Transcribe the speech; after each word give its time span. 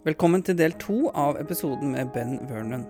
Velkommen 0.00 0.40
til 0.40 0.56
del 0.56 0.72
to 0.80 1.10
av 1.12 1.36
episoden 1.36 1.90
med 1.92 2.08
Ben 2.14 2.38
Vernon. 2.48 2.86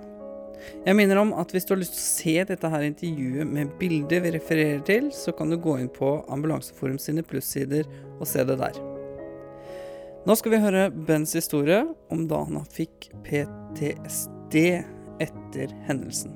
Jeg 0.85 0.95
minner 0.95 1.19
om 1.19 1.33
at 1.43 1.51
hvis 1.51 1.65
du 1.67 1.73
har 1.73 1.81
lyst 1.81 1.97
til 1.97 2.05
å 2.05 2.05
se 2.05 2.45
dette 2.53 2.71
her 2.71 2.85
intervjuet 2.87 3.51
med 3.51 3.73
bildet 3.81 4.23
vi 4.23 4.31
refererer 4.37 4.85
til, 4.87 5.09
så 5.11 5.35
kan 5.35 5.51
du 5.51 5.57
gå 5.59 5.75
inn 5.81 5.91
på 5.91 6.13
Ambulanseforum 6.31 7.01
sine 7.03 7.27
plussider 7.27 7.83
og 8.21 8.31
se 8.31 8.47
det 8.47 8.61
der. 8.63 8.79
Nå 10.23 10.39
skal 10.39 10.55
vi 10.55 10.63
høre 10.63 10.87
Bens 10.95 11.35
historie 11.35 11.83
om 12.15 12.29
da 12.31 12.45
han 12.47 12.63
fikk 12.79 13.11
PTSD 13.27 14.61
etter 15.27 15.79
hendelsen. 15.91 16.31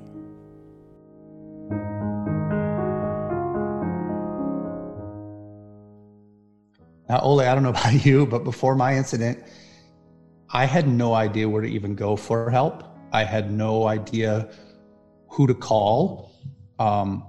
Now, 7.07 7.23
Ole, 7.23 7.47
I 7.47 7.55
don't 7.55 7.63
know 7.63 7.69
about 7.69 8.03
you, 8.03 8.25
but 8.25 8.43
before 8.43 8.75
my 8.75 8.97
incident, 8.97 9.39
I 10.55 10.63
had 10.63 10.87
no 10.87 11.13
idea 11.13 11.49
where 11.49 11.61
to 11.61 11.67
even 11.67 11.95
go 11.95 12.15
for 12.15 12.49
help. 12.49 12.85
I 13.11 13.25
had 13.25 13.51
no 13.51 13.87
idea 13.87 14.49
who 15.27 15.47
to 15.47 15.53
call. 15.53 16.31
Um, 16.79 17.27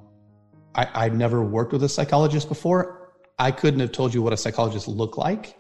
I, 0.77 0.87
I'd 0.95 1.17
never 1.17 1.43
worked 1.43 1.73
with 1.73 1.83
a 1.83 1.89
psychologist 1.89 2.49
before. 2.49 3.17
I 3.37 3.51
couldn't 3.51 3.81
have 3.81 3.91
told 3.91 4.15
you 4.15 4.23
what 4.23 4.33
a 4.33 4.37
psychologist 4.37 4.87
looked 4.87 5.19
like. 5.19 5.59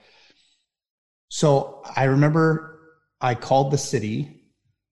So 1.28 1.82
I 1.96 2.04
remember 2.04 2.78
I 3.20 3.34
called 3.34 3.72
the 3.72 3.78
city 3.78 4.44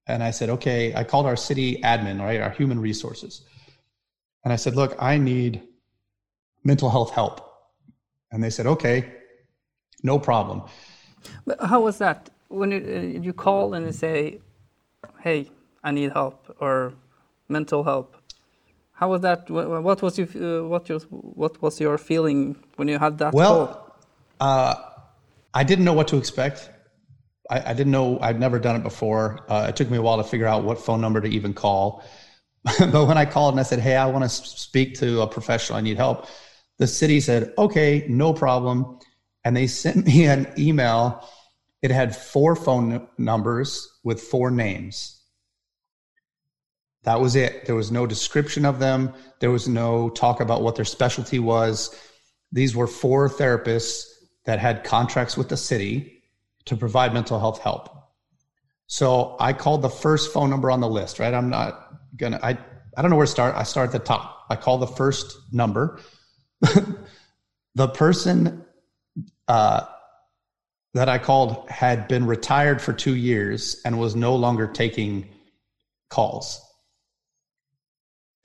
and 0.09 0.21
I 0.21 0.33
said, 0.33 0.51
okay, 0.51 0.93
I 0.97 1.05
called 1.05 1.27
our 1.27 1.37
city 1.37 1.81
admin, 1.83 2.21
right, 2.21 2.41
our 2.41 2.51
human 2.51 2.81
resources. 2.81 3.47
And 4.43 4.53
I 4.53 4.57
said, 4.57 4.75
look, 4.75 4.97
I 4.99 5.17
need 5.17 5.63
mental 6.65 6.91
health 6.91 7.13
help. 7.13 7.41
And 8.33 8.43
they 8.43 8.51
said, 8.51 8.67
okay, 8.67 9.13
no 10.03 10.19
problem. 10.19 10.63
But 11.47 11.61
how 11.61 11.81
was 11.81 11.99
that? 11.99 12.31
When 12.55 12.71
you, 12.71 12.79
uh, 12.79 13.21
you 13.27 13.33
call 13.33 13.75
and 13.75 13.87
you 13.87 13.93
say, 13.93 14.41
hey, 15.21 15.51
I 15.83 15.91
need 15.91 16.13
help 16.13 16.57
or 16.61 16.95
mental 17.49 17.83
help, 17.85 18.17
how 18.93 19.11
was 19.11 19.21
that? 19.23 19.51
What 19.51 20.03
was 20.03 20.19
you, 20.19 20.27
uh, 20.27 20.69
what, 20.69 20.89
your, 20.89 21.01
what 21.11 21.61
was 21.61 21.81
your 21.81 21.99
feeling 21.99 22.57
when 22.77 22.89
you 22.89 22.99
had 22.99 23.19
that 23.19 23.35
well, 23.35 23.67
call? 23.67 23.97
Uh, 24.41 24.75
I 25.53 25.65
didn't 25.65 25.85
know 25.85 25.93
what 25.93 26.09
to 26.09 26.17
expect. 26.17 26.71
I, 27.51 27.71
I 27.71 27.75
didn't 27.75 27.93
know, 27.93 28.19
I'd 28.21 28.39
never 28.41 28.59
done 28.59 28.77
it 28.77 28.83
before. 28.83 29.45
Uh, 29.49 29.67
it 29.69 29.77
took 29.77 29.91
me 29.91 29.99
a 29.99 30.03
while 30.03 30.19
to 30.19 30.25
figure 30.25 30.47
out 30.47 30.65
what 30.65 30.79
phone 30.79 31.01
number 31.01 31.21
to 31.21 31.29
even 31.29 31.55
call. 31.55 32.05
but 32.79 33.07
when 33.07 33.19
I 33.19 33.27
called 33.27 33.55
and 33.55 33.61
I 33.61 33.65
said, 33.65 33.81
hey, 33.81 33.97
I 33.97 34.07
want 34.07 34.25
to 34.25 34.29
speak 34.29 34.95
to 35.01 35.21
a 35.23 35.27
professional, 35.27 35.79
I 35.79 35.83
need 35.83 35.97
help, 35.97 36.29
the 36.79 36.87
city 36.87 37.21
said, 37.21 37.53
okay, 37.59 38.07
no 38.09 38.33
problem. 38.33 38.99
And 39.45 39.57
they 39.57 39.67
sent 39.67 40.07
me 40.07 40.27
an 40.27 40.53
email. 40.59 41.29
It 41.85 41.91
had 41.91 42.17
four 42.17 42.57
phone 42.57 43.07
numbers 43.19 44.01
with 44.05 44.19
four 44.19 44.51
names. 44.51 45.21
That 47.03 47.21
was 47.21 47.37
it. 47.37 47.67
There 47.67 47.75
was 47.75 47.93
no 47.93 48.07
description 48.07 48.65
of 48.65 48.79
them. 48.79 49.13
There 49.41 49.51
was 49.51 49.69
no 49.69 50.09
talk 50.09 50.41
about 50.41 50.63
what 50.63 50.77
their 50.77 50.87
specialty 50.87 51.39
was. 51.39 51.95
These 52.53 52.75
were 52.75 52.87
four 52.87 53.29
therapists 53.29 54.05
that 54.47 54.61
had 54.61 54.83
contracts 54.83 55.37
with 55.37 55.51
the 55.51 55.59
city 55.59 56.23
to 56.65 56.75
provide 56.75 57.13
mental 57.13 57.39
health 57.39 57.61
help. 57.61 57.91
So 58.87 59.37
I 59.39 59.53
called 59.53 59.83
the 59.83 59.91
first 59.91 60.33
phone 60.33 60.49
number 60.49 60.71
on 60.71 60.81
the 60.81 60.89
list, 60.89 61.19
right? 61.19 61.35
I'm 61.35 61.51
not 61.51 61.99
gonna, 62.17 62.41
I, 62.43 62.57
I 62.97 63.03
don't 63.03 63.11
know 63.11 63.17
where 63.19 63.27
to 63.27 63.31
start. 63.31 63.55
I 63.57 63.63
start 63.63 63.89
at 63.89 63.93
the 63.93 63.99
top. 63.99 64.47
I 64.49 64.57
call 64.57 64.79
the 64.79 64.87
first 64.87 65.37
number. 65.53 66.01
the 67.75 67.89
person 67.89 68.65
uh, 69.49 69.85
that 70.95 71.09
I 71.09 71.19
called 71.19 71.69
had 71.69 72.09
been 72.09 72.25
retired 72.25 72.81
for 72.81 72.93
two 72.93 73.17
years 73.17 73.83
and 73.85 73.99
was 73.99 74.15
no 74.15 74.37
longer 74.37 74.67
taking 74.67 75.29
calls. 76.09 76.61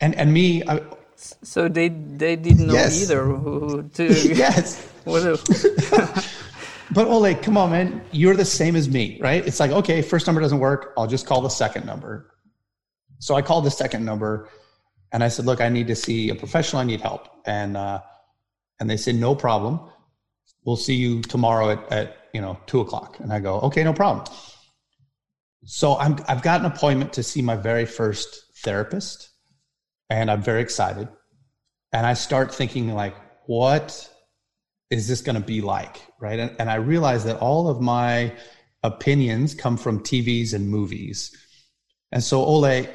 And 0.01 0.15
and 0.15 0.33
me, 0.33 0.63
I, 0.67 0.81
so 1.15 1.69
they 1.69 1.89
they 1.89 2.35
didn't 2.35 2.67
know 2.67 2.73
yes. 2.73 3.03
either 3.03 3.23
who 3.23 3.83
to 3.93 4.07
yes. 4.35 4.91
but 5.05 7.07
Ole, 7.07 7.35
come 7.35 7.57
on, 7.57 7.71
man, 7.71 8.01
you're 8.11 8.35
the 8.35 8.45
same 8.45 8.75
as 8.75 8.89
me, 8.89 9.19
right? 9.21 9.45
It's 9.45 9.59
like 9.59 9.71
okay, 9.71 10.01
first 10.01 10.25
number 10.25 10.41
doesn't 10.41 10.59
work. 10.59 10.93
I'll 10.97 11.07
just 11.07 11.25
call 11.25 11.41
the 11.41 11.49
second 11.49 11.85
number. 11.85 12.31
So 13.19 13.35
I 13.35 13.41
called 13.41 13.65
the 13.65 13.71
second 13.71 14.05
number, 14.05 14.49
and 15.11 15.23
I 15.23 15.27
said, 15.27 15.45
"Look, 15.45 15.61
I 15.61 15.69
need 15.69 15.87
to 15.87 15.95
see 15.95 16.29
a 16.29 16.35
professional. 16.35 16.81
I 16.81 16.85
need 16.85 17.01
help." 17.01 17.27
And 17.45 17.77
uh, 17.77 18.01
and 18.79 18.89
they 18.89 18.97
said, 18.97 19.15
"No 19.15 19.35
problem." 19.35 19.81
we'll 20.65 20.75
see 20.75 20.95
you 20.95 21.21
tomorrow 21.21 21.71
at, 21.71 21.91
at 21.91 22.17
you 22.33 22.41
know 22.41 22.59
two 22.65 22.81
o'clock. 22.81 23.19
And 23.19 23.31
i 23.31 23.39
go 23.39 23.59
okay 23.61 23.83
no 23.83 23.93
problem. 23.93 24.25
So 25.65 25.97
I'm, 25.97 26.17
i've 26.27 26.41
got 26.41 26.61
an 26.61 26.65
appointment 26.65 27.13
to 27.13 27.23
see 27.23 27.41
my 27.41 27.55
very 27.55 27.85
first 27.85 28.27
therapist 28.63 29.29
and 30.09 30.29
i'm 30.31 30.41
very 30.41 30.61
excited. 30.61 31.07
And 31.93 32.05
i 32.05 32.13
start 32.13 32.53
thinking 32.53 32.93
like 32.93 33.15
what 33.45 34.09
is 34.89 35.07
this 35.07 35.21
going 35.21 35.35
to 35.35 35.45
be 35.45 35.61
like? 35.61 36.01
Right? 36.19 36.39
And, 36.39 36.55
and 36.59 36.69
i 36.69 36.75
realize 36.75 37.23
that 37.25 37.37
all 37.37 37.67
of 37.67 37.81
my 37.81 38.33
opinions 38.83 39.53
come 39.53 39.77
from 39.77 39.99
tvs 39.99 40.53
and 40.53 40.69
movies. 40.69 41.35
And 42.11 42.23
so 42.23 42.43
ole 42.43 42.85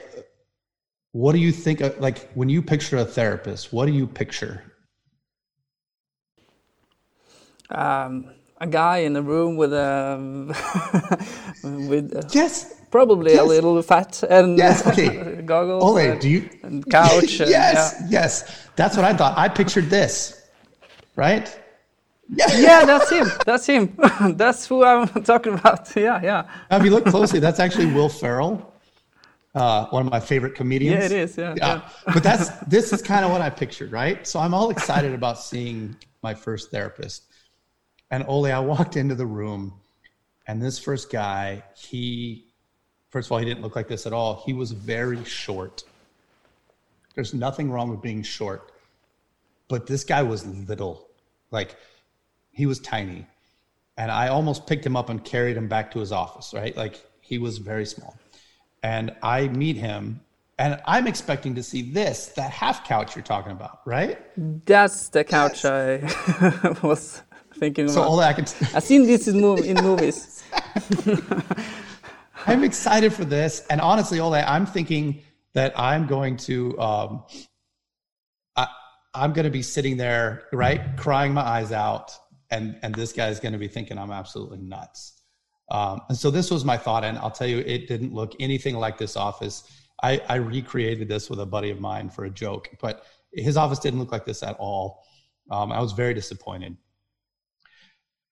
what 1.13 1.33
do 1.33 1.39
you 1.39 1.53
think 1.53 1.81
of, 1.81 2.01
like 2.01 2.29
when 2.33 2.49
you 2.49 2.61
picture 2.61 2.97
a 2.97 3.05
therapist 3.05 3.73
what 3.73 3.87
do 3.87 3.93
you 3.93 4.07
picture? 4.07 4.63
Um, 7.71 8.35
a 8.65 8.67
guy 8.67 8.99
in 9.09 9.15
a 9.17 9.23
room 9.23 9.57
with 9.57 9.73
a 9.73 9.89
with 11.91 12.07
a, 12.21 12.23
yes 12.33 12.81
probably 12.91 13.33
yes. 13.33 13.41
a 13.41 13.45
little 13.45 13.81
fat 13.83 14.23
and 14.37 14.59
yes 14.59 14.87
okay 14.91 15.43
goggles 15.43 15.83
Ole, 15.85 16.11
and, 16.13 16.21
do 16.21 16.29
you 16.35 16.41
and 16.63 16.77
couch 16.91 17.33
yes 17.41 18.01
and, 18.01 18.11
yeah. 18.11 18.21
yes 18.21 18.31
that's 18.77 18.97
what 18.97 19.05
I 19.05 19.13
thought 19.19 19.35
I 19.37 19.49
pictured 19.49 19.89
this 19.91 20.15
right 21.17 21.47
yeah, 22.41 22.47
yeah 22.67 22.85
that's 22.91 23.11
him 23.11 23.27
that's 23.45 23.67
him 23.67 23.83
that's 24.43 24.67
who 24.67 24.83
I'm 24.83 25.09
talking 25.33 25.55
about 25.55 25.95
yeah 25.95 26.21
yeah 26.23 26.41
now, 26.71 26.79
if 26.79 26.85
you 26.85 26.91
look 26.91 27.07
closely 27.07 27.39
that's 27.41 27.61
actually 27.61 27.89
Will 27.97 28.09
Ferrell 28.09 28.55
uh, 29.55 29.87
one 29.91 30.05
of 30.05 30.11
my 30.11 30.19
favorite 30.19 30.57
comedians. 30.57 30.99
Yeah, 30.99 31.05
it 31.05 31.13
is. 31.13 31.39
Yeah, 31.39 31.55
yeah. 31.57 31.67
yeah. 31.67 32.13
but 32.13 32.25
that's 32.25 32.49
this 32.67 32.93
is 32.93 33.01
kind 33.01 33.25
of 33.25 33.31
what 33.31 33.41
I 33.41 33.51
pictured, 33.51 33.93
right? 33.93 34.27
So 34.27 34.41
I'm 34.41 34.53
all 34.53 34.71
excited 34.71 35.15
about 35.15 35.39
seeing 35.39 35.95
my 36.25 36.35
first 36.35 36.73
therapist. 36.73 37.23
And 38.15 38.25
Ole, 38.29 38.53
I 38.53 38.61
walked 38.61 38.97
into 38.97 39.17
the 39.17 39.27
room, 39.27 39.73
and 40.47 40.63
this 40.63 40.79
first 40.79 41.11
guy, 41.11 41.65
he, 41.75 42.45
first 43.11 43.27
of 43.27 43.33
all, 43.33 43.39
he 43.39 43.45
didn't 43.45 43.61
look 43.61 43.75
like 43.75 43.89
this 43.89 44.07
at 44.07 44.13
all. 44.13 44.45
He 44.47 44.53
was 44.53 44.71
very 44.71 45.25
short. 45.25 45.83
There's 47.17 47.35
nothing 47.35 47.73
wrong 47.73 47.91
with 47.91 48.03
being 48.03 48.23
short, 48.23 48.71
but 49.67 49.89
this 49.89 50.05
guy 50.05 50.23
was 50.23 50.47
little. 50.47 51.09
Like, 51.51 51.75
he 52.53 52.67
was 52.67 52.79
tiny. 52.79 53.27
And 53.97 54.13
I 54.13 54.29
almost 54.29 54.69
picked 54.69 54.87
him 54.87 54.95
up 54.95 55.09
and 55.09 55.25
carried 55.25 55.57
him 55.57 55.67
back 55.67 55.91
to 55.91 55.99
his 55.99 56.13
office, 56.13 56.55
right? 56.55 56.77
Like, 56.77 57.05
he 57.21 57.39
was 57.39 57.59
very 57.59 57.85
small. 57.85 58.17
And 58.85 59.13
I 59.25 59.49
meet 59.49 59.75
him, 59.77 60.21
and 60.57 60.81
I'm 60.87 61.09
expecting 61.09 61.57
to 61.57 61.65
see 61.65 61.83
this, 61.83 62.27
that 62.37 62.53
half 62.53 62.87
couch 62.87 63.17
you're 63.17 63.25
talking 63.25 63.51
about, 63.51 63.81
right? 63.85 64.21
That's 64.67 65.09
the 65.09 65.25
couch 65.25 65.65
yes. 65.65 66.15
I 66.23 66.77
was 66.87 67.24
thinking 67.55 67.89
so 67.89 68.01
about. 68.01 68.11
all 68.11 68.21
I 68.21 68.33
can. 68.33 68.45
T- 68.45 68.67
I've 68.75 68.83
seen 68.83 69.07
this 69.07 69.29
in, 69.29 69.37
mov- 69.37 69.65
in 69.65 69.83
movies. 69.83 70.45
I'm 72.47 72.63
excited 72.65 73.13
for 73.13 73.25
this, 73.25 73.67
and 73.71 73.81
honestly, 73.81 74.21
Ole, 74.21 74.35
I'm 74.35 74.67
thinking 74.67 75.23
that 75.55 75.79
I'm 75.79 76.07
going 76.07 76.37
to, 76.37 76.79
um, 76.79 77.25
I, 78.57 78.67
I'm 79.15 79.33
going 79.33 79.45
to 79.45 79.51
be 79.51 79.63
sitting 79.63 79.97
there, 79.97 80.45
right, 80.53 80.97
crying 80.97 81.33
my 81.33 81.43
eyes 81.43 81.73
out, 81.73 82.13
and 82.51 82.79
and 82.83 82.95
this 82.95 83.13
guy's 83.13 83.41
going 83.41 83.53
to 83.53 83.59
be 83.59 83.69
thinking 83.69 83.99
I'm 83.99 84.11
absolutely 84.11 84.59
nuts. 84.59 85.23
Um, 85.71 86.03
and 86.09 86.19
so 86.19 86.31
this 86.31 86.51
was 86.51 86.65
my 86.65 86.77
thought, 86.77 87.05
and 87.05 87.17
I'll 87.19 87.31
tell 87.31 87.47
you, 87.47 87.59
it 87.61 87.89
didn't 87.89 88.13
look 88.13 88.35
anything 88.41 88.77
like 88.77 88.99
this 88.99 89.17
office. 89.17 89.65
I, 90.03 90.21
I 90.29 90.35
recreated 90.37 91.09
this 91.09 91.31
with 91.31 91.41
a 91.41 91.47
buddy 91.47 91.71
of 91.71 91.81
mine 91.81 92.11
for 92.11 92.27
a 92.27 92.31
joke, 92.31 92.69
but 92.81 93.05
his 93.33 93.57
office 93.57 93.79
didn't 93.79 94.01
look 94.01 94.13
like 94.13 94.27
this 94.27 94.43
at 94.43 94.57
all. 94.59 95.05
Um, 95.51 95.73
I 95.73 95.81
was 95.81 95.93
very 95.93 96.15
disappointed. 96.15 96.77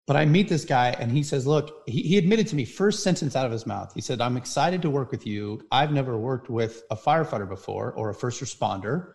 But 0.07 0.17
I 0.17 0.25
meet 0.25 0.49
this 0.49 0.65
guy 0.65 0.97
and 0.99 1.13
he 1.13 1.23
says, 1.23 1.47
Look, 1.47 1.83
he, 1.87 2.03
he 2.03 2.19
admitted 2.19 2.49
to 2.49 2.57
me, 2.57 2.65
first 2.65 3.03
sentence 3.03 3.37
out 3.37 3.47
of 3.47 3.53
his 3.53 3.67
mouth. 3.67 3.93
He 3.95 4.01
said, 4.01 4.21
I'm 4.21 4.37
excited 4.37 4.83
to 4.83 4.91
work 4.91 5.11
with 5.11 5.27
you. 5.27 5.63
I've 5.71 5.93
never 5.93 6.19
worked 6.19 6.51
with 6.51 6.83
a 6.91 6.97
firefighter 6.97 7.49
before 7.49 7.93
or 7.93 8.11
a 8.11 8.15
first 8.15 8.43
responder. 8.43 9.13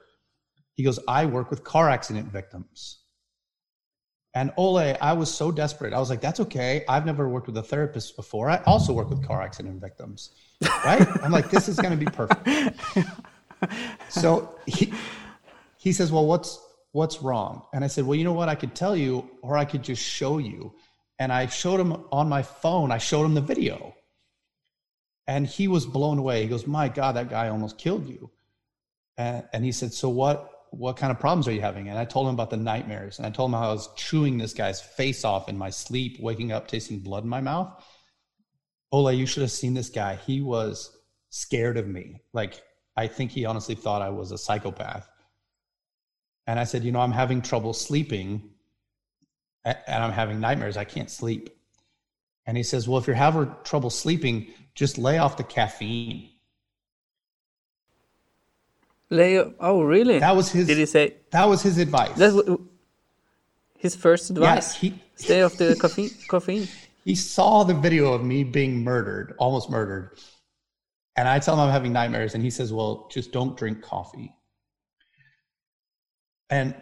He 0.75 0.83
goes, 0.83 0.99
I 1.07 1.25
work 1.25 1.49
with 1.49 1.63
car 1.63 1.89
accident 1.89 2.31
victims. 2.31 2.99
And 4.33 4.51
Ole, 4.55 4.95
I 5.01 5.13
was 5.13 5.33
so 5.33 5.51
desperate. 5.51 5.93
I 5.93 5.99
was 5.99 6.11
like, 6.11 6.21
that's 6.21 6.39
okay. 6.41 6.85
I've 6.87 7.07
never 7.07 7.27
worked 7.27 7.47
with 7.47 7.57
a 7.57 7.63
therapist 7.63 8.15
before. 8.15 8.49
I 8.51 8.61
also 8.67 8.93
work 8.93 9.09
with 9.09 9.25
car 9.25 9.41
accident 9.41 9.81
victims. 9.81 10.29
Right? 10.85 11.05
I'm 11.23 11.31
like, 11.31 11.49
this 11.49 11.67
is 11.67 11.77
going 11.77 11.97
to 11.97 12.05
be 12.05 12.11
perfect. 12.11 12.79
so 14.09 14.55
he, 14.67 14.93
he 15.77 15.91
says, 15.91 16.11
well, 16.11 16.27
what's, 16.27 16.59
what's 16.97 17.21
wrong? 17.21 17.61
And 17.73 17.83
I 17.83 17.87
said, 17.87 18.05
well, 18.05 18.15
you 18.15 18.23
know 18.23 18.33
what? 18.33 18.49
I 18.49 18.55
could 18.55 18.73
tell 18.73 18.95
you, 18.95 19.29
or 19.43 19.55
I 19.55 19.65
could 19.65 19.83
just 19.83 20.01
show 20.01 20.39
you. 20.39 20.73
And 21.19 21.31
I 21.31 21.45
showed 21.45 21.79
him 21.79 22.05
on 22.11 22.27
my 22.27 22.41
phone, 22.41 22.91
I 22.91 22.97
showed 22.97 23.23
him 23.23 23.35
the 23.35 23.41
video. 23.41 23.95
And 25.27 25.45
he 25.45 25.67
was 25.67 25.85
blown 25.85 26.17
away. 26.17 26.41
He 26.41 26.47
goes, 26.47 26.65
My 26.65 26.89
God, 26.89 27.15
that 27.15 27.29
guy 27.29 27.49
almost 27.49 27.77
killed 27.77 28.07
you. 28.07 28.31
And, 29.15 29.43
and 29.53 29.63
he 29.63 29.71
said, 29.71 29.93
So 29.93 30.09
what? 30.09 30.53
What 30.71 30.97
kind 30.97 31.11
of 31.11 31.19
problems 31.19 31.47
are 31.47 31.53
you 31.53 31.61
having? 31.61 31.87
And 31.87 31.97
I 31.97 32.03
told 32.03 32.27
him 32.27 32.33
about 32.33 32.49
the 32.49 32.57
nightmares. 32.57 33.19
And 33.19 33.25
I 33.25 33.29
told 33.29 33.49
him 33.49 33.53
how 33.53 33.69
I 33.69 33.73
was 33.73 33.89
chewing 33.95 34.37
this 34.37 34.53
guy's 34.53 34.81
face 34.81 35.23
off 35.23 35.47
in 35.47 35.57
my 35.57 35.69
sleep, 35.69 36.17
waking 36.19 36.51
up, 36.51 36.67
tasting 36.67 36.99
blood 36.99 37.23
in 37.23 37.29
my 37.29 37.39
mouth. 37.39 37.71
Ole, 38.91 39.13
you 39.13 39.25
should 39.25 39.43
have 39.43 39.51
seen 39.51 39.73
this 39.73 39.89
guy. 39.89 40.17
He 40.27 40.41
was 40.41 40.91
scared 41.29 41.77
of 41.77 41.87
me. 41.87 42.21
Like, 42.33 42.61
I 42.97 43.07
think 43.07 43.31
he 43.31 43.45
honestly 43.45 43.75
thought 43.75 44.01
I 44.01 44.09
was 44.09 44.31
a 44.31 44.37
psychopath. 44.37 45.07
And 46.47 46.59
I 46.59 46.63
said, 46.63 46.83
You 46.83 46.91
know, 46.91 47.01
I'm 47.01 47.11
having 47.11 47.41
trouble 47.41 47.73
sleeping 47.73 48.49
and 49.65 50.03
I'm 50.03 50.13
having 50.13 50.39
nightmares. 50.39 50.77
I 50.77 50.85
can't 50.85 51.11
sleep. 51.11 51.49
And 52.45 52.55
he 52.55 52.63
says, 52.63 52.87
Well, 52.87 52.97
if 52.97 53.05
you're 53.05 53.15
having 53.15 53.53
trouble 53.63 53.89
sleeping, 53.89 54.47
just 54.73 54.97
lay 54.97 55.17
off 55.17 55.35
the 55.37 55.43
caffeine. 55.43 56.29
Lay. 59.09 59.39
Off? 59.39 59.53
Oh, 59.59 59.81
really? 59.81 60.19
That 60.19 60.35
was 60.35 60.51
his. 60.51 60.67
Did 60.67 60.77
he 60.77 60.85
say? 60.85 61.15
That 61.31 61.47
was 61.49 61.61
his 61.61 61.77
advice. 61.77 62.15
That's 62.15 62.37
his 63.77 63.95
first 63.95 64.29
advice. 64.29 64.45
Yes, 64.45 64.75
he 64.75 65.01
stay 65.15 65.41
off 65.41 65.57
the 65.57 65.75
caffeine. 65.81 66.09
Caffeine. 66.29 66.67
He 67.03 67.15
saw 67.15 67.63
the 67.63 67.73
video 67.73 68.13
of 68.13 68.23
me 68.23 68.43
being 68.43 68.83
murdered, 68.83 69.33
almost 69.37 69.69
murdered, 69.69 70.17
and 71.15 71.27
I 71.27 71.39
tell 71.39 71.53
him 71.55 71.61
I'm 71.61 71.71
having 71.71 71.93
nightmares, 71.93 72.33
and 72.35 72.43
he 72.43 72.49
says, 72.49 72.73
"Well, 72.73 73.07
just 73.09 73.31
don't 73.31 73.55
drink 73.57 73.81
coffee." 73.81 74.36
And 76.49 76.75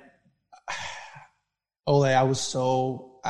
Ole, 1.88 2.06
I 2.06 2.24
was 2.24 2.40
so 2.40 3.22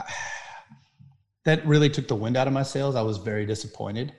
that 1.46 1.66
really 1.66 1.90
took 1.90 2.08
the 2.08 2.16
wind 2.16 2.36
out 2.36 2.48
of 2.48 2.54
my 2.54 2.64
sails. 2.64 2.96
I 2.96 3.02
was 3.02 3.18
very 3.18 3.46
disappointed. 3.46 4.14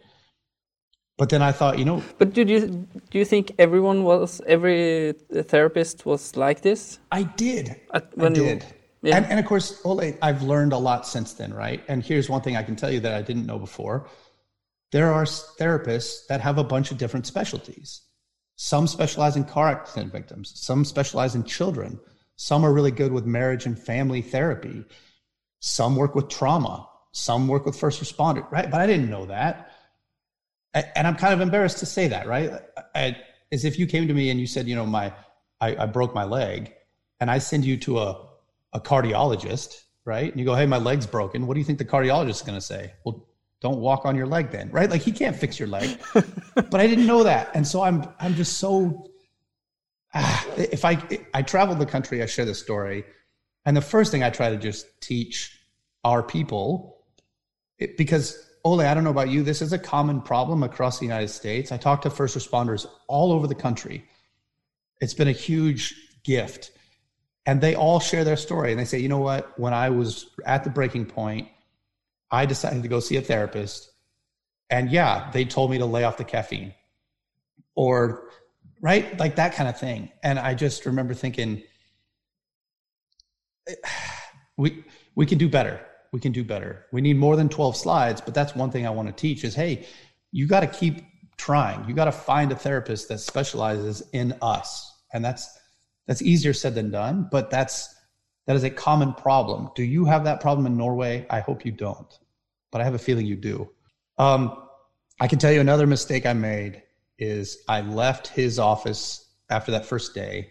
But 1.18 1.30
then 1.30 1.42
I 1.42 1.52
thought, 1.52 1.78
you 1.78 1.84
know. 1.84 2.02
But 2.18 2.34
did 2.34 2.50
you 2.50 2.86
do 3.10 3.18
you 3.18 3.24
think 3.24 3.52
everyone 3.58 4.04
was 4.04 4.40
every 4.46 5.14
therapist 5.32 6.04
was 6.04 6.36
like 6.36 6.60
this? 6.60 6.98
I 7.10 7.22
did. 7.22 7.74
At, 7.92 8.12
I 8.18 8.28
did. 8.28 8.62
You, 8.62 8.68
yeah. 9.02 9.16
And, 9.16 9.26
and 9.26 9.40
of 9.40 9.46
course, 9.46 9.80
Ole, 9.84 10.12
I've 10.20 10.42
learned 10.42 10.72
a 10.72 10.78
lot 10.78 11.06
since 11.06 11.32
then, 11.34 11.54
right? 11.54 11.82
And 11.88 12.02
here's 12.02 12.28
one 12.28 12.42
thing 12.42 12.56
I 12.56 12.62
can 12.62 12.76
tell 12.76 12.90
you 12.90 13.00
that 13.00 13.14
I 13.14 13.22
didn't 13.22 13.46
know 13.46 13.58
before. 13.58 14.08
There 14.92 15.12
are 15.12 15.24
therapists 15.24 16.26
that 16.28 16.40
have 16.42 16.58
a 16.58 16.64
bunch 16.64 16.90
of 16.90 16.98
different 16.98 17.26
specialties. 17.26 18.02
Some 18.56 18.86
specialize 18.86 19.36
in 19.36 19.44
car 19.44 19.68
accident 19.68 20.12
victims. 20.12 20.52
Some 20.54 20.84
specialize 20.84 21.34
in 21.34 21.44
children. 21.44 22.00
Some 22.36 22.64
are 22.64 22.72
really 22.72 22.90
good 22.90 23.12
with 23.12 23.24
marriage 23.24 23.66
and 23.66 23.78
family 23.78 24.22
therapy. 24.22 24.84
Some 25.60 25.96
work 25.96 26.14
with 26.14 26.28
trauma. 26.28 26.88
Some 27.12 27.48
work 27.48 27.64
with 27.64 27.78
first 27.78 28.02
responder, 28.02 28.50
right? 28.50 28.70
But 28.70 28.80
I 28.80 28.86
didn't 28.86 29.08
know 29.08 29.26
that 29.26 29.70
and 30.94 31.06
I'm 31.06 31.16
kind 31.16 31.32
of 31.32 31.40
embarrassed 31.40 31.78
to 31.78 31.86
say 31.86 32.08
that, 32.08 32.26
right? 32.26 32.50
As 32.94 33.64
if 33.64 33.78
you 33.78 33.86
came 33.86 34.08
to 34.08 34.14
me 34.14 34.30
and 34.30 34.38
you 34.38 34.46
said, 34.46 34.68
you 34.68 34.74
know, 34.76 34.86
my 34.86 35.12
I, 35.60 35.74
I, 35.76 35.86
broke 35.86 36.14
my 36.14 36.24
leg, 36.24 36.74
and 37.18 37.30
I 37.30 37.38
send 37.38 37.64
you 37.64 37.78
to 37.78 37.98
a 37.98 38.26
a 38.74 38.80
cardiologist, 38.80 39.82
right? 40.04 40.30
And 40.30 40.38
you 40.38 40.44
go, 40.44 40.54
hey, 40.54 40.66
my 40.66 40.76
leg's 40.76 41.06
broken. 41.06 41.46
What 41.46 41.54
do 41.54 41.60
you 41.60 41.64
think 41.64 41.78
the 41.78 41.84
cardiologist 41.84 42.30
is 42.30 42.42
going 42.42 42.58
to 42.58 42.64
say? 42.64 42.92
Well, 43.04 43.26
don't 43.60 43.78
walk 43.78 44.04
on 44.04 44.16
your 44.16 44.26
leg 44.26 44.50
then, 44.50 44.70
right? 44.70 44.90
Like 44.90 45.02
he 45.02 45.12
can't 45.12 45.36
fix 45.36 45.58
your 45.58 45.68
leg. 45.68 45.98
but 46.54 46.74
I 46.74 46.86
didn't 46.86 47.06
know 47.06 47.22
that, 47.24 47.50
and 47.54 47.66
so 47.66 47.82
I'm 47.82 48.06
I'm 48.20 48.34
just 48.34 48.58
so. 48.58 49.10
Ah, 50.14 50.46
if 50.56 50.84
I 50.84 51.02
I 51.34 51.42
travel 51.42 51.74
the 51.74 51.86
country, 51.86 52.22
I 52.22 52.26
share 52.26 52.44
this 52.44 52.60
story, 52.60 53.04
and 53.64 53.76
the 53.76 53.82
first 53.82 54.12
thing 54.12 54.22
I 54.22 54.30
try 54.30 54.50
to 54.50 54.56
just 54.56 54.86
teach 55.00 55.58
our 56.04 56.22
people, 56.22 57.02
it, 57.78 57.96
because 57.96 58.46
Ole, 58.66 58.80
I 58.80 58.94
don't 58.94 59.04
know 59.04 59.10
about 59.10 59.28
you. 59.28 59.44
This 59.44 59.62
is 59.62 59.72
a 59.72 59.78
common 59.78 60.20
problem 60.20 60.64
across 60.64 60.98
the 60.98 61.04
United 61.04 61.28
States. 61.28 61.70
I 61.70 61.76
talk 61.76 62.02
to 62.02 62.10
first 62.10 62.36
responders 62.36 62.84
all 63.06 63.30
over 63.30 63.46
the 63.46 63.54
country. 63.54 64.04
It's 65.00 65.14
been 65.14 65.28
a 65.28 65.32
huge 65.32 65.94
gift. 66.24 66.72
And 67.46 67.60
they 67.60 67.76
all 67.76 68.00
share 68.00 68.24
their 68.24 68.36
story. 68.36 68.72
And 68.72 68.80
they 68.80 68.84
say, 68.84 68.98
you 68.98 69.08
know 69.08 69.20
what? 69.20 69.56
When 69.56 69.72
I 69.72 69.90
was 69.90 70.30
at 70.44 70.64
the 70.64 70.70
breaking 70.70 71.06
point, 71.06 71.46
I 72.30 72.46
decided 72.46 72.82
to 72.82 72.88
go 72.88 73.00
see 73.00 73.16
a 73.16 73.22
therapist. 73.22 73.90
And 74.70 74.90
yeah, 74.90 75.30
they 75.32 75.44
told 75.44 75.70
me 75.70 75.78
to 75.78 75.86
lay 75.86 76.04
off 76.04 76.16
the 76.16 76.24
caffeine 76.24 76.74
or, 77.74 78.30
right? 78.80 79.18
Like 79.18 79.36
that 79.36 79.54
kind 79.54 79.68
of 79.68 79.78
thing. 79.78 80.10
And 80.22 80.38
I 80.38 80.54
just 80.54 80.86
remember 80.86 81.14
thinking, 81.14 81.62
we, 84.56 84.84
we 85.14 85.26
can 85.26 85.38
do 85.38 85.48
better 85.48 85.80
we 86.16 86.20
can 86.20 86.32
do 86.32 86.44
better. 86.44 86.86
We 86.92 87.02
need 87.02 87.18
more 87.18 87.36
than 87.36 87.50
12 87.50 87.76
slides, 87.76 88.22
but 88.22 88.32
that's 88.32 88.54
one 88.54 88.70
thing 88.70 88.86
I 88.86 88.90
want 88.90 89.08
to 89.08 89.12
teach 89.12 89.44
is 89.44 89.54
hey, 89.54 89.86
you 90.32 90.46
got 90.46 90.60
to 90.60 90.66
keep 90.66 91.02
trying. 91.36 91.86
You 91.86 91.94
got 91.94 92.06
to 92.06 92.12
find 92.12 92.50
a 92.52 92.56
therapist 92.56 93.08
that 93.08 93.18
specializes 93.18 94.02
in 94.14 94.34
us. 94.40 94.98
And 95.12 95.22
that's 95.22 95.46
that's 96.06 96.22
easier 96.22 96.54
said 96.54 96.74
than 96.74 96.90
done, 96.90 97.28
but 97.30 97.50
that's 97.50 97.94
that 98.46 98.56
is 98.56 98.64
a 98.64 98.70
common 98.70 99.12
problem. 99.12 99.70
Do 99.74 99.82
you 99.82 100.04
have 100.04 100.24
that 100.24 100.40
problem 100.40 100.66
in 100.66 100.76
Norway? 100.76 101.26
I 101.30 101.40
hope 101.40 101.64
you 101.64 101.72
don't, 101.72 102.12
but 102.70 102.80
I 102.80 102.84
have 102.84 102.94
a 102.94 102.98
feeling 102.98 103.26
you 103.26 103.36
do. 103.36 103.70
Um, 104.18 104.62
I 105.20 105.28
can 105.28 105.38
tell 105.38 105.52
you 105.52 105.60
another 105.60 105.86
mistake 105.86 106.26
I 106.26 106.32
made 106.32 106.82
is 107.18 107.58
I 107.68 107.80
left 107.80 108.28
his 108.28 108.58
office 108.58 109.26
after 109.50 109.72
that 109.72 109.86
first 109.86 110.14
day, 110.14 110.50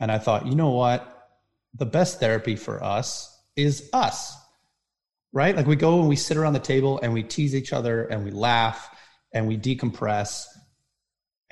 and 0.00 0.10
I 0.10 0.18
thought, 0.18 0.46
you 0.46 0.54
know 0.54 0.70
what? 0.70 1.28
The 1.74 1.86
best 1.86 2.20
therapy 2.20 2.56
for 2.56 2.82
us 2.82 3.28
is 3.56 3.88
us 3.92 4.36
right? 5.32 5.56
Like 5.56 5.66
we 5.66 5.76
go 5.76 6.00
and 6.00 6.08
we 6.08 6.16
sit 6.16 6.36
around 6.36 6.52
the 6.52 6.60
table 6.60 7.00
and 7.02 7.12
we 7.12 7.22
tease 7.22 7.54
each 7.54 7.72
other 7.72 8.04
and 8.04 8.24
we 8.24 8.30
laugh 8.30 8.90
and 9.32 9.48
we 9.48 9.56
decompress 9.56 10.44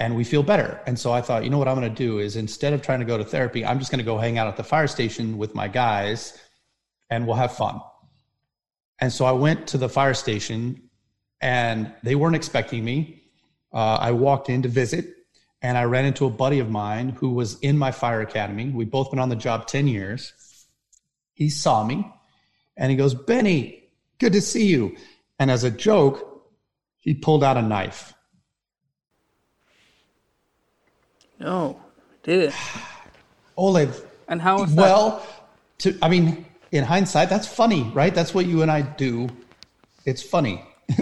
and 0.00 0.16
we 0.16 0.24
feel 0.24 0.42
better. 0.42 0.80
And 0.86 0.98
so 0.98 1.12
I 1.12 1.20
thought, 1.20 1.44
you 1.44 1.50
know 1.50 1.58
what 1.58 1.68
I'm 1.68 1.78
going 1.78 1.94
to 1.94 1.94
do 1.94 2.18
is 2.18 2.34
instead 2.34 2.72
of 2.72 2.80
trying 2.80 3.00
to 3.00 3.04
go 3.04 3.18
to 3.18 3.24
therapy, 3.24 3.66
I'm 3.66 3.78
just 3.78 3.90
going 3.90 3.98
to 3.98 4.04
go 4.04 4.16
hang 4.16 4.38
out 4.38 4.48
at 4.48 4.56
the 4.56 4.64
fire 4.64 4.86
station 4.86 5.36
with 5.36 5.54
my 5.54 5.68
guys 5.68 6.40
and 7.10 7.26
we'll 7.26 7.36
have 7.36 7.54
fun. 7.54 7.82
And 8.98 9.12
so 9.12 9.26
I 9.26 9.32
went 9.32 9.68
to 9.68 9.78
the 9.78 9.90
fire 9.90 10.14
station 10.14 10.88
and 11.42 11.92
they 12.02 12.14
weren't 12.14 12.34
expecting 12.34 12.82
me. 12.82 13.22
Uh, 13.72 13.98
I 14.00 14.12
walked 14.12 14.48
in 14.48 14.62
to 14.62 14.68
visit 14.68 15.06
and 15.60 15.76
I 15.76 15.84
ran 15.84 16.06
into 16.06 16.24
a 16.24 16.30
buddy 16.30 16.60
of 16.60 16.70
mine 16.70 17.10
who 17.10 17.34
was 17.34 17.58
in 17.60 17.76
my 17.76 17.92
fire 17.92 18.22
academy. 18.22 18.70
We'd 18.70 18.90
both 18.90 19.10
been 19.10 19.18
on 19.18 19.28
the 19.28 19.36
job 19.36 19.66
10 19.66 19.86
years. 19.86 20.32
He 21.34 21.50
saw 21.50 21.84
me 21.84 22.10
and 22.74 22.90
he 22.90 22.96
goes, 22.96 23.14
Benny, 23.14 23.90
good 24.18 24.32
to 24.32 24.40
see 24.40 24.66
you. 24.66 24.96
And 25.38 25.50
as 25.50 25.64
a 25.64 25.70
joke, 25.70 26.42
he 26.96 27.12
pulled 27.12 27.44
out 27.44 27.58
a 27.58 27.62
knife. 27.62 28.14
No, 31.40 31.80
did 32.22 32.48
it? 32.48 32.54
Olive. 33.56 34.06
And 34.28 34.40
how 34.40 34.60
was 34.60 34.72
Well, 34.72 35.26
to, 35.78 35.96
I 36.02 36.08
mean, 36.08 36.44
in 36.70 36.84
hindsight, 36.84 37.30
that's 37.30 37.46
funny, 37.46 37.90
right? 37.94 38.14
That's 38.14 38.34
what 38.34 38.46
you 38.46 38.60
and 38.62 38.70
I 38.70 38.82
do. 38.82 39.28
It's 40.04 40.22
funny. 40.22 40.62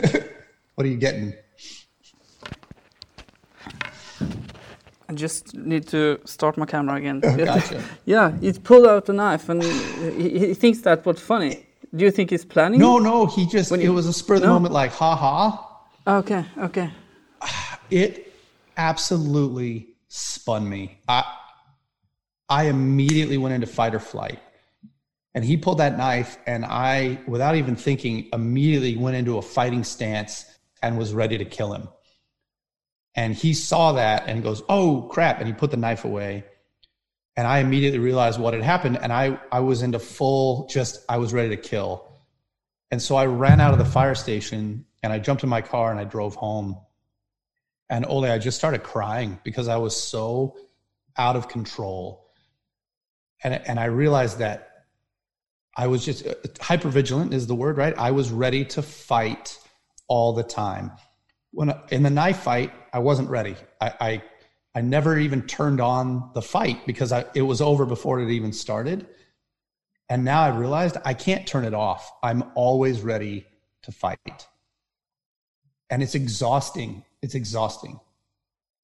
what 0.75 0.87
are 0.87 0.89
you 0.89 0.97
getting? 0.97 1.35
I 5.11 5.15
just 5.15 5.55
need 5.57 5.89
to 5.89 6.21
start 6.25 6.57
my 6.57 6.67
camera 6.67 6.97
again. 6.97 7.21
Oh, 7.25 7.37
gotcha. 7.37 7.83
yeah, 8.05 8.31
he 8.41 8.53
pulled 8.53 8.87
out 8.87 9.07
the 9.07 9.15
knife 9.15 9.49
and 9.49 9.63
he, 9.63 10.39
he 10.39 10.55
thinks 10.55 10.81
that 10.83 11.05
was 11.05 11.21
funny. 11.21 11.67
Do 11.95 12.05
you 12.05 12.11
think 12.11 12.31
he's 12.31 12.45
planning? 12.45 12.79
No, 12.79 12.99
no. 12.99 13.27
He 13.27 13.47
just 13.47 13.71
when 13.71 13.81
it 13.81 13.89
was 13.89 14.07
a 14.07 14.13
spur 14.13 14.35
of 14.35 14.43
the 14.43 14.47
no? 14.47 14.53
moment, 14.55 14.75
like 14.75 14.93
ha 14.93 15.17
ha. 15.17 16.19
Okay, 16.19 16.45
okay. 16.59 16.91
It 17.91 18.35
absolutely 18.77 19.88
spun 20.09 20.69
me. 20.69 21.01
I 21.09 21.25
I 22.49 22.65
immediately 22.65 23.39
went 23.39 23.55
into 23.55 23.67
fight 23.67 23.95
or 23.95 24.01
flight. 24.01 24.41
And 25.35 25.45
he 25.45 25.57
pulled 25.57 25.79
that 25.79 25.97
knife, 25.97 26.39
and 26.47 26.65
I, 26.65 27.21
without 27.29 27.55
even 27.55 27.77
thinking, 27.77 28.31
immediately 28.33 28.97
went 28.97 29.17
into 29.17 29.37
a 29.37 29.43
fighting 29.43 29.85
stance 29.85 30.47
and 30.83 30.99
was 30.99 31.13
ready 31.13 31.39
to 31.39 31.45
kill 31.45 31.75
him. 31.75 31.89
And 33.15 33.35
he 33.35 33.53
saw 33.55 33.93
that 33.93 34.25
and 34.27 34.43
goes, 34.43 34.63
"Oh 34.69 35.09
crap!" 35.13 35.39
And 35.39 35.47
he 35.47 35.53
put 35.53 35.71
the 35.71 35.77
knife 35.77 36.05
away 36.05 36.45
and 37.39 37.47
I 37.47 37.61
immediately 37.61 38.01
realized 38.01 38.41
what 38.41 38.53
had 38.53 38.65
happened. 38.65 38.99
And 39.01 39.13
I, 39.13 39.39
I 39.53 39.61
was 39.61 39.83
into 39.83 40.01
full, 40.01 40.67
just, 40.67 41.05
I 41.09 41.19
was 41.19 41.33
ready 41.33 41.51
to 41.51 41.57
kill. 41.57 42.13
And 42.91 43.01
so 43.01 43.15
I 43.15 43.27
ran 43.27 43.61
out 43.61 43.71
of 43.73 43.79
the 43.79 43.85
fire 43.85 44.17
station 44.17 44.87
and 45.05 45.13
I 45.13 45.21
jumped 45.21 45.45
in 45.45 45.49
my 45.49 45.63
car 45.63 45.93
and 45.93 46.01
I 46.01 46.05
drove 46.05 46.35
home. 46.35 46.81
And 47.91 48.05
Ole, 48.07 48.27
I 48.27 48.39
just 48.39 48.59
started 48.59 48.83
crying 48.83 49.39
because 49.45 49.69
I 49.69 49.77
was 49.77 49.97
so 49.97 50.57
out 51.17 51.37
of 51.37 51.49
control. 51.49 52.31
And, 53.43 53.55
and 53.55 53.81
I 53.81 53.87
realized 53.87 54.39
that 54.39 54.87
I 55.77 55.87
was 55.87 56.05
just 56.05 56.27
uh, 56.27 56.35
hyper 56.61 56.89
vigilant 56.89 57.33
is 57.33 57.47
the 57.47 57.55
word, 57.55 57.77
right? 57.77 57.97
I 57.97 58.11
was 58.11 58.31
ready 58.31 58.65
to 58.67 58.83
fight 58.83 59.59
all 60.09 60.33
the 60.33 60.43
time. 60.43 60.93
When 61.53 61.73
in 61.91 62.03
the 62.03 62.11
knife 62.11 62.41
fight, 62.41 62.73
I 62.93 62.99
wasn't 62.99 63.31
ready. 63.31 63.57
I, 63.81 63.93
I 64.01 64.23
I 64.75 64.81
never 64.81 65.19
even 65.19 65.43
turned 65.43 65.81
on 65.81 66.31
the 66.35 66.43
fight 66.43 66.87
because 66.87 67.11
I, 67.11 67.25
it 67.35 67.43
was 67.43 67.61
over 67.61 67.85
before 67.85 68.21
it 68.21 68.31
even 68.31 68.53
started. 68.53 69.07
And 70.09 70.25
now 70.25 70.43
I 70.43 70.57
realized 70.57 70.97
I 71.05 71.15
can't 71.15 71.47
turn 71.47 71.65
it 71.65 71.75
off. 71.75 72.13
I'm 72.23 72.45
always 72.55 73.01
ready 73.01 73.47
to 73.83 73.93
fight. 73.93 74.47
And 75.91 76.01
it's 76.01 76.15
exhausting. 76.15 77.05
It's 77.23 77.35
exhausting. 77.35 78.01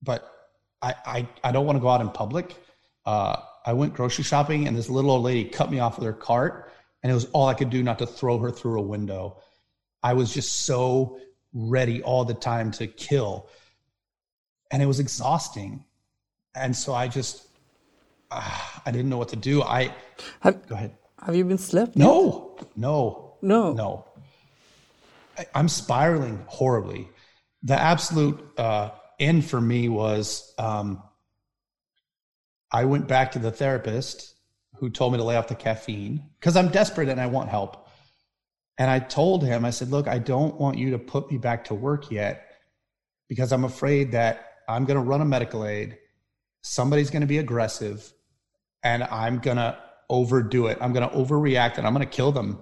But 0.03 0.31
I, 0.83 0.95
I, 1.07 1.29
I 1.45 1.53
don't 1.53 1.67
want 1.67 1.77
to 1.77 1.81
go 1.81 1.89
out 1.89 2.01
in 2.01 2.11
public. 2.11 2.57
Uh, 3.07 3.37
I 3.65 3.73
went 3.73 3.95
grocery 3.95 4.25
shopping 4.25 4.67
and 4.69 4.77
this 4.77 4.89
little 4.89 5.11
old 5.11 5.23
lady 5.23 5.45
cut 5.45 5.71
me 5.71 5.79
off 5.79 5.99
with 5.99 6.07
her 6.07 6.13
cart 6.13 6.73
and 7.03 7.11
it 7.11 7.15
was 7.15 7.27
all 7.27 7.47
I 7.49 7.55
could 7.55 7.71
do 7.71 7.83
not 7.83 7.99
to 7.99 8.07
throw 8.07 8.39
her 8.39 8.51
through 8.51 8.79
a 8.79 8.83
window. 8.83 9.39
I 10.03 10.15
was 10.15 10.33
just 10.33 10.65
so 10.65 11.19
ready 11.53 12.03
all 12.03 12.25
the 12.25 12.35
time 12.35 12.71
to 12.73 12.87
kill. 12.87 13.49
And 14.71 14.83
it 14.83 14.87
was 14.87 15.01
exhausting. 15.01 15.85
And 16.55 16.75
so 16.75 16.95
I 16.95 17.09
just, 17.09 17.47
uh, 18.31 18.59
I 18.85 18.91
didn't 18.91 19.09
know 19.09 19.19
what 19.19 19.29
to 19.31 19.37
do. 19.37 19.63
I, 19.63 19.95
have, 20.41 20.67
go 20.67 20.75
ahead. 20.75 20.97
Have 21.25 21.37
you 21.37 21.45
been 21.45 21.59
slept? 21.59 21.97
No, 21.97 22.59
no, 22.77 23.35
no, 23.41 23.73
no. 23.73 24.05
I, 25.39 25.47
am 25.55 25.69
spiraling 25.69 26.43
horribly. 26.47 27.09
The 27.65 27.79
absolute 27.79 28.41
uh, 28.59 28.91
end 29.19 29.45
for 29.45 29.61
me 29.61 29.89
was 29.89 30.55
um, 30.59 31.03
I 32.71 32.85
went 32.85 33.09
back 33.09 33.33
to 33.33 33.39
the 33.39 33.51
therapist 33.51 34.35
who 34.77 34.91
told 34.91 35.13
me 35.13 35.19
to 35.19 35.25
lay 35.25 35.37
off 35.37 35.49
the 35.49 35.55
caffeine 35.55 36.31
because 36.39 36.57
I'm 36.57 36.69
desperate 36.69 37.09
and 37.09 37.21
I 37.21 37.27
want 37.27 37.49
help. 37.49 37.89
And 38.77 38.91
I 38.91 38.99
told 38.99 39.45
him, 39.45 39.65
I 39.65 39.71
said, 39.71 39.91
look, 39.91 40.09
I 40.09 40.19
don't 40.19 40.61
want 40.61 40.79
you 40.79 40.91
to 40.91 40.99
put 40.99 41.31
me 41.31 41.39
back 41.39 41.67
to 41.67 41.75
work 41.75 42.11
yet 42.11 42.45
because 43.29 43.53
I'm 43.53 43.65
afraid 43.65 44.13
that 44.13 44.47
I'm 44.69 44.85
going 44.85 44.97
to 44.97 45.03
run 45.03 45.21
a 45.21 45.25
medical 45.25 45.65
aid. 45.65 45.99
Somebody's 46.63 47.11
going 47.11 47.21
to 47.21 47.27
be 47.27 47.39
aggressive 47.39 48.13
and 48.83 49.05
I'm 49.05 49.39
going 49.39 49.59
to 49.59 49.79
overdo 50.11 50.67
it. 50.67 50.79
I'm 50.81 50.93
going 50.93 51.09
to 51.09 51.15
overreact 51.15 51.79
and 51.79 51.87
I'm 51.87 51.95
going 51.95 52.07
to 52.07 52.13
kill 52.13 52.33
them. 52.33 52.59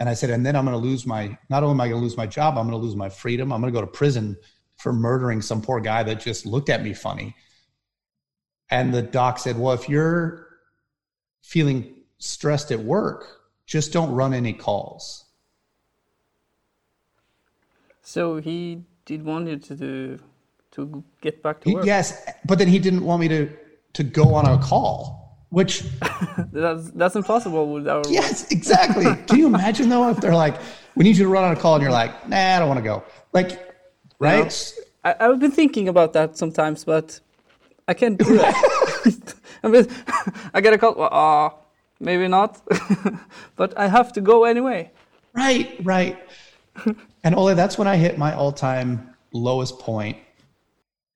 And 0.00 0.08
I 0.08 0.14
said, 0.14 0.30
and 0.30 0.44
then 0.44 0.56
I'm 0.56 0.64
going 0.64 0.76
to 0.76 0.84
lose 0.84 1.06
my, 1.06 1.38
not 1.48 1.62
only 1.62 1.74
am 1.74 1.80
I 1.80 1.88
going 1.88 2.00
to 2.00 2.02
lose 2.02 2.16
my 2.16 2.26
job, 2.26 2.58
I'm 2.58 2.68
going 2.68 2.80
to 2.80 2.84
lose 2.84 2.96
my 2.96 3.08
freedom. 3.08 3.52
I'm 3.52 3.60
going 3.60 3.72
to 3.72 3.78
go 3.78 3.82
to 3.82 3.86
prison 3.86 4.36
for 4.76 4.92
murdering 4.92 5.42
some 5.42 5.62
poor 5.62 5.78
guy 5.78 6.02
that 6.02 6.18
just 6.18 6.46
looked 6.46 6.70
at 6.70 6.82
me 6.82 6.94
funny. 6.94 7.36
And 8.70 8.92
the 8.92 9.02
doc 9.02 9.38
said, 9.38 9.58
well, 9.58 9.74
if 9.74 9.88
you're 9.88 10.48
feeling 11.42 11.94
stressed 12.18 12.72
at 12.72 12.80
work, 12.80 13.42
just 13.66 13.92
don't 13.92 14.10
run 14.10 14.34
any 14.34 14.54
calls. 14.54 15.26
So 18.02 18.38
he 18.38 18.82
did 19.04 19.24
want 19.24 19.48
you 19.48 19.58
to 19.58 19.74
do, 19.76 20.18
to 20.72 21.04
get 21.20 21.42
back 21.42 21.60
to 21.60 21.74
work. 21.74 21.84
Yes, 21.84 22.26
but 22.46 22.58
then 22.58 22.68
he 22.68 22.78
didn't 22.78 23.04
want 23.04 23.20
me 23.20 23.28
to 23.28 23.50
to 23.92 24.04
go 24.04 24.34
on 24.34 24.46
a 24.46 24.56
call, 24.62 25.19
which 25.50 25.80
that's 26.52 26.90
that's 26.92 27.16
impossible. 27.16 27.82
Yes, 28.08 28.50
exactly. 28.50 29.04
Can 29.26 29.38
you 29.38 29.46
imagine 29.46 29.88
though 29.88 30.08
if 30.08 30.20
they're 30.20 30.34
like, 30.34 30.56
"We 30.94 31.04
need 31.04 31.16
you 31.16 31.24
to 31.24 31.30
run 31.30 31.44
on 31.44 31.52
a 31.52 31.60
call," 31.60 31.74
and 31.74 31.82
you're 31.82 31.92
like, 31.92 32.28
"Nah, 32.28 32.56
I 32.56 32.58
don't 32.58 32.68
want 32.68 32.78
to 32.78 32.84
go." 32.84 33.04
Like, 33.32 33.74
right? 34.18 34.72
I, 35.04 35.14
I've 35.20 35.40
been 35.40 35.50
thinking 35.50 35.88
about 35.88 36.12
that 36.14 36.36
sometimes, 36.36 36.84
but 36.84 37.20
I 37.88 37.94
can't 37.94 38.18
do 38.18 38.36
that. 38.38 39.34
I 39.62 39.68
mean, 39.68 39.86
I 40.54 40.60
get 40.60 40.72
a 40.72 40.78
call. 40.78 40.94
Well, 40.94 41.08
uh, 41.12 41.50
maybe 41.98 42.28
not, 42.28 42.60
but 43.56 43.76
I 43.76 43.88
have 43.88 44.12
to 44.14 44.20
go 44.20 44.44
anyway. 44.44 44.90
Right, 45.32 45.76
right. 45.82 46.18
and 47.24 47.34
Ole, 47.34 47.54
that's 47.54 47.76
when 47.78 47.86
I 47.86 47.96
hit 47.96 48.18
my 48.18 48.34
all-time 48.34 49.14
lowest 49.32 49.78
point. 49.78 50.16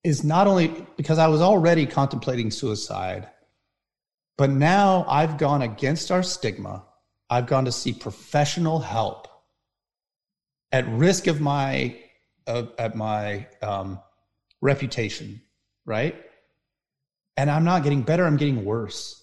Is 0.02 0.22
not 0.22 0.46
only 0.46 0.86
because 0.98 1.18
I 1.18 1.28
was 1.28 1.40
already 1.40 1.86
contemplating 1.86 2.50
suicide, 2.50 3.26
but 4.36 4.50
now 4.50 5.04
I've 5.08 5.38
gone 5.38 5.62
against 5.62 6.10
our 6.10 6.22
stigma. 6.22 6.84
I've 7.30 7.46
gone 7.46 7.64
to 7.64 7.72
see 7.72 7.92
professional 7.92 8.80
help 8.80 9.28
at 10.72 10.88
risk 10.88 11.26
of 11.26 11.40
my 11.40 11.96
uh, 12.46 12.64
at 12.78 12.94
my 12.94 13.46
um, 13.62 13.98
reputation, 14.60 15.40
right? 15.86 16.16
And 17.36 17.50
I'm 17.50 17.64
not 17.64 17.82
getting 17.82 18.02
better, 18.02 18.24
I'm 18.24 18.36
getting 18.36 18.64
worse. 18.64 19.20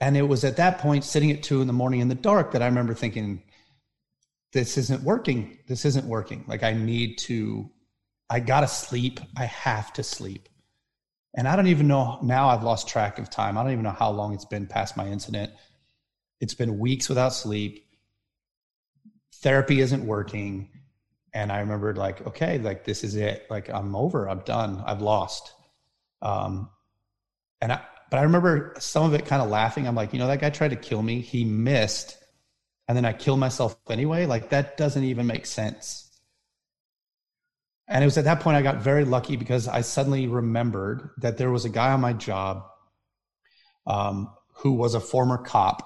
And 0.00 0.16
it 0.16 0.22
was 0.22 0.44
at 0.44 0.56
that 0.56 0.78
point, 0.78 1.04
sitting 1.04 1.30
at 1.30 1.42
two 1.42 1.60
in 1.60 1.66
the 1.66 1.72
morning 1.72 2.00
in 2.00 2.08
the 2.08 2.14
dark, 2.14 2.52
that 2.52 2.62
I 2.62 2.66
remember 2.66 2.92
thinking, 2.94 3.42
this 4.52 4.76
isn't 4.76 5.02
working. 5.02 5.58
This 5.68 5.84
isn't 5.84 6.06
working. 6.06 6.44
Like, 6.46 6.62
I 6.62 6.72
need 6.72 7.18
to, 7.18 7.70
I 8.28 8.40
gotta 8.40 8.68
sleep. 8.68 9.20
I 9.36 9.46
have 9.46 9.92
to 9.94 10.02
sleep. 10.02 10.48
And 11.36 11.46
I 11.46 11.54
don't 11.54 11.66
even 11.66 11.86
know 11.86 12.18
now, 12.22 12.48
I've 12.48 12.62
lost 12.62 12.88
track 12.88 13.18
of 13.18 13.28
time. 13.28 13.58
I 13.58 13.62
don't 13.62 13.72
even 13.72 13.84
know 13.84 13.90
how 13.90 14.10
long 14.10 14.32
it's 14.32 14.46
been 14.46 14.66
past 14.66 14.96
my 14.96 15.06
incident. 15.06 15.52
It's 16.40 16.54
been 16.54 16.78
weeks 16.78 17.08
without 17.08 17.34
sleep. 17.34 17.86
Therapy 19.36 19.80
isn't 19.80 20.06
working. 20.06 20.70
And 21.34 21.52
I 21.52 21.60
remembered, 21.60 21.98
like, 21.98 22.26
okay, 22.26 22.58
like, 22.58 22.84
this 22.84 23.04
is 23.04 23.14
it. 23.16 23.46
Like, 23.50 23.68
I'm 23.68 23.94
over. 23.94 24.28
I'm 24.28 24.40
done. 24.40 24.82
I've 24.86 25.02
lost. 25.02 25.52
Um, 26.22 26.70
and 27.60 27.72
I, 27.72 27.82
but 28.10 28.18
I 28.18 28.22
remember 28.22 28.74
some 28.78 29.04
of 29.04 29.12
it 29.12 29.26
kind 29.26 29.42
of 29.42 29.50
laughing. 29.50 29.86
I'm 29.86 29.94
like, 29.94 30.12
you 30.12 30.18
know, 30.18 30.28
that 30.28 30.40
guy 30.40 30.50
tried 30.50 30.70
to 30.70 30.76
kill 30.76 31.02
me. 31.02 31.20
He 31.20 31.44
missed. 31.44 32.16
And 32.88 32.96
then 32.96 33.04
I 33.04 33.12
killed 33.12 33.40
myself 33.40 33.76
anyway. 33.90 34.26
Like 34.26 34.50
that 34.50 34.76
doesn't 34.76 35.04
even 35.04 35.26
make 35.26 35.44
sense. 35.44 36.05
And 37.88 38.02
it 38.02 38.06
was 38.06 38.18
at 38.18 38.24
that 38.24 38.40
point 38.40 38.56
I 38.56 38.62
got 38.62 38.78
very 38.78 39.04
lucky 39.04 39.36
because 39.36 39.68
I 39.68 39.80
suddenly 39.80 40.26
remembered 40.26 41.10
that 41.18 41.38
there 41.38 41.50
was 41.50 41.64
a 41.64 41.68
guy 41.70 41.92
on 41.92 42.00
my 42.00 42.12
job 42.12 42.64
um, 43.86 44.32
who 44.54 44.72
was 44.72 44.94
a 44.94 45.00
former 45.00 45.38
cop 45.38 45.82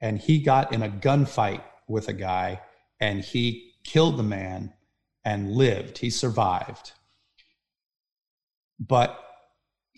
and 0.00 0.18
he 0.18 0.40
got 0.40 0.72
in 0.72 0.82
a 0.82 0.88
gunfight 0.88 1.62
with 1.86 2.08
a 2.08 2.14
guy 2.14 2.62
and 3.00 3.20
he 3.20 3.74
killed 3.84 4.16
the 4.16 4.22
man 4.22 4.72
and 5.24 5.52
lived. 5.52 5.98
He 5.98 6.08
survived. 6.08 6.92
But 8.78 9.18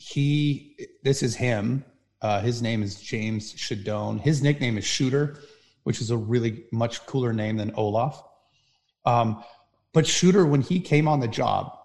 he 0.03 0.77
this 1.05 1.23
is 1.23 1.37
him 1.37 1.85
uh, 2.23 2.41
his 2.41 2.61
name 2.61 2.83
is 2.83 3.01
james 3.01 3.55
shadone 3.55 4.21
his 4.21 4.43
nickname 4.43 4.77
is 4.77 4.85
shooter 4.85 5.39
which 5.85 6.01
is 6.01 6.11
a 6.11 6.17
really 6.17 6.65
much 6.73 7.07
cooler 7.07 7.33
name 7.33 7.57
than 7.57 7.73
olaf 7.77 8.23
um, 9.05 9.43
but 9.93 10.07
shooter 10.07 10.47
when 10.47 10.63
he 10.63 10.81
came 10.81 11.07
on 11.07 11.21
the 11.21 11.29
job 11.29 11.79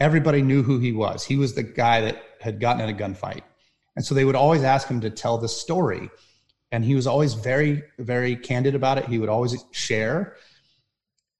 everybody 0.00 0.42
knew 0.42 0.62
who 0.62 0.78
he 0.78 0.92
was. 0.92 1.24
He 1.24 1.36
was 1.36 1.54
the 1.54 1.62
guy 1.62 2.00
that 2.02 2.22
had 2.40 2.60
gotten 2.60 2.82
in 2.82 2.94
a 2.94 2.98
gunfight. 2.98 3.42
And 3.96 4.04
so 4.04 4.14
they 4.14 4.24
would 4.24 4.34
always 4.34 4.62
ask 4.62 4.88
him 4.88 5.00
to 5.00 5.10
tell 5.10 5.38
the 5.38 5.48
story. 5.48 6.10
And 6.72 6.84
he 6.84 6.94
was 6.94 7.06
always 7.06 7.34
very 7.34 7.82
very 7.98 8.36
candid 8.36 8.74
about 8.74 8.98
it. 8.98 9.06
He 9.06 9.18
would 9.18 9.28
always 9.28 9.64
share. 9.70 10.36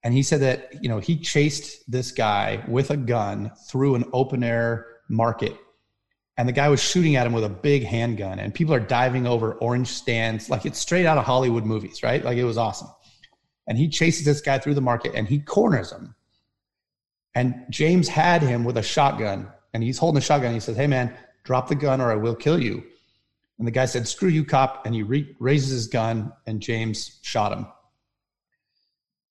And 0.03 0.13
he 0.13 0.23
said 0.23 0.41
that 0.41 0.81
you 0.81 0.89
know 0.89 0.99
he 0.99 1.17
chased 1.17 1.91
this 1.91 2.11
guy 2.11 2.63
with 2.67 2.91
a 2.91 2.97
gun 2.97 3.51
through 3.67 3.95
an 3.95 4.05
open 4.13 4.43
air 4.43 4.87
market. 5.09 5.55
And 6.37 6.47
the 6.47 6.53
guy 6.53 6.67
was 6.69 6.81
shooting 6.81 7.15
at 7.15 7.25
him 7.25 7.33
with 7.33 7.43
a 7.43 7.49
big 7.49 7.83
handgun. 7.83 8.39
And 8.39 8.53
people 8.53 8.73
are 8.73 8.79
diving 8.79 9.27
over 9.27 9.53
orange 9.53 9.89
stands. 9.89 10.49
Like 10.49 10.65
it's 10.65 10.79
straight 10.79 11.05
out 11.05 11.17
of 11.17 11.25
hollywood 11.25 11.65
movies 11.65 12.01
right? 12.03 12.23
Like 12.23 12.37
it 12.37 12.45
was 12.45 12.57
awesome 12.57 12.89
and 13.67 13.77
he 13.77 13.87
chases 13.87 14.25
this 14.25 14.41
guy 14.41 14.59
through 14.59 14.75
the 14.75 14.81
market 14.81 15.13
and 15.15 15.27
he 15.27 15.39
corners 15.39 15.91
him. 15.91 16.15
And 17.33 17.65
james 17.69 18.07
had 18.07 18.41
him 18.41 18.63
with 18.63 18.77
a 18.77 18.83
shotgun 18.83 19.51
and 19.73 19.83
he's 19.83 19.97
holding 19.97 20.19
a 20.19 20.21
shotgun 20.21 20.53
he 20.53 20.59
says 20.59 20.77
hey 20.77 20.87
man 20.87 21.15
drop 21.43 21.67
the 21.67 21.75
gun 21.75 22.01
or 22.01 22.11
i 22.11 22.15
will 22.15 22.35
kill 22.35 22.61
you. 22.61 22.83
And 23.57 23.67
the 23.67 23.71
guy 23.71 23.85
said 23.85 24.07
screw 24.07 24.29
you 24.29 24.43
cop. 24.43 24.85
And 24.85 24.93
he 24.93 25.03
re- 25.03 25.35
raises 25.39 25.69
his 25.69 25.87
gun 25.87 26.33
and 26.45 26.61
james 26.61 27.19
shot 27.21 27.51
him. 27.51 27.67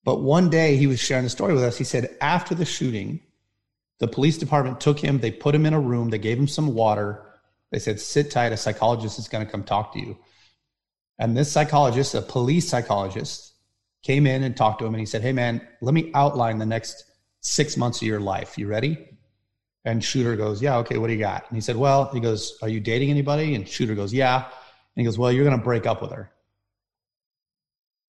But 0.04 0.22
one 0.22 0.50
day 0.50 0.76
he 0.76 0.86
was 0.86 1.00
sharing 1.00 1.24
the 1.24 1.30
story 1.30 1.54
with 1.54 1.64
us. 1.64 1.78
He 1.78 1.84
said 1.84 2.16
after 2.20 2.54
the 2.54 2.64
shooting 2.64 3.20
the 3.98 4.08
police 4.08 4.36
department 4.36 4.80
took 4.80 4.98
him, 4.98 5.20
they 5.20 5.30
put 5.30 5.54
him 5.54 5.66
in 5.66 5.72
a 5.72 5.80
room, 5.80 6.10
they 6.10 6.18
gave 6.18 6.38
him 6.38 6.48
some 6.48 6.74
water. 6.74 7.24
They 7.70 7.78
said, 7.78 8.00
sit 8.00 8.30
tight, 8.30 8.52
a 8.52 8.56
psychologist 8.56 9.18
is 9.18 9.28
going 9.28 9.44
to 9.44 9.50
come 9.50 9.64
talk 9.64 9.92
to 9.94 10.00
you. 10.00 10.18
And 11.18 11.36
this 11.36 11.50
psychologist, 11.50 12.14
a 12.14 12.22
police 12.22 12.68
psychologist, 12.68 13.53
came 14.04 14.26
in 14.26 14.44
and 14.44 14.56
talked 14.56 14.78
to 14.78 14.86
him 14.86 14.94
and 14.94 15.00
he 15.00 15.06
said, 15.06 15.22
Hey, 15.22 15.32
man, 15.32 15.66
let 15.80 15.94
me 15.94 16.12
outline 16.14 16.58
the 16.58 16.66
next 16.66 17.04
six 17.40 17.76
months 17.76 18.00
of 18.00 18.06
your 18.06 18.20
life. 18.20 18.56
You 18.56 18.68
ready? 18.68 19.08
And 19.84 20.02
Shooter 20.04 20.36
goes, 20.36 20.62
Yeah, 20.62 20.76
okay, 20.78 20.98
what 20.98 21.08
do 21.08 21.14
you 21.14 21.18
got? 21.18 21.44
And 21.48 21.56
he 21.56 21.60
said, 21.60 21.76
Well, 21.76 22.10
he 22.12 22.20
goes, 22.20 22.56
Are 22.62 22.68
you 22.68 22.80
dating 22.80 23.10
anybody? 23.10 23.54
And 23.54 23.68
Shooter 23.68 23.94
goes, 23.94 24.14
Yeah. 24.14 24.44
And 24.44 25.02
he 25.02 25.04
goes, 25.04 25.18
Well, 25.18 25.32
you're 25.32 25.44
going 25.44 25.58
to 25.58 25.64
break 25.64 25.86
up 25.86 26.00
with 26.00 26.12
her. 26.12 26.30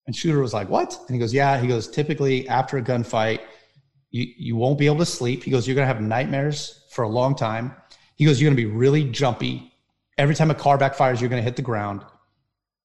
And 0.06 0.16
Shooter 0.16 0.40
was 0.40 0.54
like, 0.54 0.70
What? 0.70 0.98
And 1.08 1.16
he 1.16 1.20
goes, 1.20 1.34
Yeah. 1.34 1.60
He 1.60 1.68
goes, 1.68 1.90
Typically, 1.90 2.48
after 2.48 2.78
a 2.78 2.82
gunfight, 2.82 3.40
you, 4.12 4.28
you 4.38 4.56
won't 4.56 4.78
be 4.78 4.86
able 4.86 5.00
to 5.00 5.06
sleep. 5.06 5.44
He 5.44 5.52
goes, 5.52 5.68
You're 5.68 5.76
going 5.76 5.88
to 5.88 5.94
have 5.94 6.02
nightmares 6.02 6.86
for 6.92 7.04
a 7.04 7.10
long 7.10 7.36
time. 7.36 7.76
He 8.16 8.26
goes, 8.26 8.40
You're 8.40 8.50
going 8.50 8.58
to 8.58 8.70
be 8.70 8.72
really 8.72 9.10
jumpy. 9.10 9.74
Every 10.18 10.36
time 10.36 10.52
a 10.52 10.56
car 10.56 10.78
backfires, 10.78 11.20
you're 11.20 11.30
going 11.30 11.42
to 11.42 11.46
hit 11.46 11.58
the 11.58 11.62
ground. 11.62 12.06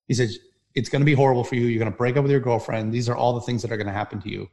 He 0.08 0.14
says, 0.14 0.36
It's 0.74 0.88
going 0.88 1.00
to 1.00 1.06
be 1.06 1.14
horrible 1.14 1.44
for 1.44 1.56
you. 1.56 1.66
You're 1.66 1.80
going 1.80 1.90
to 1.90 1.96
break 1.96 2.16
up 2.16 2.22
with 2.22 2.30
your 2.30 2.40
girlfriend. 2.40 2.92
These 2.92 3.08
are 3.08 3.16
all 3.16 3.34
the 3.34 3.40
things 3.40 3.62
that 3.62 3.72
are 3.72 3.76
going 3.76 3.86
to 3.86 3.92
happen 3.92 4.20
to 4.22 4.30
you. 4.30 4.48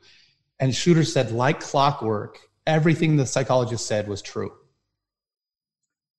And 0.60 0.74
Shooter 0.74 1.04
said, 1.04 1.32
like 1.32 1.60
clockwork, 1.60 2.40
everything 2.66 3.16
the 3.16 3.26
psychologist 3.26 3.86
said 3.86 4.08
was 4.08 4.22
true. 4.22 4.52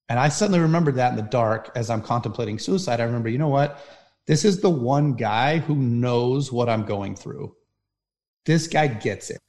And 0.09 0.19
I 0.19 0.29
suddenly 0.29 0.61
remembered 0.61 0.95
that 0.95 1.11
in 1.11 1.17
the 1.17 1.23
dark 1.23 1.71
as 1.75 1.91
I'm 1.91 2.03
contemplating 2.03 2.59
suicide. 2.59 3.01
I 3.01 3.05
remember, 3.05 3.29
you 3.29 3.39
know 3.39 3.49
what? 3.49 3.85
This 4.27 4.45
is 4.45 4.61
the 4.61 4.71
one 4.71 5.15
guy 5.15 5.59
who 5.59 5.75
knows 5.75 6.53
what 6.53 6.69
I'm 6.69 6.85
going 6.85 7.17
through. 7.17 7.55
This 8.47 8.69
guy 8.69 8.87
gets 8.87 9.31
it. 9.31 9.41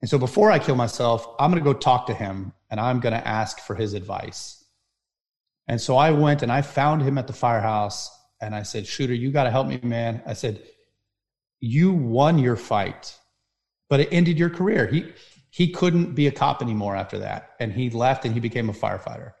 And 0.00 0.10
so 0.10 0.18
before 0.18 0.50
I 0.50 0.58
kill 0.58 0.76
myself, 0.76 1.26
I'm 1.38 1.50
going 1.50 1.62
to 1.62 1.72
go 1.72 1.78
talk 1.78 2.06
to 2.06 2.14
him 2.14 2.52
and 2.70 2.80
I'm 2.80 3.00
going 3.00 3.14
to 3.14 3.26
ask 3.26 3.60
for 3.60 3.74
his 3.74 3.94
advice. 3.94 4.64
And 5.68 5.80
so 5.80 5.96
I 5.96 6.10
went 6.10 6.42
and 6.42 6.52
I 6.52 6.62
found 6.62 7.02
him 7.02 7.18
at 7.18 7.26
the 7.26 7.32
firehouse 7.32 8.15
and 8.40 8.54
I 8.54 8.62
said, 8.62 8.86
Shooter, 8.86 9.14
you 9.14 9.30
got 9.30 9.44
to 9.44 9.50
help 9.50 9.66
me, 9.66 9.80
man. 9.82 10.22
I 10.26 10.34
said, 10.34 10.62
You 11.60 11.92
won 11.92 12.38
your 12.38 12.56
fight, 12.56 13.18
but 13.88 14.00
it 14.00 14.08
ended 14.12 14.38
your 14.38 14.50
career. 14.50 14.86
He, 14.86 15.12
he 15.50 15.70
couldn't 15.70 16.14
be 16.14 16.26
a 16.26 16.32
cop 16.32 16.60
anymore 16.60 16.96
after 16.96 17.18
that. 17.20 17.52
And 17.60 17.72
he 17.72 17.90
left 17.90 18.24
and 18.24 18.34
he 18.34 18.40
became 18.40 18.68
a 18.68 18.74
firefighter. 18.74 19.32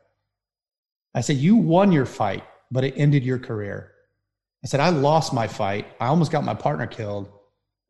I 1.14 1.20
said, 1.20 1.36
You 1.36 1.56
won 1.56 1.92
your 1.92 2.06
fight, 2.06 2.44
but 2.70 2.84
it 2.84 2.94
ended 2.96 3.24
your 3.24 3.38
career. 3.38 3.92
I 4.64 4.68
said, 4.68 4.80
I 4.80 4.88
lost 4.88 5.32
my 5.32 5.46
fight. 5.46 5.86
I 6.00 6.06
almost 6.06 6.32
got 6.32 6.44
my 6.44 6.54
partner 6.54 6.86
killed. 6.86 7.28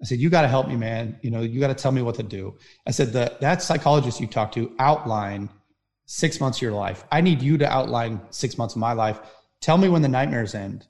I 0.02 0.04
said, 0.04 0.18
You 0.18 0.28
got 0.28 0.42
to 0.42 0.48
help 0.48 0.68
me, 0.68 0.76
man. 0.76 1.18
You 1.22 1.30
know, 1.30 1.40
you 1.40 1.60
got 1.60 1.68
to 1.68 1.74
tell 1.74 1.92
me 1.92 2.02
what 2.02 2.16
to 2.16 2.22
do. 2.22 2.56
I 2.86 2.90
said, 2.90 3.12
that 3.12 3.40
That 3.40 3.62
psychologist 3.62 4.20
you 4.20 4.26
talked 4.26 4.54
to 4.54 4.74
outlined 4.78 5.48
six 6.06 6.40
months 6.40 6.58
of 6.58 6.62
your 6.62 6.72
life. 6.72 7.04
I 7.10 7.20
need 7.20 7.42
you 7.42 7.58
to 7.58 7.70
outline 7.70 8.20
six 8.30 8.58
months 8.58 8.74
of 8.74 8.80
my 8.80 8.92
life. 8.92 9.20
Tell 9.60 9.78
me 9.78 9.88
when 9.88 10.02
the 10.02 10.08
nightmares 10.08 10.54
end. 10.54 10.86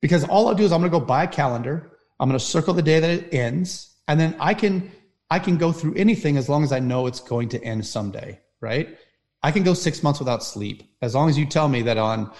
Because 0.00 0.24
all 0.24 0.48
I'll 0.48 0.54
do 0.54 0.64
is 0.64 0.72
I'm 0.72 0.80
going 0.80 0.90
to 0.90 0.98
go 0.98 1.04
buy 1.04 1.24
a 1.24 1.28
calendar. 1.28 1.98
I'm 2.20 2.28
going 2.28 2.38
to 2.38 2.44
circle 2.44 2.74
the 2.74 2.82
day 2.82 3.00
that 3.00 3.10
it 3.10 3.34
ends. 3.34 3.96
And 4.06 4.18
then 4.18 4.36
I 4.38 4.54
can, 4.54 4.90
I 5.30 5.38
can 5.38 5.56
go 5.56 5.72
through 5.72 5.94
anything 5.94 6.36
as 6.36 6.48
long 6.48 6.64
as 6.64 6.72
I 6.72 6.78
know 6.78 7.06
it's 7.06 7.20
going 7.20 7.48
to 7.50 7.62
end 7.62 7.86
someday. 7.86 8.40
Right. 8.60 8.96
I 9.42 9.52
can 9.52 9.62
go 9.62 9.74
six 9.74 10.02
months 10.02 10.18
without 10.18 10.42
sleep 10.42 10.82
as 11.00 11.14
long 11.14 11.28
as 11.28 11.38
you 11.38 11.46
tell 11.46 11.68
me 11.68 11.82
that 11.82 11.96
on, 11.96 12.32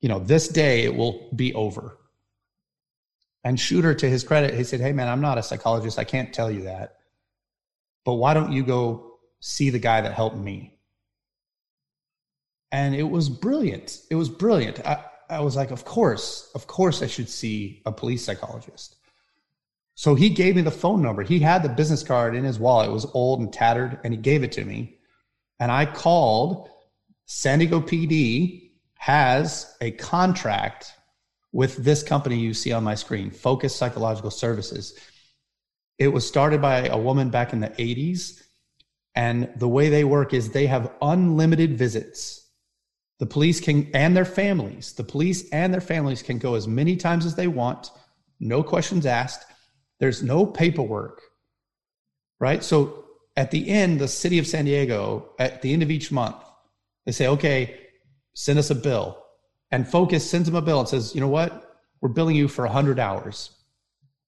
you 0.00 0.08
know, 0.08 0.20
this 0.20 0.48
day 0.48 0.84
it 0.84 0.94
will 0.94 1.30
be 1.34 1.52
over. 1.54 1.98
And 3.44 3.58
Shooter, 3.58 3.94
to 3.94 4.08
his 4.08 4.24
credit, 4.24 4.54
he 4.54 4.64
said, 4.64 4.80
Hey, 4.80 4.92
man, 4.92 5.08
I'm 5.08 5.20
not 5.20 5.38
a 5.38 5.42
psychologist. 5.42 5.98
I 5.98 6.04
can't 6.04 6.32
tell 6.32 6.50
you 6.50 6.62
that. 6.62 6.96
But 8.04 8.14
why 8.14 8.34
don't 8.34 8.52
you 8.52 8.62
go 8.62 9.18
see 9.40 9.70
the 9.70 9.78
guy 9.78 10.00
that 10.00 10.14
helped 10.14 10.36
me? 10.36 10.78
And 12.70 12.94
it 12.94 13.04
was 13.04 13.28
brilliant. 13.28 14.00
It 14.10 14.16
was 14.16 14.28
brilliant. 14.28 14.84
I, 14.86 15.04
I 15.28 15.40
was 15.40 15.56
like, 15.56 15.70
Of 15.70 15.84
course, 15.84 16.50
of 16.54 16.66
course, 16.66 17.02
I 17.02 17.06
should 17.06 17.28
see 17.28 17.82
a 17.86 17.92
police 17.92 18.24
psychologist. 18.24 18.96
So 19.94 20.14
he 20.14 20.30
gave 20.30 20.54
me 20.54 20.62
the 20.62 20.70
phone 20.70 21.02
number. 21.02 21.22
He 21.22 21.40
had 21.40 21.62
the 21.62 21.68
business 21.68 22.04
card 22.04 22.36
in 22.36 22.44
his 22.44 22.58
wallet. 22.58 22.88
It 22.88 22.92
was 22.92 23.10
old 23.14 23.40
and 23.40 23.52
tattered, 23.52 23.98
and 24.04 24.14
he 24.14 24.20
gave 24.20 24.44
it 24.44 24.52
to 24.52 24.64
me. 24.64 24.98
And 25.58 25.72
I 25.72 25.86
called 25.86 26.70
San 27.26 27.58
Diego 27.58 27.80
PD 27.80 28.70
has 28.94 29.76
a 29.80 29.90
contract 29.92 30.92
with 31.52 31.76
this 31.76 32.02
company 32.02 32.38
you 32.38 32.54
see 32.54 32.72
on 32.72 32.84
my 32.84 32.94
screen, 32.94 33.30
Focus 33.30 33.74
Psychological 33.74 34.30
Services. 34.30 34.98
It 35.98 36.08
was 36.08 36.26
started 36.26 36.62
by 36.62 36.86
a 36.86 36.98
woman 36.98 37.30
back 37.30 37.52
in 37.52 37.60
the 37.60 37.70
80s. 37.70 38.42
And 39.14 39.50
the 39.56 39.68
way 39.68 39.88
they 39.88 40.04
work 40.04 40.32
is 40.32 40.50
they 40.50 40.66
have 40.66 40.92
unlimited 41.02 41.76
visits. 41.76 42.37
The 43.18 43.26
police 43.26 43.60
can, 43.60 43.90
and 43.94 44.16
their 44.16 44.24
families, 44.24 44.92
the 44.92 45.04
police 45.04 45.48
and 45.50 45.72
their 45.72 45.80
families 45.80 46.22
can 46.22 46.38
go 46.38 46.54
as 46.54 46.68
many 46.68 46.96
times 46.96 47.26
as 47.26 47.34
they 47.34 47.48
want, 47.48 47.90
no 48.38 48.62
questions 48.62 49.06
asked. 49.06 49.44
There's 49.98 50.22
no 50.22 50.46
paperwork, 50.46 51.20
right? 52.38 52.62
So 52.62 53.04
at 53.36 53.50
the 53.50 53.68
end, 53.68 54.00
the 54.00 54.06
city 54.06 54.38
of 54.38 54.46
San 54.46 54.66
Diego, 54.66 55.30
at 55.38 55.62
the 55.62 55.72
end 55.72 55.82
of 55.82 55.90
each 55.90 56.12
month, 56.12 56.36
they 57.06 57.12
say, 57.12 57.26
okay, 57.26 57.80
send 58.34 58.58
us 58.58 58.70
a 58.70 58.74
bill 58.74 59.24
and 59.70 59.88
Focus 59.88 60.28
sends 60.28 60.46
them 60.46 60.56
a 60.56 60.62
bill 60.62 60.80
and 60.80 60.88
says, 60.88 61.14
you 61.14 61.20
know 61.20 61.28
what? 61.28 61.76
We're 62.00 62.08
billing 62.08 62.36
you 62.36 62.48
for 62.48 62.64
100 62.64 62.98
hours. 62.98 63.50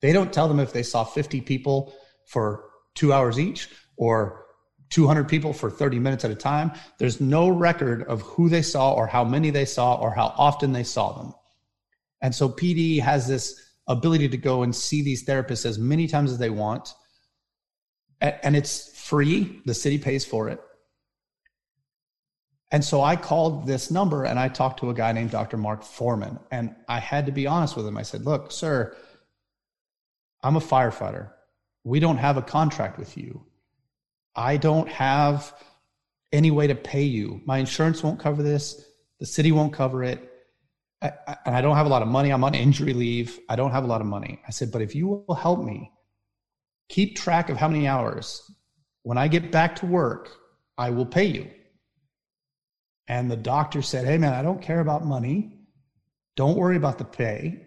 They 0.02 0.12
don't 0.12 0.32
tell 0.32 0.48
them 0.48 0.60
if 0.60 0.72
they 0.72 0.82
saw 0.82 1.04
50 1.04 1.40
people 1.42 1.94
for 2.26 2.64
two 2.94 3.12
hours 3.12 3.38
each 3.38 3.68
or 3.96 4.46
200 4.90 5.28
people 5.28 5.52
for 5.52 5.70
30 5.70 5.98
minutes 5.98 6.24
at 6.24 6.30
a 6.30 6.34
time. 6.34 6.72
There's 6.98 7.20
no 7.20 7.48
record 7.48 8.02
of 8.04 8.22
who 8.22 8.48
they 8.48 8.62
saw 8.62 8.92
or 8.92 9.06
how 9.06 9.24
many 9.24 9.50
they 9.50 9.64
saw 9.64 9.94
or 9.94 10.12
how 10.12 10.34
often 10.36 10.72
they 10.72 10.82
saw 10.82 11.12
them. 11.12 11.34
And 12.20 12.34
so 12.34 12.48
PD 12.48 13.00
has 13.00 13.26
this 13.26 13.60
ability 13.86 14.28
to 14.28 14.36
go 14.36 14.62
and 14.62 14.74
see 14.74 15.02
these 15.02 15.24
therapists 15.24 15.64
as 15.64 15.78
many 15.78 16.06
times 16.06 16.32
as 16.32 16.38
they 16.38 16.50
want. 16.50 16.94
And 18.20 18.54
it's 18.54 18.98
free, 18.98 19.62
the 19.64 19.74
city 19.74 19.96
pays 19.96 20.24
for 20.24 20.48
it. 20.48 20.60
And 22.72 22.84
so 22.84 23.02
I 23.02 23.16
called 23.16 23.66
this 23.66 23.90
number 23.90 24.24
and 24.24 24.38
I 24.38 24.48
talked 24.48 24.80
to 24.80 24.90
a 24.90 24.94
guy 24.94 25.12
named 25.12 25.30
Dr. 25.30 25.56
Mark 25.56 25.82
Foreman. 25.82 26.38
And 26.50 26.74
I 26.88 27.00
had 27.00 27.26
to 27.26 27.32
be 27.32 27.46
honest 27.46 27.76
with 27.76 27.86
him. 27.86 27.96
I 27.96 28.02
said, 28.02 28.24
Look, 28.24 28.52
sir, 28.52 28.96
I'm 30.42 30.56
a 30.56 30.60
firefighter. 30.60 31.30
We 31.82 31.98
don't 31.98 32.18
have 32.18 32.36
a 32.36 32.42
contract 32.42 32.98
with 32.98 33.16
you. 33.16 33.44
I 34.34 34.56
don't 34.56 34.88
have 34.88 35.52
any 36.32 36.50
way 36.50 36.66
to 36.66 36.74
pay 36.74 37.02
you. 37.02 37.40
My 37.44 37.58
insurance 37.58 38.02
won't 38.02 38.20
cover 38.20 38.42
this. 38.42 38.84
The 39.18 39.26
city 39.26 39.52
won't 39.52 39.72
cover 39.72 40.02
it. 40.02 40.26
I, 41.02 41.12
I, 41.26 41.36
and 41.46 41.56
I 41.56 41.60
don't 41.60 41.76
have 41.76 41.86
a 41.86 41.90
lot 41.90 42.02
of 42.02 42.08
money. 42.08 42.30
I'm 42.30 42.44
on 42.44 42.54
injury 42.54 42.92
leave. 42.92 43.38
I 43.48 43.56
don't 43.56 43.72
have 43.72 43.84
a 43.84 43.88
lot 43.88 44.00
of 44.00 44.06
money. 44.06 44.40
I 44.46 44.50
said, 44.50 44.70
But 44.70 44.82
if 44.82 44.94
you 44.94 45.24
will 45.26 45.34
help 45.34 45.64
me 45.64 45.90
keep 46.88 47.16
track 47.16 47.48
of 47.48 47.56
how 47.56 47.68
many 47.68 47.88
hours, 47.88 48.42
when 49.02 49.18
I 49.18 49.28
get 49.28 49.50
back 49.50 49.76
to 49.76 49.86
work, 49.86 50.30
I 50.76 50.90
will 50.90 51.06
pay 51.06 51.24
you. 51.24 51.50
And 53.08 53.30
the 53.30 53.36
doctor 53.36 53.82
said, 53.82 54.06
Hey, 54.06 54.18
man, 54.18 54.34
I 54.34 54.42
don't 54.42 54.62
care 54.62 54.80
about 54.80 55.04
money. 55.04 55.58
Don't 56.36 56.56
worry 56.56 56.76
about 56.76 56.98
the 56.98 57.04
pay. 57.04 57.66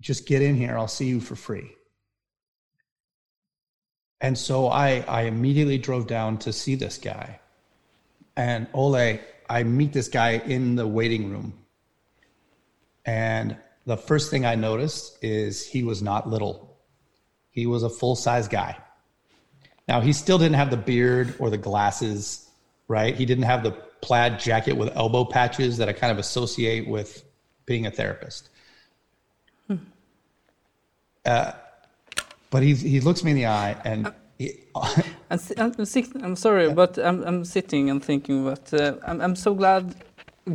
Just 0.00 0.26
get 0.26 0.42
in 0.42 0.56
here. 0.56 0.76
I'll 0.76 0.88
see 0.88 1.06
you 1.06 1.20
for 1.20 1.36
free. 1.36 1.70
And 4.22 4.38
so 4.38 4.68
I, 4.68 5.00
I 5.08 5.22
immediately 5.22 5.78
drove 5.78 6.06
down 6.06 6.38
to 6.38 6.52
see 6.52 6.76
this 6.76 6.96
guy. 6.96 7.40
And 8.36 8.68
Ole, 8.72 9.18
I 9.50 9.64
meet 9.64 9.92
this 9.92 10.08
guy 10.08 10.34
in 10.38 10.76
the 10.76 10.86
waiting 10.86 11.28
room. 11.28 11.54
And 13.04 13.56
the 13.84 13.96
first 13.96 14.30
thing 14.30 14.46
I 14.46 14.54
noticed 14.54 15.18
is 15.22 15.66
he 15.66 15.82
was 15.82 16.02
not 16.02 16.30
little, 16.30 16.78
he 17.50 17.66
was 17.66 17.82
a 17.82 17.90
full 17.90 18.14
size 18.14 18.46
guy. 18.46 18.78
Now, 19.88 20.00
he 20.00 20.12
still 20.12 20.38
didn't 20.38 20.54
have 20.54 20.70
the 20.70 20.76
beard 20.76 21.34
or 21.40 21.50
the 21.50 21.58
glasses, 21.58 22.48
right? 22.86 23.16
He 23.16 23.26
didn't 23.26 23.44
have 23.44 23.64
the 23.64 23.72
plaid 23.72 24.38
jacket 24.38 24.74
with 24.74 24.96
elbow 24.96 25.24
patches 25.24 25.78
that 25.78 25.88
I 25.88 25.92
kind 25.92 26.12
of 26.12 26.18
associate 26.18 26.86
with 26.86 27.24
being 27.66 27.86
a 27.86 27.90
therapist. 27.90 28.48
Hmm. 29.66 29.76
Uh, 31.26 31.52
but 32.52 32.62
he 32.62 32.74
he 32.74 33.00
looks 33.00 33.24
me 33.24 33.30
in 33.32 33.36
the 33.42 33.46
eye 33.46 33.74
and. 33.84 34.12
He, 34.38 34.48
I'm, 35.30 35.38
I'm, 35.56 35.72
I'm, 36.24 36.36
sorry, 36.36 36.66
yeah. 36.66 36.74
but 36.74 36.98
I'm, 36.98 37.22
I'm 37.22 37.44
sitting 37.44 37.90
and 37.90 38.04
thinking 38.04 38.44
but 38.44 38.74
uh, 38.74 38.96
I'm, 39.06 39.20
I'm 39.20 39.36
so 39.36 39.54
glad 39.54 39.94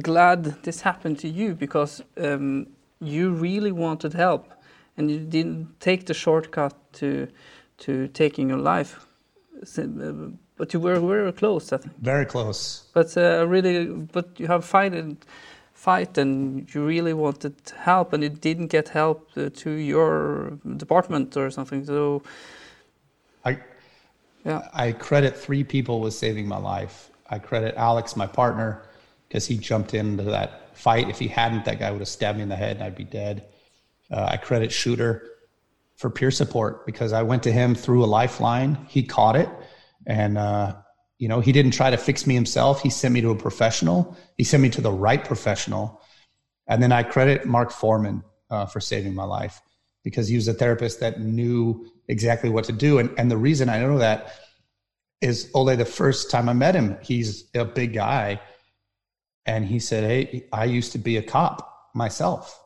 glad 0.01 0.43
this 0.63 0.81
happened 0.81 1.19
to 1.19 1.29
you 1.29 1.55
because 1.55 2.03
um, 2.17 2.67
you 2.99 3.31
really 3.31 3.71
wanted 3.71 4.13
help 4.13 4.51
and 4.97 5.09
you 5.09 5.19
didn't 5.19 5.79
take 5.79 6.05
the 6.05 6.13
shortcut 6.13 6.73
to 6.93 7.27
to 7.77 8.07
taking 8.09 8.49
your 8.49 8.59
life. 8.75 9.07
Uh, 9.77 10.31
but 10.57 10.73
you 10.73 10.79
were 10.79 10.99
very 10.99 11.31
close, 11.31 11.71
I 11.71 11.77
think. 11.77 11.93
Very 12.01 12.25
close. 12.25 12.87
But 12.93 13.15
uh, 13.15 13.45
really, 13.47 13.85
but 13.85 14.39
you 14.39 14.47
have 14.47 14.65
fight 14.65 14.93
and 14.93 15.17
fight, 15.77 16.17
and 16.17 16.67
you 16.73 16.83
really 16.83 17.13
wanted 17.13 17.53
help, 17.85 18.11
and 18.11 18.23
you 18.23 18.29
didn't 18.29 18.67
get 18.67 18.89
help 18.89 19.29
uh, 19.37 19.49
to 19.53 19.69
your 19.69 20.57
department 20.77 21.37
or 21.37 21.51
something. 21.51 21.85
So, 21.85 22.23
I, 23.45 23.59
yeah, 24.43 24.67
I 24.73 24.91
credit 24.93 25.37
three 25.37 25.63
people 25.63 26.01
with 26.01 26.15
saving 26.15 26.47
my 26.47 26.57
life. 26.57 27.11
I 27.29 27.37
credit 27.39 27.75
Alex, 27.75 28.15
my 28.15 28.25
partner, 28.25 28.81
because 29.27 29.45
he 29.45 29.55
jumped 29.55 29.93
into 29.93 30.23
that 30.23 30.75
fight. 30.75 31.09
If 31.09 31.19
he 31.19 31.27
hadn't, 31.27 31.63
that 31.65 31.79
guy 31.79 31.91
would 31.91 32.01
have 32.01 32.07
stabbed 32.07 32.37
me 32.37 32.43
in 32.43 32.49
the 32.49 32.55
head, 32.55 32.77
and 32.77 32.83
I'd 32.83 32.95
be 32.95 33.03
dead. 33.03 33.45
Uh, 34.09 34.29
I 34.31 34.37
credit 34.37 34.71
Shooter 34.71 35.29
for 35.95 36.09
peer 36.09 36.31
support 36.31 36.85
because 36.85 37.13
I 37.13 37.21
went 37.21 37.43
to 37.43 37.51
him 37.51 37.75
through 37.75 38.03
a 38.03 38.09
lifeline. 38.19 38.77
He 38.87 39.03
caught 39.03 39.35
it 39.35 39.49
and, 40.07 40.37
uh, 40.37 40.75
you 41.19 41.27
know, 41.27 41.39
he 41.39 41.51
didn't 41.51 41.71
try 41.71 41.89
to 41.89 41.97
fix 41.97 42.27
me 42.27 42.35
himself. 42.35 42.81
He 42.81 42.89
sent 42.89 43.13
me 43.13 43.21
to 43.21 43.31
a 43.31 43.35
professional. 43.35 44.15
He 44.37 44.43
sent 44.43 44.61
me 44.61 44.69
to 44.71 44.81
the 44.81 44.91
right 44.91 45.23
professional. 45.23 46.01
And 46.67 46.81
then 46.81 46.91
I 46.91 47.03
credit 47.03 47.45
Mark 47.45 47.71
Foreman 47.71 48.23
uh, 48.49 48.65
for 48.67 48.79
saving 48.79 49.15
my 49.15 49.23
life 49.23 49.61
because 50.03 50.27
he 50.27 50.35
was 50.35 50.47
a 50.47 50.53
therapist 50.53 50.99
that 50.99 51.19
knew 51.19 51.89
exactly 52.07 52.49
what 52.49 52.65
to 52.65 52.71
do. 52.71 52.99
And, 52.99 53.11
and 53.17 53.31
the 53.31 53.37
reason 53.37 53.67
I 53.67 53.79
know 53.79 53.97
that 53.97 54.33
is 55.21 55.49
Ole, 55.53 55.75
the 55.75 55.85
first 55.85 56.29
time 56.29 56.47
I 56.47 56.53
met 56.53 56.75
him, 56.75 56.97
he's 57.01 57.49
a 57.55 57.65
big 57.65 57.93
guy. 57.93 58.39
And 59.45 59.65
he 59.65 59.79
said, 59.79 60.03
Hey, 60.03 60.47
I 60.53 60.65
used 60.65 60.91
to 60.91 60.97
be 60.97 61.17
a 61.17 61.23
cop 61.23 61.89
myself. 61.95 62.61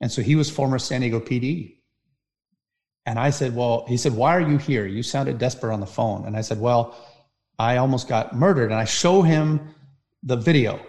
And 0.00 0.10
so 0.10 0.22
he 0.22 0.34
was 0.34 0.50
former 0.50 0.78
San 0.78 1.02
Diego 1.02 1.20
PD. 1.20 1.76
And 3.04 3.18
I 3.18 3.30
said, 3.30 3.54
Well, 3.54 3.84
he 3.86 3.96
said, 3.96 4.14
Why 4.14 4.34
are 4.34 4.40
you 4.40 4.56
here? 4.56 4.86
You 4.86 5.02
sounded 5.02 5.38
desperate 5.38 5.72
on 5.72 5.80
the 5.80 5.86
phone. 5.86 6.26
And 6.26 6.36
I 6.36 6.40
said, 6.40 6.60
Well, 6.60 6.96
I 7.58 7.78
almost 7.78 8.08
got 8.08 8.34
murdered. 8.34 8.70
And 8.70 8.80
I 8.80 8.84
show 8.84 9.22
him 9.22 9.74
the 10.22 10.36
video. 10.36 10.84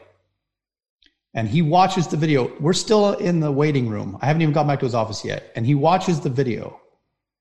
And 1.33 1.47
he 1.47 1.61
watches 1.61 2.07
the 2.07 2.17
video. 2.17 2.51
We're 2.59 2.73
still 2.73 3.13
in 3.13 3.39
the 3.39 3.51
waiting 3.51 3.87
room. 3.89 4.17
I 4.21 4.25
haven't 4.25 4.41
even 4.41 4.53
gone 4.53 4.67
back 4.67 4.79
to 4.79 4.85
his 4.85 4.95
office 4.95 5.23
yet. 5.23 5.51
And 5.55 5.65
he 5.65 5.75
watches 5.75 6.19
the 6.19 6.29
video 6.29 6.79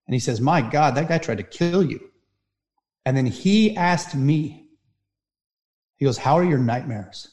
and 0.06 0.14
he 0.14 0.20
says, 0.20 0.40
My 0.40 0.60
God, 0.60 0.94
that 0.94 1.08
guy 1.08 1.18
tried 1.18 1.38
to 1.38 1.44
kill 1.44 1.82
you. 1.82 2.10
And 3.04 3.16
then 3.16 3.26
he 3.26 3.76
asked 3.76 4.14
me, 4.14 4.68
He 5.96 6.04
goes, 6.04 6.18
How 6.18 6.34
are 6.34 6.44
your 6.44 6.58
nightmares? 6.58 7.32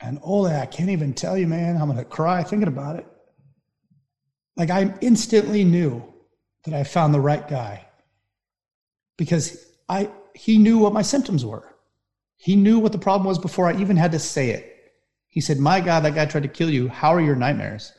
And 0.00 0.18
Ole, 0.22 0.48
I 0.48 0.66
can't 0.66 0.90
even 0.90 1.14
tell 1.14 1.38
you, 1.38 1.46
man. 1.46 1.76
I'm 1.76 1.86
going 1.86 1.98
to 1.98 2.04
cry 2.04 2.42
thinking 2.42 2.68
about 2.68 2.96
it. 2.96 3.06
Like 4.56 4.70
I 4.70 4.92
instantly 5.00 5.64
knew 5.64 6.02
that 6.64 6.74
I 6.74 6.82
found 6.82 7.14
the 7.14 7.20
right 7.20 7.46
guy 7.48 7.86
because 9.22 9.56
I 9.88 10.10
he 10.34 10.58
knew 10.58 10.78
what 10.78 10.92
my 10.92 11.02
symptoms 11.02 11.44
were. 11.44 11.76
He 12.38 12.56
knew 12.56 12.80
what 12.80 12.90
the 12.90 12.98
problem 12.98 13.24
was 13.24 13.38
before 13.38 13.68
I 13.68 13.80
even 13.80 13.96
had 13.96 14.10
to 14.10 14.18
say 14.18 14.50
it. 14.50 14.92
He 15.28 15.40
said, 15.40 15.60
"My 15.60 15.80
God, 15.80 16.00
that 16.00 16.16
guy 16.16 16.26
tried 16.26 16.42
to 16.42 16.48
kill 16.48 16.68
you. 16.68 16.88
How 16.88 17.14
are 17.14 17.20
your 17.20 17.36
nightmares?" 17.36 17.92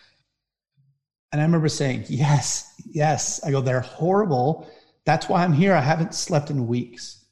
And 1.32 1.40
I 1.40 1.46
remember 1.46 1.70
saying, 1.70 2.04
"Yes, 2.10 2.70
yes." 2.86 3.42
I 3.42 3.52
go, 3.52 3.62
"They're 3.62 3.80
horrible. 3.80 4.68
That's 5.06 5.30
why 5.30 5.46
I'm 5.46 5.54
here. 5.54 5.74
I 5.74 5.80
haven't 5.80 6.14
slept 6.14 6.50
in 6.50 6.68
weeks." 6.68 7.24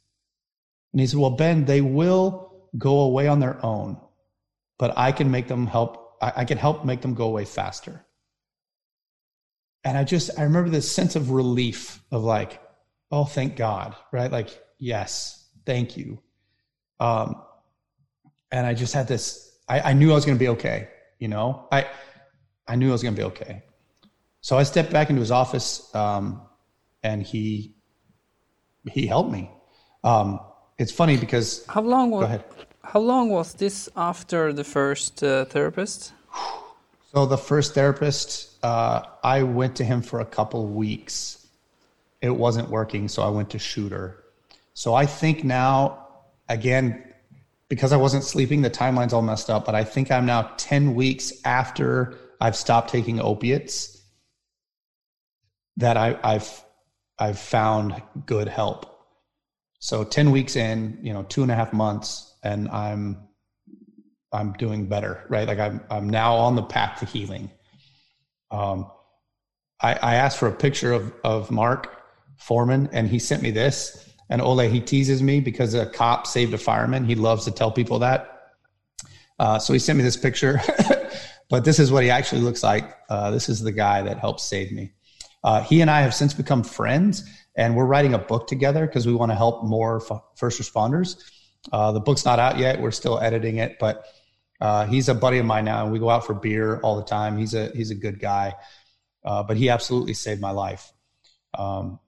And 0.93 1.01
he 1.01 1.07
said, 1.07 1.19
"Well, 1.19 1.31
Ben, 1.31 1.65
they 1.65 1.81
will 1.81 2.69
go 2.77 3.01
away 3.01 3.27
on 3.27 3.41
their 3.41 3.59
own, 3.65 3.99
but 4.79 4.97
I 4.97 5.11
can 5.11 5.31
make 5.31 5.49
them 5.49 5.67
help. 5.67 6.15
I, 6.21 6.31
I 6.37 6.45
can 6.45 6.57
help 6.57 6.85
make 6.85 7.01
them 7.01 7.13
go 7.13 7.25
away 7.25 7.43
faster." 7.43 8.05
and 9.83 9.97
I 9.97 10.03
just 10.03 10.29
I 10.37 10.43
remember 10.43 10.69
this 10.69 10.91
sense 10.91 11.15
of 11.15 11.31
relief 11.31 12.01
of 12.11 12.23
like, 12.23 12.61
oh, 13.11 13.25
thank 13.25 13.55
God, 13.55 13.95
right? 14.11 14.31
Like, 14.31 14.49
yes, 14.79 15.45
thank 15.65 15.97
you. 15.97 16.19
Um, 16.99 17.41
and 18.51 18.65
I 18.65 18.73
just 18.73 18.93
had 18.93 19.07
this. 19.07 19.57
I, 19.67 19.91
I 19.91 19.93
knew 19.93 20.11
I 20.11 20.15
was 20.15 20.25
going 20.25 20.37
to 20.37 20.39
be 20.39 20.49
okay. 20.49 20.89
You 21.19 21.27
know, 21.27 21.67
I 21.71 21.87
I 22.67 22.75
knew 22.75 22.89
I 22.89 22.91
was 22.91 23.03
going 23.03 23.15
to 23.15 23.19
be 23.19 23.25
okay. 23.25 23.63
So 24.41 24.57
I 24.57 24.63
stepped 24.63 24.91
back 24.91 25.09
into 25.09 25.19
his 25.19 25.31
office, 25.31 25.93
um, 25.95 26.41
and 27.03 27.21
he 27.21 27.75
he 28.89 29.05
helped 29.05 29.31
me. 29.31 29.51
Um, 30.03 30.39
it's 30.77 30.91
funny 30.91 31.17
because 31.17 31.65
how 31.67 31.81
long 31.81 32.09
was 32.11 32.21
go 32.21 32.25
ahead. 32.25 32.43
how 32.83 32.99
long 32.99 33.29
was 33.29 33.53
this 33.53 33.89
after 33.95 34.51
the 34.51 34.63
first 34.63 35.23
uh, 35.23 35.45
therapist? 35.45 36.13
So 37.13 37.25
the 37.25 37.37
first 37.37 37.73
therapist, 37.73 38.63
uh, 38.63 39.01
I 39.21 39.43
went 39.43 39.75
to 39.75 39.83
him 39.83 40.01
for 40.01 40.21
a 40.21 40.25
couple 40.25 40.65
weeks. 40.67 41.40
It 42.21 42.29
wasn't 42.29 42.69
working, 42.69 43.07
so 43.07 43.23
I 43.23 43.29
went 43.29 43.49
to 43.51 43.59
Shooter. 43.59 44.23
So 44.73 44.93
I 44.93 45.05
think 45.05 45.43
now, 45.43 46.07
again, 46.47 47.03
because 47.67 47.91
I 47.91 47.97
wasn't 47.97 48.23
sleeping, 48.23 48.61
the 48.61 48.69
timeline's 48.69 49.13
all 49.13 49.21
messed 49.21 49.49
up. 49.49 49.65
But 49.65 49.75
I 49.75 49.83
think 49.83 50.11
I'm 50.11 50.25
now 50.25 50.51
ten 50.57 50.93
weeks 50.93 51.33
after 51.45 52.17
I've 52.39 52.55
stopped 52.55 52.89
taking 52.89 53.19
opiates 53.19 54.01
that 55.77 55.97
I, 55.97 56.19
I've 56.23 56.63
I've 57.17 57.39
found 57.39 58.01
good 58.25 58.47
help. 58.47 58.87
So 59.79 60.03
ten 60.03 60.31
weeks 60.31 60.55
in, 60.55 60.99
you 61.01 61.13
know, 61.13 61.23
two 61.23 61.43
and 61.43 61.51
a 61.51 61.55
half 61.55 61.73
months, 61.73 62.33
and 62.43 62.69
I'm 62.69 63.27
I'm 64.31 64.53
doing 64.53 64.87
better, 64.87 65.25
right? 65.29 65.47
Like 65.47 65.59
I'm 65.59 65.81
I'm 65.89 66.09
now 66.09 66.35
on 66.35 66.55
the 66.55 66.63
path 66.63 66.99
to 66.99 67.05
healing. 67.05 67.49
Um, 68.51 68.91
I, 69.81 69.93
I 69.93 70.15
asked 70.15 70.37
for 70.37 70.47
a 70.47 70.53
picture 70.53 70.93
of 70.93 71.13
of 71.23 71.51
Mark 71.51 72.00
Foreman, 72.41 72.89
and 72.91 73.07
he 73.07 73.19
sent 73.19 73.43
me 73.43 73.51
this. 73.51 74.09
And 74.29 74.41
Ole, 74.41 74.67
he 74.69 74.79
teases 74.79 75.21
me 75.21 75.39
because 75.39 75.73
a 75.73 75.85
cop 75.85 76.25
saved 76.25 76.53
a 76.53 76.57
fireman. 76.57 77.05
He 77.05 77.15
loves 77.15 77.45
to 77.45 77.51
tell 77.51 77.71
people 77.71 77.99
that. 77.99 78.53
Uh, 79.37 79.59
so 79.59 79.73
he 79.73 79.79
sent 79.79 79.97
me 79.97 80.03
this 80.03 80.17
picture, 80.17 80.59
but 81.49 81.65
this 81.65 81.79
is 81.79 81.91
what 81.91 82.03
he 82.03 82.09
actually 82.09 82.41
looks 82.41 82.63
like. 82.63 82.95
Uh, 83.09 83.31
this 83.31 83.49
is 83.49 83.61
the 83.61 83.71
guy 83.71 84.01
that 84.01 84.17
helped 84.17 84.39
save 84.39 84.71
me. 84.71 84.91
Uh, 85.43 85.61
he 85.61 85.81
and 85.81 85.89
I 85.89 86.01
have 86.01 86.13
since 86.13 86.33
become 86.33 86.63
friends, 86.63 87.23
and 87.55 87.75
we're 87.75 87.85
writing 87.85 88.13
a 88.13 88.19
book 88.19 88.47
together 88.47 88.85
because 88.85 89.05
we 89.05 89.13
want 89.13 89.31
to 89.31 89.35
help 89.35 89.63
more 89.63 90.01
f- 90.01 90.21
first 90.35 90.61
responders. 90.61 91.21
Uh, 91.71 91.91
the 91.91 91.99
book's 91.99 92.25
not 92.25 92.39
out 92.39 92.57
yet; 92.57 92.79
we're 92.79 92.91
still 92.91 93.19
editing 93.19 93.57
it, 93.57 93.77
but 93.79 94.05
uh, 94.59 94.85
he's 94.85 95.09
a 95.09 95.15
buddy 95.15 95.39
of 95.39 95.45
mine 95.45 95.65
now, 95.65 95.83
and 95.83 95.91
we 95.91 95.99
go 95.99 96.09
out 96.09 96.25
for 96.25 96.33
beer 96.33 96.79
all 96.81 96.95
the 96.95 97.05
time. 97.05 97.37
He's 97.37 97.53
a 97.53 97.71
he's 97.75 97.91
a 97.91 97.95
good 97.95 98.19
guy, 98.19 98.53
uh, 99.25 99.43
but 99.43 99.57
he 99.57 99.69
absolutely 99.69 100.13
saved 100.13 100.39
my 100.39 100.51
life. 100.51 100.91
Um, 101.57 101.99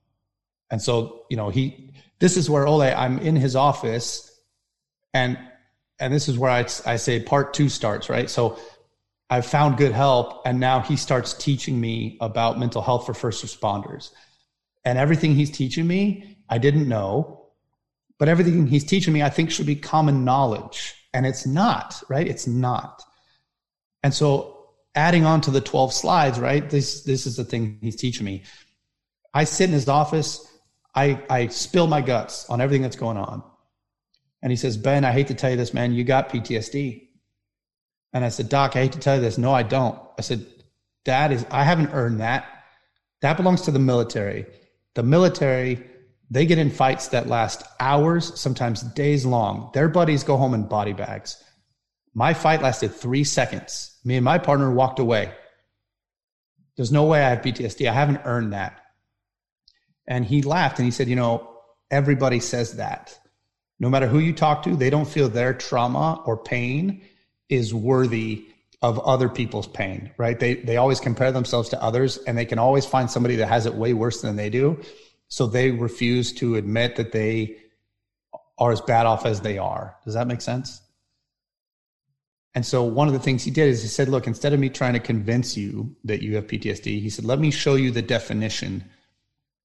and 0.73 0.81
so, 0.81 1.27
you 1.29 1.37
know, 1.37 1.49
he 1.49 1.91
this 2.19 2.35
is 2.35 2.49
where 2.49 2.65
Ole. 2.65 2.81
I'm 2.81 3.19
in 3.19 3.35
his 3.35 3.55
office, 3.55 4.41
and 5.13 5.37
and 5.99 6.11
this 6.11 6.27
is 6.27 6.35
where 6.35 6.49
I 6.49 6.61
I 6.83 6.95
say 6.95 7.19
part 7.21 7.53
two 7.53 7.69
starts 7.69 8.09
right. 8.09 8.27
So 8.27 8.57
I've 9.29 9.45
found 9.45 9.77
good 9.77 9.91
help, 9.91 10.41
and 10.43 10.59
now 10.59 10.79
he 10.79 10.95
starts 10.95 11.35
teaching 11.35 11.79
me 11.79 12.17
about 12.21 12.57
mental 12.57 12.81
health 12.81 13.05
for 13.05 13.13
first 13.13 13.45
responders, 13.45 14.09
and 14.83 14.97
everything 14.97 15.35
he's 15.35 15.51
teaching 15.51 15.85
me 15.85 16.37
I 16.49 16.57
didn't 16.57 16.87
know, 16.87 17.49
but 18.17 18.27
everything 18.27 18.65
he's 18.65 18.83
teaching 18.83 19.13
me 19.13 19.21
I 19.21 19.29
think 19.29 19.51
should 19.51 19.67
be 19.67 19.75
common 19.75 20.25
knowledge 20.25 20.95
and 21.13 21.27
it's 21.27 21.45
not, 21.45 22.01
right? 22.09 22.27
It's 22.27 22.47
not. 22.47 23.03
And 24.01 24.11
so 24.11 24.69
adding 24.95 25.23
on 25.23 25.41
to 25.41 25.51
the 25.51 25.61
12 25.61 25.93
slides, 25.93 26.39
right? 26.39 26.67
This 26.67 27.03
this 27.03 27.27
is 27.27 27.35
the 27.35 27.43
thing 27.43 27.77
he's 27.79 27.95
teaching 27.95 28.25
me. 28.25 28.41
I 29.35 29.43
sit 29.43 29.65
in 29.65 29.73
his 29.73 29.87
office, 29.87 30.47
I 30.95 31.23
I 31.29 31.47
spill 31.47 31.87
my 31.87 32.01
guts 32.01 32.49
on 32.49 32.61
everything 32.61 32.81
that's 32.81 32.95
going 32.95 33.17
on. 33.17 33.43
And 34.41 34.51
he 34.51 34.55
says, 34.55 34.77
Ben, 34.77 35.05
I 35.05 35.11
hate 35.11 35.27
to 35.27 35.33
tell 35.33 35.51
you 35.51 35.57
this, 35.57 35.73
man, 35.73 35.93
you 35.93 36.03
got 36.03 36.29
PTSD. 36.29 37.07
And 38.11 38.25
I 38.25 38.29
said, 38.29 38.49
Doc, 38.49 38.75
I 38.75 38.81
hate 38.81 38.91
to 38.91 38.99
tell 38.99 39.15
you 39.15 39.21
this. 39.21 39.37
No, 39.37 39.53
I 39.53 39.63
don't. 39.63 39.97
I 40.17 40.21
said, 40.21 40.45
Dad 41.05 41.31
is 41.31 41.45
I 41.49 41.63
haven't 41.63 41.91
earned 41.93 42.19
that. 42.19 42.45
That 43.21 43.37
belongs 43.37 43.61
to 43.63 43.71
the 43.71 43.79
military. 43.79 44.45
The 44.95 45.03
military 45.03 45.89
they 46.29 46.45
get 46.47 46.57
in 46.57 46.71
fights 46.71 47.09
that 47.09 47.27
last 47.27 47.63
hours, 47.79 48.39
sometimes 48.39 48.81
days 48.81 49.23
long. 49.23 49.69
Their 49.73 49.87
buddies 49.87 50.23
go 50.23 50.35
home 50.35 50.55
in 50.55 50.63
body 50.63 50.93
bags. 50.93 51.41
My 52.15 52.33
fight 52.33 52.61
lasted 52.61 52.89
three 52.89 53.23
seconds. 53.23 53.99
Me 54.03 54.15
and 54.15 54.25
my 54.25 54.39
partner 54.39 54.71
walked 54.71 54.99
away. 54.99 55.31
There's 56.75 56.91
no 56.91 57.05
way 57.05 57.23
I 57.23 57.29
have 57.29 57.41
PTSD. 57.41 57.87
I 57.87 57.93
haven't 57.93 58.21
earned 58.25 58.53
that. 58.53 58.82
And 60.07 60.25
he 60.25 60.41
laughed 60.41 60.79
and 60.79 60.85
he 60.85 60.91
said, 60.91 61.07
You 61.07 61.15
know, 61.15 61.49
everybody 61.91 62.39
says 62.39 62.77
that. 62.77 63.17
No 63.79 63.89
matter 63.89 64.07
who 64.07 64.19
you 64.19 64.33
talk 64.33 64.63
to, 64.63 64.75
they 64.75 64.89
don't 64.89 65.07
feel 65.07 65.29
their 65.29 65.53
trauma 65.53 66.21
or 66.25 66.37
pain 66.37 67.01
is 67.49 67.73
worthy 67.73 68.45
of 68.81 68.99
other 68.99 69.29
people's 69.29 69.67
pain, 69.67 70.11
right? 70.17 70.39
They, 70.39 70.55
they 70.55 70.77
always 70.77 70.99
compare 70.99 71.31
themselves 71.31 71.69
to 71.69 71.81
others 71.81 72.17
and 72.17 72.37
they 72.37 72.45
can 72.45 72.59
always 72.59 72.85
find 72.85 73.09
somebody 73.09 73.37
that 73.37 73.47
has 73.47 73.65
it 73.65 73.73
way 73.73 73.93
worse 73.93 74.21
than 74.21 74.35
they 74.35 74.49
do. 74.49 74.79
So 75.29 75.47
they 75.47 75.71
refuse 75.71 76.33
to 76.33 76.55
admit 76.55 76.97
that 76.97 77.11
they 77.11 77.57
are 78.57 78.71
as 78.71 78.81
bad 78.81 79.05
off 79.05 79.25
as 79.25 79.41
they 79.41 79.57
are. 79.57 79.95
Does 80.03 80.13
that 80.13 80.27
make 80.27 80.41
sense? 80.41 80.81
And 82.55 82.65
so 82.65 82.83
one 82.83 83.07
of 83.07 83.13
the 83.13 83.19
things 83.19 83.43
he 83.43 83.51
did 83.51 83.69
is 83.69 83.81
he 83.81 83.87
said, 83.87 84.09
look, 84.09 84.27
instead 84.27 84.53
of 84.53 84.59
me 84.59 84.69
trying 84.69 84.93
to 84.93 84.99
convince 84.99 85.57
you 85.57 85.95
that 86.03 86.21
you 86.21 86.35
have 86.35 86.47
PTSD, 86.47 87.01
he 87.01 87.09
said, 87.09 87.25
let 87.25 87.39
me 87.39 87.51
show 87.51 87.75
you 87.75 87.89
the 87.89 88.01
definition. 88.01 88.83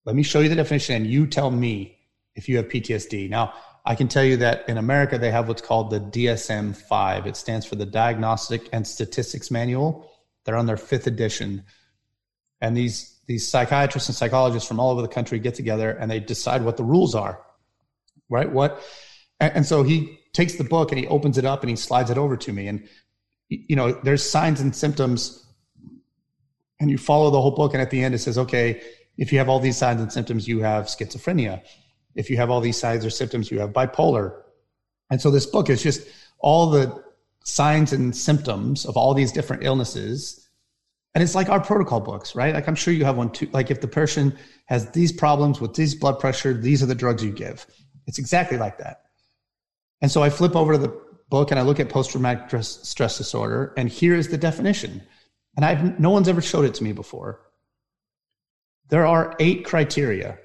Let 0.09 0.17
me 0.17 0.23
show 0.23 0.41
you 0.41 0.49
the 0.49 0.57
definition 0.57 0.97
and 0.97 1.07
you 1.07 1.27
tell 1.27 1.51
me 1.51 1.99
if 2.35 2.49
you 2.49 2.57
have 2.57 2.69
PTSD. 2.69 3.29
Now, 3.29 3.53
I 3.85 3.95
can 3.95 4.09
tell 4.09 4.25
you 4.25 4.39
that 4.39 4.67
in 4.67 4.79
America, 4.79 5.19
they 5.19 5.31
have 5.31 5.49
what's 5.49 5.61
called 5.61 5.91
the 5.91 6.01
DSM 6.01 6.75
5. 6.75 7.27
It 7.27 7.37
stands 7.37 7.67
for 7.67 7.77
the 7.77 7.85
Diagnostic 7.85 8.71
and 8.73 8.87
Statistics 8.87 9.51
Manual. 9.51 10.11
They're 10.45 10.57
on 10.57 10.65
their 10.65 10.79
fifth 10.79 11.07
edition. 11.07 11.63
And 12.63 12.75
these 12.75 13.19
these 13.27 13.47
psychiatrists 13.51 14.09
and 14.09 14.17
psychologists 14.17 14.67
from 14.67 14.81
all 14.81 14.93
over 14.93 15.03
the 15.03 15.09
country 15.09 15.39
get 15.39 15.55
together 15.55 15.91
and 15.91 16.11
they 16.11 16.21
decide 16.21 16.63
what 16.63 16.79
the 16.79 16.85
rules 16.85 17.15
are, 17.15 17.45
right? 18.31 18.51
What, 18.51 18.83
and, 19.41 19.57
and 19.57 19.67
so 19.67 19.83
he 19.83 20.19
takes 20.33 20.55
the 20.55 20.65
book 20.65 20.91
and 20.91 20.99
he 20.99 21.07
opens 21.09 21.37
it 21.37 21.45
up 21.45 21.61
and 21.61 21.69
he 21.69 21.77
slides 21.77 22.11
it 22.11 22.17
over 22.17 22.39
to 22.39 22.51
me. 22.51 22.67
And, 22.67 22.89
you 23.51 23.77
know, 23.77 23.93
there's 23.93 24.23
signs 24.23 24.63
and 24.63 24.75
symptoms 24.75 25.47
and 26.81 26.91
you 26.91 26.97
follow 26.97 27.31
the 27.31 27.43
whole 27.43 27.51
book. 27.51 27.75
And 27.75 27.83
at 27.83 27.91
the 27.91 28.03
end, 28.03 28.15
it 28.15 28.21
says, 28.21 28.39
okay, 28.39 28.81
if 29.19 29.33
you 29.33 29.39
have 29.39 29.49
all 29.49 29.61
these 29.61 29.77
signs 29.77 30.01
and 30.01 30.11
symptoms, 30.11 30.49
you 30.49 30.61
have 30.61 30.87
schizophrenia. 30.87 31.63
If 32.15 32.31
you 32.31 32.39
have 32.39 32.51
all 32.51 32.61
these 32.61 32.79
signs 32.79 33.05
or 33.05 33.11
symptoms, 33.11 33.51
you 33.51 33.59
have 33.61 33.71
bipolar. 33.71 34.43
And 35.11 35.21
so 35.21 35.31
this 35.31 35.45
book 35.45 35.69
is 35.69 35.83
just 35.83 36.09
all 36.39 36.71
the 36.71 37.05
signs 37.45 37.93
and 37.93 38.17
symptoms 38.17 38.87
of 38.87 38.97
all 38.97 39.13
these 39.13 39.33
different 39.33 39.65
illnesses 39.65 40.49
and 41.15 41.25
it's 41.25 41.35
like 41.35 41.49
our 41.49 41.61
protocol 41.61 42.01
books, 42.01 42.37
right? 42.37 42.55
Like 42.55 42.69
I'm 42.69 42.75
sure 42.75 42.93
you 42.95 43.05
have 43.05 43.17
one 43.17 43.31
too. 43.31 43.49
Like 43.53 43.73
if 43.73 43.81
the 43.81 43.89
person 43.89 44.37
has 44.67 44.91
these 44.91 45.11
problems 45.11 45.61
with 45.61 45.75
these 45.75 45.95
blood 45.95 46.21
pressure, 46.21 46.55
these 46.55 46.81
are 46.83 46.87
the 46.87 46.95
drugs 46.95 47.25
you 47.25 47.33
give. 47.33 47.67
It's 48.07 48.19
exactly 48.21 48.57
like 48.57 48.79
that. 48.79 49.03
And 50.01 50.13
so 50.13 50.23
I 50.23 50.31
flip 50.31 50.55
over 50.55 50.75
to 50.75 50.79
the 50.79 50.97
book 51.29 51.51
and 51.51 51.59
I 51.59 51.65
look 51.65 51.81
at 51.81 51.89
post 51.89 52.13
traumatic 52.13 52.63
stress 52.63 53.19
disorder, 53.19 53.75
and 53.77 53.89
here 53.89 54.15
is 54.15 54.29
the 54.29 54.39
definition. 54.39 55.03
And 55.57 55.65
I've 55.65 55.99
no 55.99 56.11
one's 56.11 56.29
ever 56.29 56.41
showed 56.41 56.65
it 56.65 56.75
to 56.75 56.85
me 56.85 56.93
before. 56.93 57.41
There 58.89 59.07
are 59.07 59.37
eight 59.39 59.65
criteria. 59.65 60.39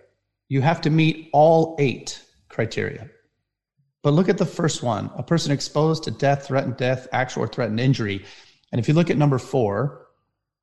You 0.50 0.62
have 0.62 0.82
to 0.82 0.90
meet 0.90 1.30
all 1.34 1.76
eight 1.80 2.22
criteria. 2.50 3.10
But 4.02 4.14
look 4.14 4.28
at 4.28 4.38
the 4.38 4.46
first 4.46 4.84
one 4.84 5.10
a 5.16 5.24
person 5.24 5.52
exposed 5.52 6.04
to 6.04 6.12
death, 6.12 6.48
threatened 6.48 6.78
death, 6.78 7.08
actual 7.12 7.44
or 7.44 7.48
threatened 7.48 7.80
injury. 7.80 8.26
And 8.72 8.80
if 8.80 8.88
you 8.88 8.94
look 8.94 9.10
at 9.10 9.18
number 9.18 9.40
four, 9.40 10.08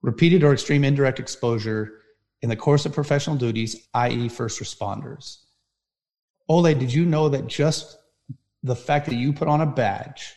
repeated 0.02 0.44
or 0.44 0.52
extreme 0.52 0.84
indirect 0.84 1.18
exposure 1.18 2.00
in 2.42 2.48
the 2.48 2.56
course 2.56 2.86
of 2.86 2.92
professional 2.92 3.36
duties, 3.36 3.88
i.e., 3.94 4.28
first 4.28 4.60
responders. 4.60 5.38
Ole, 6.48 6.74
did 6.74 6.92
you 6.92 7.04
know 7.04 7.28
that 7.28 7.46
just 7.46 7.96
the 8.62 8.76
fact 8.76 9.06
that 9.06 9.14
you 9.14 9.32
put 9.32 9.48
on 9.48 9.60
a 9.60 9.66
badge 9.66 10.34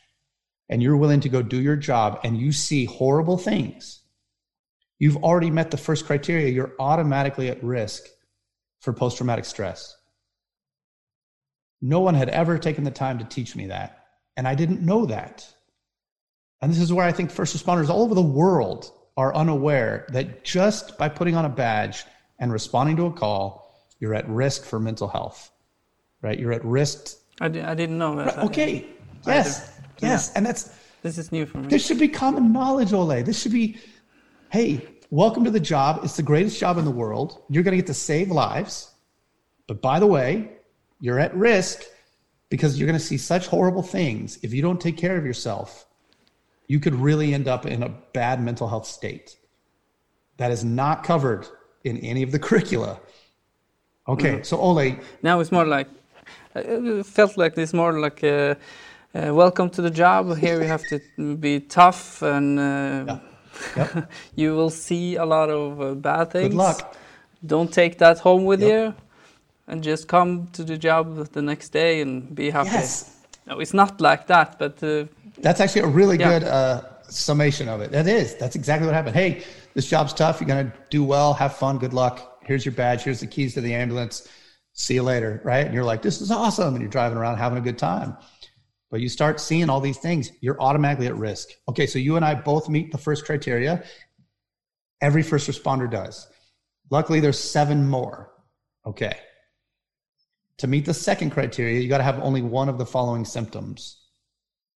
and 0.69 0.81
you're 0.81 0.97
willing 0.97 1.19
to 1.21 1.29
go 1.29 1.41
do 1.41 1.61
your 1.61 1.75
job 1.75 2.19
and 2.23 2.37
you 2.37 2.51
see 2.51 2.85
horrible 2.85 3.37
things, 3.37 4.01
you've 5.03 5.17
already 5.17 5.51
met 5.51 5.69
the 5.69 5.75
first 5.75 6.05
criteria. 6.05 6.47
You're 6.47 6.71
automatically 6.79 7.49
at 7.49 7.61
risk 7.61 8.05
for 8.79 8.93
post 8.93 9.17
traumatic 9.17 9.43
stress. 9.43 9.97
No 11.81 11.99
one 11.99 12.15
had 12.15 12.29
ever 12.29 12.57
taken 12.57 12.85
the 12.85 12.91
time 12.91 13.19
to 13.19 13.25
teach 13.25 13.53
me 13.53 13.67
that. 13.67 14.05
And 14.37 14.47
I 14.47 14.55
didn't 14.55 14.81
know 14.81 15.05
that. 15.07 15.45
And 16.61 16.71
this 16.71 16.79
is 16.79 16.93
where 16.93 17.05
I 17.05 17.11
think 17.11 17.31
first 17.31 17.53
responders 17.53 17.89
all 17.89 18.03
over 18.03 18.15
the 18.15 18.21
world 18.21 18.93
are 19.17 19.35
unaware 19.35 20.05
that 20.13 20.45
just 20.45 20.97
by 20.97 21.09
putting 21.09 21.35
on 21.35 21.43
a 21.43 21.49
badge 21.49 22.05
and 22.39 22.53
responding 22.53 22.95
to 22.95 23.07
a 23.07 23.11
call, 23.11 23.75
you're 23.99 24.15
at 24.15 24.25
risk 24.29 24.63
for 24.63 24.79
mental 24.79 25.09
health, 25.09 25.51
right? 26.21 26.39
You're 26.39 26.53
at 26.53 26.63
risk. 26.63 27.17
I 27.41 27.49
d- 27.49 27.59
I 27.59 27.75
didn't 27.75 27.97
know 27.97 28.15
that. 28.15 28.37
Right, 28.37 28.45
okay. 28.45 28.85
Yes. 29.27 29.69
Yes. 29.99 30.29
Yeah. 30.31 30.37
And 30.37 30.45
that's. 30.45 30.73
This 31.01 31.17
is 31.17 31.33
new 31.33 31.45
for 31.45 31.57
me. 31.57 31.67
This 31.67 31.85
should 31.85 31.99
be 31.99 32.07
common 32.07 32.53
knowledge, 32.53 32.93
Ole. 32.93 33.21
This 33.21 33.41
should 33.41 33.51
be, 33.51 33.77
hey, 34.49 34.87
welcome 35.13 35.43
to 35.43 35.51
the 35.51 35.59
job. 35.59 35.99
It's 36.03 36.17
the 36.17 36.23
greatest 36.23 36.59
job 36.59 36.79
in 36.79 36.85
the 36.85 36.91
world. 36.91 37.43
You're 37.47 37.61
going 37.61 37.73
to 37.73 37.77
get 37.77 37.85
to 37.85 37.93
save 37.93 38.31
lives. 38.31 38.89
But 39.67 39.79
by 39.79 39.99
the 39.99 40.07
way, 40.07 40.53
you're 40.99 41.19
at 41.19 41.35
risk 41.35 41.83
because 42.49 42.79
you're 42.79 42.87
going 42.87 42.99
to 42.99 43.05
see 43.05 43.17
such 43.17 43.45
horrible 43.45 43.83
things 43.83 44.39
if 44.41 44.55
you 44.55 44.63
don't 44.63 44.81
take 44.81 44.97
care 44.97 45.15
of 45.15 45.23
yourself. 45.23 45.85
You 46.67 46.79
could 46.79 46.95
really 46.95 47.31
end 47.31 47.47
up 47.47 47.67
in 47.67 47.83
a 47.83 47.89
bad 48.13 48.41
mental 48.41 48.67
health 48.67 48.87
state 48.87 49.37
that 50.37 50.49
is 50.49 50.63
not 50.65 51.03
covered 51.03 51.45
in 51.83 51.97
any 51.99 52.23
of 52.23 52.31
the 52.31 52.39
curricula. 52.39 52.99
Okay, 54.07 54.37
mm. 54.37 54.45
so 54.45 54.57
Ole. 54.57 54.97
Now 55.21 55.39
it's 55.41 55.51
more 55.51 55.67
like, 55.67 55.89
it 56.55 57.05
felt 57.05 57.37
like 57.37 57.53
this 57.53 57.71
more 57.71 57.99
like 57.99 58.23
a, 58.23 58.57
uh, 59.13 59.31
welcome 59.31 59.69
to 59.69 59.83
the 59.83 59.91
job. 59.91 60.35
Here 60.37 60.59
you 60.59 60.67
have 60.67 60.83
to 60.87 61.35
be 61.35 61.59
tough 61.59 62.23
and 62.23 62.57
uh, 62.57 63.05
yeah. 63.07 63.19
Yep. 63.75 64.11
you 64.35 64.55
will 64.55 64.69
see 64.69 65.15
a 65.15 65.25
lot 65.25 65.49
of 65.49 65.81
uh, 65.81 65.93
bad 65.93 66.31
things. 66.31 66.49
Good 66.49 66.57
luck. 66.57 66.95
Don't 67.45 67.71
take 67.71 67.97
that 67.99 68.19
home 68.19 68.45
with 68.45 68.61
yep. 68.61 68.69
you 68.69 68.95
and 69.67 69.83
just 69.83 70.07
come 70.07 70.47
to 70.53 70.63
the 70.63 70.77
job 70.77 71.27
the 71.27 71.41
next 71.41 71.69
day 71.69 72.01
and 72.01 72.33
be 72.33 72.49
happy. 72.49 72.69
Yes. 72.69 73.21
No, 73.47 73.59
it's 73.59 73.73
not 73.73 73.99
like 73.99 74.27
that, 74.27 74.57
but. 74.57 74.81
Uh, 74.81 75.05
That's 75.39 75.59
actually 75.59 75.81
a 75.81 75.87
really 75.87 76.17
yeah. 76.17 76.39
good 76.39 76.43
uh, 76.47 76.81
summation 77.09 77.67
of 77.67 77.81
it. 77.81 77.91
That 77.91 78.07
is. 78.07 78.35
That's 78.35 78.55
exactly 78.55 78.87
what 78.87 78.95
happened. 78.95 79.15
Hey, 79.15 79.43
this 79.73 79.87
job's 79.87 80.13
tough. 80.13 80.39
You're 80.39 80.47
going 80.47 80.71
to 80.71 80.73
do 80.89 81.03
well. 81.03 81.33
Have 81.33 81.55
fun. 81.55 81.77
Good 81.77 81.93
luck. 81.93 82.39
Here's 82.45 82.65
your 82.65 82.73
badge. 82.73 83.03
Here's 83.03 83.19
the 83.19 83.27
keys 83.27 83.53
to 83.55 83.61
the 83.61 83.73
ambulance. 83.73 84.27
See 84.73 84.95
you 84.95 85.03
later. 85.03 85.41
Right. 85.43 85.65
And 85.65 85.73
you're 85.73 85.83
like, 85.83 86.01
this 86.01 86.21
is 86.21 86.31
awesome. 86.31 86.73
And 86.73 86.81
you're 86.81 86.89
driving 86.89 87.17
around 87.17 87.37
having 87.37 87.57
a 87.57 87.61
good 87.61 87.77
time. 87.77 88.17
But 88.93 89.01
you 89.01 89.09
start 89.09 89.39
seeing 89.39 89.71
all 89.71 89.81
these 89.81 89.97
things, 89.97 90.31
you're 90.39 90.61
automatically 90.61 91.07
at 91.07 91.15
risk. 91.17 91.49
Okay. 91.67 91.87
So 91.87 91.97
you 91.97 92.15
and 92.15 92.23
I 92.23 92.35
both 92.35 92.69
meet 92.69 92.91
the 92.91 92.97
first 92.99 93.25
criteria. 93.25 93.83
Every 95.01 95.23
first 95.23 95.49
responder 95.49 95.89
does. 95.89 96.27
Luckily, 96.91 97.19
there's 97.19 97.39
seven 97.39 97.89
more. 97.89 98.31
Okay. 98.85 99.17
To 100.59 100.67
meet 100.67 100.85
the 100.85 100.93
second 100.93 101.31
criteria, 101.31 101.79
you 101.79 101.89
got 101.89 101.97
to 101.97 102.03
have 102.03 102.19
only 102.19 102.43
one 102.43 102.69
of 102.69 102.77
the 102.77 102.85
following 102.85 103.25
symptoms, 103.25 103.97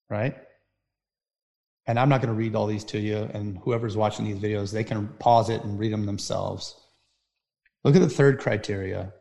right? 0.10 0.36
And 1.86 2.00
I'm 2.00 2.10
not 2.10 2.20
going 2.20 2.34
to 2.34 2.40
read 2.40 2.56
all 2.56 2.66
these 2.66 2.86
to 2.86 3.00
you, 3.00 3.30
and 3.36 3.60
whoever's 3.60 3.96
watching 3.96 4.26
these 4.26 4.40
videos, 4.40 4.74
they 4.74 4.84
can 4.84 5.10
pause 5.20 5.52
it 5.52 5.64
and 5.64 5.78
read 5.78 5.94
them 5.94 6.08
themselves. 6.08 6.76
Look 7.84 7.96
at 7.96 8.02
the 8.02 8.10
third 8.10 8.40
criteria 8.40 9.14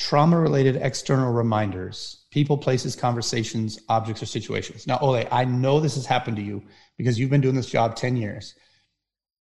trauma 0.00 0.40
related 0.40 0.74
external 0.74 1.32
reminders 1.32 2.21
people, 2.32 2.56
places, 2.56 2.96
conversations, 2.96 3.78
objects, 3.90 4.22
or 4.22 4.26
situations. 4.26 4.86
Now, 4.86 4.98
Ole, 5.02 5.28
I 5.30 5.44
know 5.44 5.78
this 5.78 5.96
has 5.96 6.06
happened 6.06 6.38
to 6.38 6.42
you 6.42 6.64
because 6.96 7.18
you've 7.18 7.30
been 7.30 7.42
doing 7.42 7.54
this 7.54 7.68
job 7.68 7.94
10 7.94 8.16
years. 8.16 8.54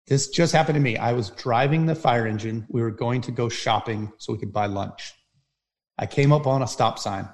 This 0.07 0.27
just 0.27 0.51
happened 0.51 0.75
to 0.75 0.81
me. 0.81 0.97
I 0.97 1.13
was 1.13 1.29
driving 1.29 1.85
the 1.85 1.95
fire 1.95 2.27
engine. 2.27 2.67
We 2.69 2.81
were 2.81 2.91
going 2.91 3.21
to 3.21 3.31
go 3.31 3.47
shopping 3.47 4.11
so 4.17 4.33
we 4.33 4.39
could 4.39 4.51
buy 4.51 4.65
lunch. 4.65 5.13
I 5.97 6.05
came 6.05 6.33
up 6.33 6.45
on 6.45 6.61
a 6.61 6.67
stop 6.67 6.99
sign 6.99 7.29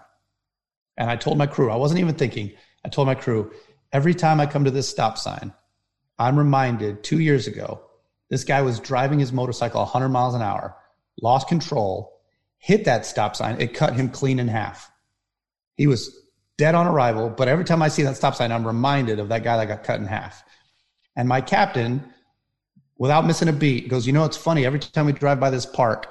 and 0.96 1.10
I 1.10 1.16
told 1.16 1.40
my 1.40 1.48
crew, 1.48 1.72
I 1.72 1.76
wasn't 1.76 2.02
even 2.02 2.16
thinking, 2.16 2.52
I 2.86 2.90
told 2.90 3.08
my 3.08 3.16
crew, 3.16 3.52
every 3.92 4.14
time 4.14 4.40
I 4.40 4.46
come 4.46 4.64
to 4.66 4.72
this 4.72 4.88
stop 4.88 5.18
sign, 5.18 5.54
I'm 6.20 6.38
reminded 6.38 7.04
two 7.04 7.20
years 7.20 7.48
ago, 7.48 7.82
this 8.30 8.44
guy 8.44 8.62
was 8.62 8.80
driving 8.80 9.18
his 9.18 9.34
motorcycle 9.34 9.82
100 9.82 10.10
miles 10.10 10.36
an 10.36 10.42
hour, 10.44 10.76
lost 11.20 11.48
control, 11.48 12.22
hit 12.60 12.86
that 12.86 13.08
stop 13.08 13.36
sign. 13.36 13.60
It 13.60 13.74
cut 13.74 13.96
him 13.96 14.10
clean 14.10 14.38
in 14.38 14.48
half. 14.48 14.92
He 15.78 15.88
was 15.88 16.26
dead 16.58 16.76
on 16.76 16.88
arrival, 16.88 17.30
but 17.30 17.48
every 17.48 17.64
time 17.64 17.82
I 17.82 17.88
see 17.88 18.04
that 18.04 18.18
stop 18.18 18.36
sign, 18.36 18.52
I'm 18.52 18.68
reminded 18.68 19.20
of 19.20 19.30
that 19.30 19.44
guy 19.44 19.58
that 19.58 19.68
got 19.68 19.84
cut 19.84 20.00
in 20.00 20.06
half. 20.06 20.44
And 21.16 21.30
my 21.30 21.40
captain, 21.40 22.04
without 22.98 23.26
missing 23.26 23.48
a 23.48 23.54
beat, 23.54 23.88
goes, 23.88 24.06
You 24.06 24.14
know, 24.14 24.26
it's 24.26 24.38
funny. 24.38 24.66
Every 24.66 24.80
time 24.80 25.06
we 25.06 25.14
drive 25.14 25.40
by 25.40 25.50
this 25.50 25.66
park, 25.66 26.08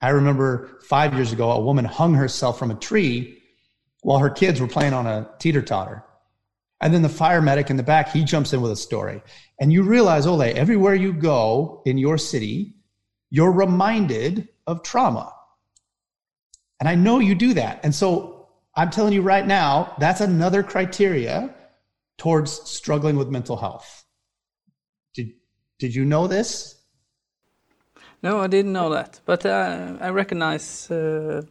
I 0.00 0.10
remember 0.10 0.78
five 0.88 1.14
years 1.14 1.32
ago, 1.32 1.50
a 1.50 1.60
woman 1.60 1.84
hung 1.84 2.14
herself 2.14 2.58
from 2.58 2.70
a 2.70 2.74
tree 2.76 3.42
while 4.02 4.18
her 4.18 4.30
kids 4.30 4.60
were 4.60 4.68
playing 4.68 4.92
on 4.92 5.06
a 5.06 5.28
teeter 5.38 5.62
totter. 5.62 6.04
And 6.80 6.94
then 6.94 7.02
the 7.02 7.08
fire 7.08 7.42
medic 7.42 7.70
in 7.70 7.76
the 7.76 7.82
back, 7.82 8.10
he 8.10 8.22
jumps 8.22 8.52
in 8.52 8.60
with 8.60 8.70
a 8.70 8.76
story. 8.76 9.20
And 9.58 9.72
you 9.72 9.82
realize, 9.82 10.26
Ole, 10.26 10.42
everywhere 10.42 10.94
you 10.94 11.12
go 11.12 11.82
in 11.84 11.98
your 11.98 12.18
city, 12.18 12.74
you're 13.30 13.50
reminded 13.50 14.48
of 14.66 14.82
trauma. 14.82 15.34
And 16.78 16.88
I 16.88 16.94
know 16.94 17.18
you 17.18 17.34
do 17.34 17.54
that. 17.54 17.80
And 17.82 17.92
so 17.92 18.37
I'm 18.78 18.90
telling 18.90 19.12
you 19.12 19.22
right 19.22 19.44
now, 19.44 19.92
that's 19.98 20.20
another 20.20 20.62
criteria 20.62 21.52
towards 22.16 22.52
struggling 22.70 23.16
with 23.16 23.28
mental 23.28 23.56
health. 23.56 24.04
Did, 25.14 25.32
did 25.80 25.96
you 25.96 26.04
know 26.04 26.28
this? 26.28 26.76
No, 28.22 28.38
I 28.38 28.46
didn't 28.46 28.72
know 28.72 28.90
that, 28.90 29.18
but 29.24 29.44
uh, 29.44 29.96
I 30.00 30.10
recognize 30.10 30.88
uh, 30.92 31.42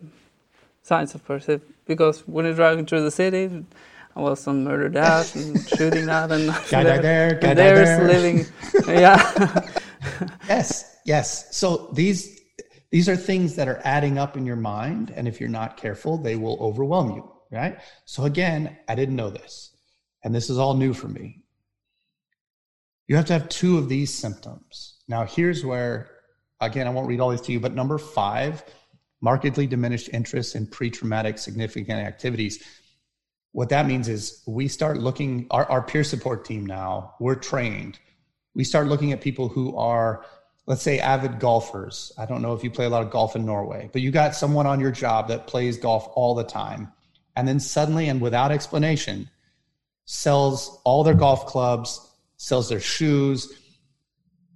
signs 0.84 1.16
of 1.16 1.26
perceived 1.26 1.64
because 1.86 2.26
when 2.30 2.46
you're 2.46 2.54
driving 2.54 2.86
through 2.86 3.04
the 3.04 3.12
city, 3.12 3.66
I 4.16 4.22
was 4.22 4.48
on 4.48 4.64
murder 4.64 4.88
that 4.88 5.36
and 5.36 5.68
shooting 5.78 6.06
that, 6.06 6.32
and 6.32 6.48
guy 6.72 6.84
there, 6.86 7.02
there, 7.02 7.36
guy 7.36 7.54
there's 7.54 7.90
there. 7.90 8.08
living, 8.08 8.46
yeah. 8.88 9.68
yes, 10.48 10.98
yes. 11.04 11.58
So 11.58 11.90
these 11.92 12.37
these 12.92 13.10
are 13.10 13.16
things 13.16 13.56
that 13.56 13.68
are 13.68 13.82
adding 13.84 14.18
up 14.18 14.38
in 14.38 14.46
your 14.46 14.56
mind, 14.56 15.12
and 15.16 15.28
if 15.28 15.40
you're 15.40 15.50
not 15.50 15.78
careful, 15.78 16.18
they 16.18 16.36
will 16.36 16.58
overwhelm 16.60 17.12
you. 17.12 17.32
Right. 17.50 17.80
So 18.06 18.26
again, 18.26 18.78
I 18.90 18.96
didn't 18.96 19.16
know 19.16 19.30
this, 19.30 19.76
and 20.24 20.36
this 20.36 20.50
is 20.50 20.58
all 20.58 20.74
new 20.74 20.94
for 20.94 21.08
me. 21.08 21.44
You 23.08 23.16
have 23.16 23.26
to 23.26 23.34
have 23.34 23.48
two 23.48 23.78
of 23.78 23.88
these 23.88 24.14
symptoms. 24.14 24.98
Now, 25.08 25.26
here's 25.26 25.64
where 25.64 26.12
again, 26.60 26.88
I 26.88 26.90
won't 26.90 27.08
read 27.08 27.20
all 27.20 27.30
these 27.30 27.42
to 27.42 27.52
you, 27.52 27.60
but 27.60 27.74
number 27.74 27.98
five, 27.98 28.64
markedly 29.22 29.68
diminished 29.68 30.10
interest 30.14 30.56
in 30.56 30.68
pre 30.68 30.90
traumatic 30.90 31.38
significant 31.38 32.00
activities. 32.00 32.64
What 33.52 33.70
that 33.70 33.88
means 33.88 34.08
is 34.08 34.44
we 34.46 34.68
start 34.68 34.98
looking, 34.98 35.48
our, 35.52 35.66
our 35.66 35.82
peer 35.82 36.04
support 36.04 36.46
team 36.46 36.66
now, 36.66 37.16
we're 37.20 37.36
trained. 37.36 38.00
We 38.54 38.64
start 38.64 38.88
looking 38.88 39.12
at 39.12 39.22
people 39.22 39.50
who 39.50 39.76
are, 39.78 40.26
let's 40.68 40.82
say, 40.82 41.00
avid 41.00 41.40
golfers. 41.40 42.12
I 42.18 42.26
don't 42.26 42.42
know 42.42 42.54
if 42.54 42.64
you 42.64 42.70
play 42.70 42.86
a 42.86 42.90
lot 42.90 43.02
of 43.02 43.10
golf 43.10 43.36
in 43.36 43.46
Norway, 43.46 43.90
but 43.94 44.02
you 44.02 44.12
got 44.12 44.36
someone 44.36 44.68
on 44.68 44.82
your 44.82 44.92
job 44.92 45.30
that 45.30 45.48
plays 45.48 45.78
golf 45.78 46.10
all 46.14 46.36
the 46.36 46.44
time. 46.44 46.92
And 47.38 47.48
then 47.48 47.60
suddenly 47.60 48.10
and 48.10 48.20
without 48.20 48.52
explanation, 48.52 49.30
sells 50.06 50.82
all 50.84 51.04
their 51.04 51.14
golf 51.14 51.46
clubs, 51.46 52.12
sells 52.36 52.68
their 52.68 52.82
shoes, 52.82 53.54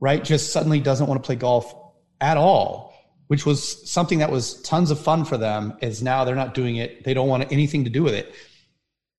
right? 0.02 0.22
Just 0.24 0.52
suddenly 0.52 0.82
doesn't 0.82 1.08
want 1.08 1.22
to 1.22 1.26
play 1.26 1.36
golf 1.36 1.74
at 2.20 2.36
all, 2.36 2.94
which 3.28 3.46
was 3.46 3.90
something 3.90 4.20
that 4.20 4.32
was 4.32 4.62
tons 4.64 4.92
of 4.92 5.00
fun 5.00 5.24
for 5.24 5.38
them, 5.38 5.78
is 5.82 6.04
now 6.04 6.26
they're 6.26 6.36
not 6.36 6.54
doing 6.54 6.76
it. 6.76 7.06
They 7.06 7.14
don't 7.14 7.30
want 7.30 7.50
anything 7.52 7.86
to 7.86 7.90
do 7.90 8.04
with 8.04 8.14
it. 8.14 8.34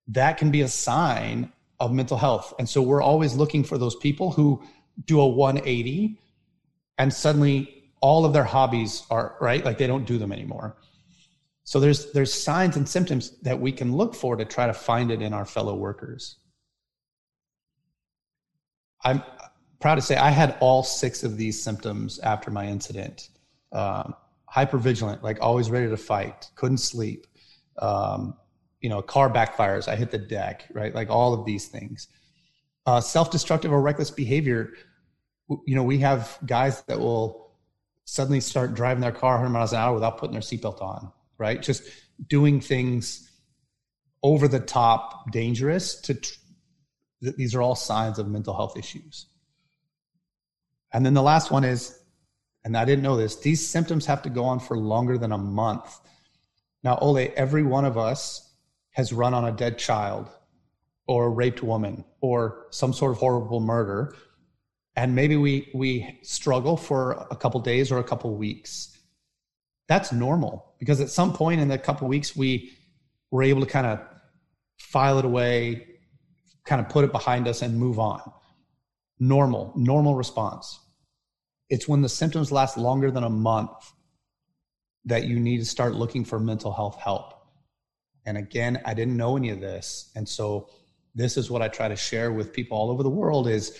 That 0.08 0.36
can 0.36 0.50
be 0.50 0.60
a 0.60 0.68
sign 0.68 1.52
of 1.80 1.90
mental 1.92 2.18
health. 2.18 2.52
And 2.58 2.68
so 2.68 2.82
we're 2.82 3.02
always 3.02 3.34
looking 3.34 3.64
for 3.64 3.78
those 3.78 3.96
people 3.96 4.30
who 4.30 4.62
do 5.06 5.20
a 5.20 5.26
180 5.26 6.18
and 6.98 7.12
suddenly 7.12 7.84
all 8.00 8.24
of 8.24 8.32
their 8.32 8.44
hobbies 8.44 9.04
are 9.10 9.36
right 9.40 9.64
like 9.64 9.78
they 9.78 9.86
don't 9.86 10.06
do 10.06 10.18
them 10.18 10.32
anymore 10.32 10.76
so 11.64 11.78
there's 11.80 12.12
there's 12.12 12.32
signs 12.32 12.76
and 12.76 12.88
symptoms 12.88 13.38
that 13.42 13.60
we 13.60 13.72
can 13.72 13.96
look 13.96 14.14
for 14.14 14.36
to 14.36 14.44
try 14.44 14.66
to 14.66 14.74
find 14.74 15.10
it 15.10 15.22
in 15.22 15.32
our 15.32 15.44
fellow 15.44 15.74
workers 15.74 16.36
i'm 19.04 19.22
proud 19.82 19.96
to 19.96 20.00
say 20.00 20.16
I 20.16 20.30
had 20.30 20.56
all 20.60 20.82
six 20.82 21.24
of 21.24 21.36
these 21.36 21.60
symptoms 21.60 22.20
after 22.20 22.50
my 22.50 22.66
incident. 22.66 23.28
Um, 23.72 24.14
hypervigilant, 24.50 25.22
like 25.22 25.38
always 25.40 25.70
ready 25.70 25.88
to 25.88 25.96
fight, 25.96 26.50
couldn't 26.54 26.78
sleep, 26.78 27.26
um, 27.78 28.34
you 28.80 28.88
know, 28.88 29.02
car 29.02 29.30
backfires, 29.30 29.88
I 29.88 29.96
hit 29.96 30.10
the 30.10 30.18
deck, 30.18 30.66
right? 30.72 30.94
Like 30.94 31.10
all 31.10 31.34
of 31.34 31.44
these 31.44 31.66
things. 31.68 32.08
Uh, 32.86 33.00
self-destructive 33.00 33.72
or 33.72 33.80
reckless 33.80 34.10
behavior. 34.10 34.72
You 35.48 35.74
know, 35.74 35.82
we 35.82 35.98
have 35.98 36.38
guys 36.46 36.82
that 36.84 36.98
will 36.98 37.42
suddenly 38.04 38.40
start 38.40 38.74
driving 38.74 39.00
their 39.00 39.12
car 39.12 39.34
100 39.34 39.50
miles 39.50 39.72
an 39.72 39.78
hour 39.78 39.94
without 39.94 40.18
putting 40.18 40.32
their 40.32 40.40
seatbelt 40.40 40.82
on, 40.82 41.12
right? 41.38 41.60
Just 41.60 41.82
doing 42.28 42.60
things 42.60 43.30
over 44.22 44.48
the 44.48 44.60
top, 44.60 45.30
dangerous. 45.32 46.00
To 46.02 46.14
tr- 46.14 46.34
these 47.20 47.54
are 47.54 47.62
all 47.62 47.74
signs 47.74 48.18
of 48.18 48.28
mental 48.28 48.54
health 48.54 48.76
issues. 48.76 49.26
And 50.92 51.06
then 51.06 51.14
the 51.14 51.22
last 51.22 51.50
one 51.50 51.64
is, 51.64 51.98
and 52.64 52.76
I 52.76 52.84
didn't 52.84 53.02
know 53.02 53.16
this. 53.16 53.36
These 53.36 53.66
symptoms 53.66 54.06
have 54.06 54.22
to 54.22 54.30
go 54.30 54.44
on 54.44 54.60
for 54.60 54.76
longer 54.76 55.18
than 55.18 55.32
a 55.32 55.38
month. 55.38 56.00
Now, 56.84 56.98
Ole, 56.98 57.32
every 57.36 57.62
one 57.62 57.84
of 57.84 57.96
us 57.96 58.52
has 58.90 59.12
run 59.12 59.34
on 59.34 59.44
a 59.44 59.52
dead 59.52 59.78
child 59.78 60.28
or 61.06 61.26
a 61.26 61.30
raped 61.30 61.62
woman 61.62 62.04
or 62.20 62.66
some 62.70 62.92
sort 62.92 63.12
of 63.12 63.18
horrible 63.18 63.60
murder 63.60 64.14
and 64.96 65.14
maybe 65.14 65.36
we 65.36 65.70
we 65.74 66.18
struggle 66.22 66.76
for 66.76 67.26
a 67.30 67.36
couple 67.36 67.60
days 67.60 67.90
or 67.90 67.98
a 67.98 68.04
couple 68.04 68.34
weeks. 68.36 68.98
That's 69.88 70.12
normal 70.12 70.74
because 70.78 71.00
at 71.00 71.10
some 71.10 71.32
point 71.32 71.60
in 71.60 71.68
the 71.68 71.78
couple 71.78 72.08
weeks 72.08 72.36
we 72.36 72.72
were 73.30 73.42
able 73.42 73.60
to 73.60 73.66
kind 73.66 73.86
of 73.86 74.00
file 74.78 75.18
it 75.18 75.24
away 75.24 75.86
kind 76.64 76.80
of 76.80 76.88
put 76.88 77.04
it 77.04 77.10
behind 77.10 77.48
us 77.48 77.62
and 77.62 77.76
move 77.76 77.98
on. 77.98 78.20
Normal 79.18 79.72
normal 79.76 80.14
response. 80.14 80.78
It's 81.68 81.88
when 81.88 82.02
the 82.02 82.08
symptoms 82.08 82.52
last 82.52 82.76
longer 82.76 83.10
than 83.10 83.24
a 83.24 83.30
month 83.30 83.92
that 85.04 85.24
you 85.24 85.40
need 85.40 85.58
to 85.58 85.64
start 85.64 85.94
looking 85.94 86.24
for 86.24 86.38
mental 86.38 86.72
health 86.72 87.00
help. 87.00 87.34
And 88.24 88.36
again, 88.36 88.80
I 88.84 88.94
didn't 88.94 89.16
know 89.16 89.36
any 89.36 89.50
of 89.50 89.60
this. 89.60 90.12
And 90.14 90.28
so 90.28 90.68
this 91.14 91.36
is 91.36 91.50
what 91.50 91.62
I 91.62 91.68
try 91.68 91.88
to 91.88 91.96
share 91.96 92.32
with 92.32 92.52
people 92.52 92.78
all 92.78 92.90
over 92.90 93.02
the 93.02 93.10
world 93.10 93.48
is 93.48 93.78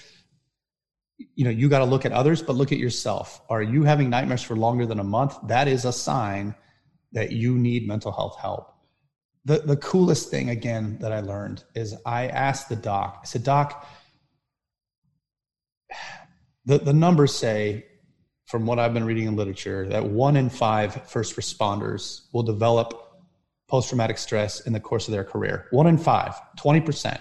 you 1.34 1.44
know, 1.44 1.50
you 1.50 1.68
got 1.68 1.80
to 1.80 1.84
look 1.84 2.04
at 2.04 2.12
others, 2.12 2.42
but 2.42 2.56
look 2.56 2.72
at 2.72 2.78
yourself. 2.78 3.40
Are 3.48 3.62
you 3.62 3.84
having 3.84 4.10
nightmares 4.10 4.42
for 4.42 4.56
longer 4.56 4.86
than 4.86 4.98
a 4.98 5.04
month? 5.04 5.36
That 5.48 5.68
is 5.68 5.84
a 5.84 5.92
sign 5.92 6.54
that 7.12 7.32
you 7.32 7.58
need 7.58 7.86
mental 7.86 8.12
health 8.12 8.38
help. 8.40 8.74
The 9.44 9.58
the 9.58 9.76
coolest 9.76 10.30
thing 10.30 10.50
again 10.50 10.98
that 11.00 11.12
I 11.12 11.20
learned 11.20 11.64
is 11.74 11.96
I 12.06 12.28
asked 12.28 12.68
the 12.68 12.76
doc, 12.76 13.18
I 13.22 13.26
said, 13.26 13.42
Doc, 13.42 13.86
the, 16.64 16.78
the 16.78 16.92
numbers 16.92 17.34
say, 17.34 17.86
from 18.46 18.66
what 18.66 18.78
I've 18.78 18.94
been 18.94 19.04
reading 19.04 19.26
in 19.26 19.36
literature, 19.36 19.88
that 19.88 20.04
one 20.04 20.36
in 20.36 20.50
five 20.50 21.08
first 21.08 21.36
responders 21.36 22.26
will 22.32 22.42
develop 22.42 23.22
post 23.68 23.88
traumatic 23.88 24.18
stress 24.18 24.60
in 24.60 24.72
the 24.72 24.80
course 24.80 25.08
of 25.08 25.12
their 25.12 25.24
career. 25.24 25.66
One 25.70 25.86
in 25.86 25.96
five, 25.96 26.34
20%. 26.58 27.18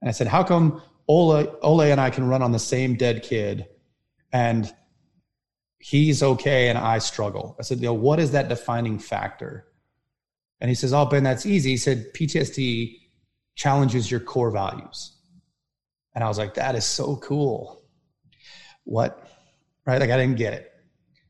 And 0.00 0.08
I 0.08 0.12
said, 0.12 0.26
How 0.26 0.42
come 0.42 0.82
Ole, 1.08 1.56
Ole 1.62 1.80
and 1.82 2.00
I 2.00 2.10
can 2.10 2.28
run 2.28 2.42
on 2.42 2.52
the 2.52 2.58
same 2.58 2.94
dead 2.94 3.22
kid 3.22 3.66
and 4.32 4.72
he's 5.78 6.22
okay 6.22 6.68
and 6.68 6.78
I 6.78 6.98
struggle? 6.98 7.56
I 7.58 7.62
said, 7.62 7.78
you 7.78 7.86
know, 7.86 7.94
What 7.94 8.20
is 8.20 8.32
that 8.32 8.48
defining 8.48 8.98
factor? 8.98 9.66
And 10.60 10.68
he 10.68 10.74
says, 10.74 10.92
Oh, 10.92 11.04
Ben, 11.06 11.24
that's 11.24 11.46
easy. 11.46 11.70
He 11.70 11.76
said, 11.76 12.12
PTSD 12.14 12.98
challenges 13.56 14.10
your 14.10 14.20
core 14.20 14.50
values. 14.50 15.16
And 16.14 16.22
I 16.22 16.28
was 16.28 16.38
like, 16.38 16.54
That 16.54 16.74
is 16.74 16.84
so 16.84 17.16
cool. 17.16 17.82
What? 18.84 19.28
Right? 19.86 20.00
Like, 20.00 20.10
I 20.10 20.16
didn't 20.16 20.36
get 20.36 20.52
it. 20.54 20.72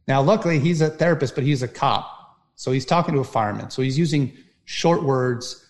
Now, 0.06 0.20
luckily, 0.20 0.58
he's 0.58 0.80
a 0.80 0.90
therapist, 0.90 1.34
but 1.34 1.44
he's 1.44 1.62
a 1.62 1.68
cop. 1.68 2.18
So 2.56 2.72
he's 2.72 2.84
talking 2.84 3.14
to 3.14 3.20
a 3.20 3.24
fireman. 3.24 3.70
So 3.70 3.82
he's 3.82 3.98
using 3.98 4.36
short 4.64 5.02
words, 5.02 5.61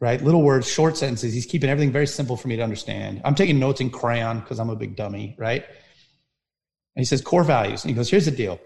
right? 0.00 0.22
Little 0.22 0.42
words, 0.42 0.68
short 0.68 0.96
sentences. 0.96 1.32
He's 1.32 1.46
keeping 1.46 1.70
everything 1.70 1.92
very 1.92 2.06
simple 2.06 2.36
for 2.36 2.48
me 2.48 2.56
to 2.56 2.62
understand. 2.62 3.22
I'm 3.24 3.34
taking 3.34 3.58
notes 3.58 3.80
in 3.80 3.90
crayon 3.90 4.40
because 4.40 4.58
I'm 4.58 4.70
a 4.70 4.76
big 4.76 4.96
dummy, 4.96 5.34
right? 5.38 5.64
And 5.64 7.00
he 7.00 7.04
says 7.04 7.20
core 7.20 7.44
values. 7.44 7.84
And 7.84 7.90
he 7.90 7.94
goes, 7.94 8.10
here's 8.10 8.26
the 8.26 8.30
deal. 8.30 8.60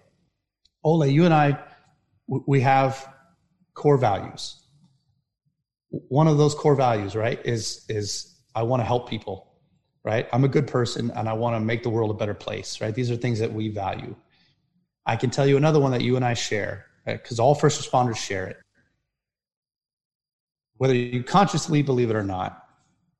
Ole, 0.82 1.06
you 1.06 1.24
and 1.24 1.34
I, 1.34 1.58
we 2.26 2.60
have 2.60 3.06
core 3.74 3.98
values. 3.98 4.56
One 5.90 6.28
of 6.28 6.38
those 6.38 6.54
core 6.54 6.76
values, 6.76 7.16
right, 7.16 7.40
is 7.44 7.84
is 7.88 8.36
I 8.54 8.62
want 8.62 8.80
to 8.80 8.84
help 8.84 9.08
people, 9.08 9.52
right? 10.04 10.28
I'm 10.32 10.44
a 10.44 10.48
good 10.48 10.68
person 10.68 11.10
and 11.10 11.28
I 11.28 11.32
want 11.32 11.56
to 11.56 11.60
make 11.60 11.82
the 11.82 11.90
world 11.90 12.10
a 12.10 12.14
better 12.14 12.34
place, 12.34 12.80
right? 12.80 12.94
These 12.94 13.10
are 13.10 13.16
things 13.16 13.40
that 13.40 13.52
we 13.52 13.68
value. 13.68 14.14
I 15.06 15.16
can 15.16 15.30
tell 15.30 15.46
you 15.46 15.56
another 15.56 15.80
one 15.80 15.90
that 15.90 16.02
you 16.02 16.16
and 16.16 16.24
I 16.24 16.34
share 16.34 16.86
because 17.04 17.40
all 17.40 17.54
first 17.54 17.80
responders 17.80 18.16
share 18.16 18.46
it. 18.46 18.56
Whether 20.80 20.94
you 20.94 21.22
consciously 21.22 21.82
believe 21.82 22.08
it 22.08 22.16
or 22.16 22.22
not, 22.22 22.64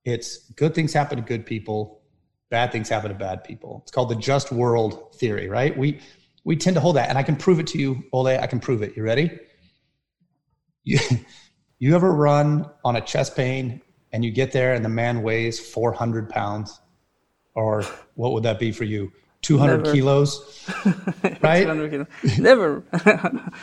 it's 0.07 0.51
good 0.53 0.75
things 0.75 0.95
happen 0.95 1.19
to 1.19 1.23
good 1.23 1.45
people, 1.45 2.01
bad 2.49 2.73
things 2.73 2.89
happen 2.89 3.11
to 3.11 3.15
bad 3.15 3.45
people. 3.45 3.81
It's 3.83 3.91
called 3.91 4.09
the 4.09 4.15
just 4.15 4.51
world 4.51 5.15
theory, 5.17 5.47
right? 5.47 5.77
We 5.77 6.01
we 6.43 6.57
tend 6.57 6.73
to 6.77 6.81
hold 6.81 6.97
that, 6.97 7.11
and 7.11 7.19
I 7.19 7.23
can 7.23 7.37
prove 7.37 7.61
it 7.61 7.67
to 7.67 7.79
you, 7.79 8.03
Ole. 8.15 8.29
I 8.29 8.47
can 8.47 8.61
prove 8.61 8.81
it. 8.81 8.97
You 8.97 9.03
ready? 9.03 9.39
You 10.85 11.01
you 11.79 11.95
ever 11.95 12.11
run 12.15 12.65
on 12.83 12.97
a 12.97 13.01
chest 13.03 13.37
pain 13.37 13.83
and 14.11 14.25
you 14.25 14.31
get 14.31 14.53
there 14.53 14.73
and 14.73 14.83
the 14.83 14.89
man 14.89 15.23
weighs 15.23 15.61
400 15.61 16.31
pounds, 16.31 16.81
or 17.55 17.85
what 18.15 18.33
would 18.33 18.45
that 18.45 18.59
be 18.59 18.73
for 18.73 18.85
you? 18.85 19.13
200 19.43 19.79
Never. 19.79 19.93
kilos, 19.93 20.67
right? 21.43 21.63
200 21.63 21.91
kilos. 21.91 22.39
Never. 22.39 22.85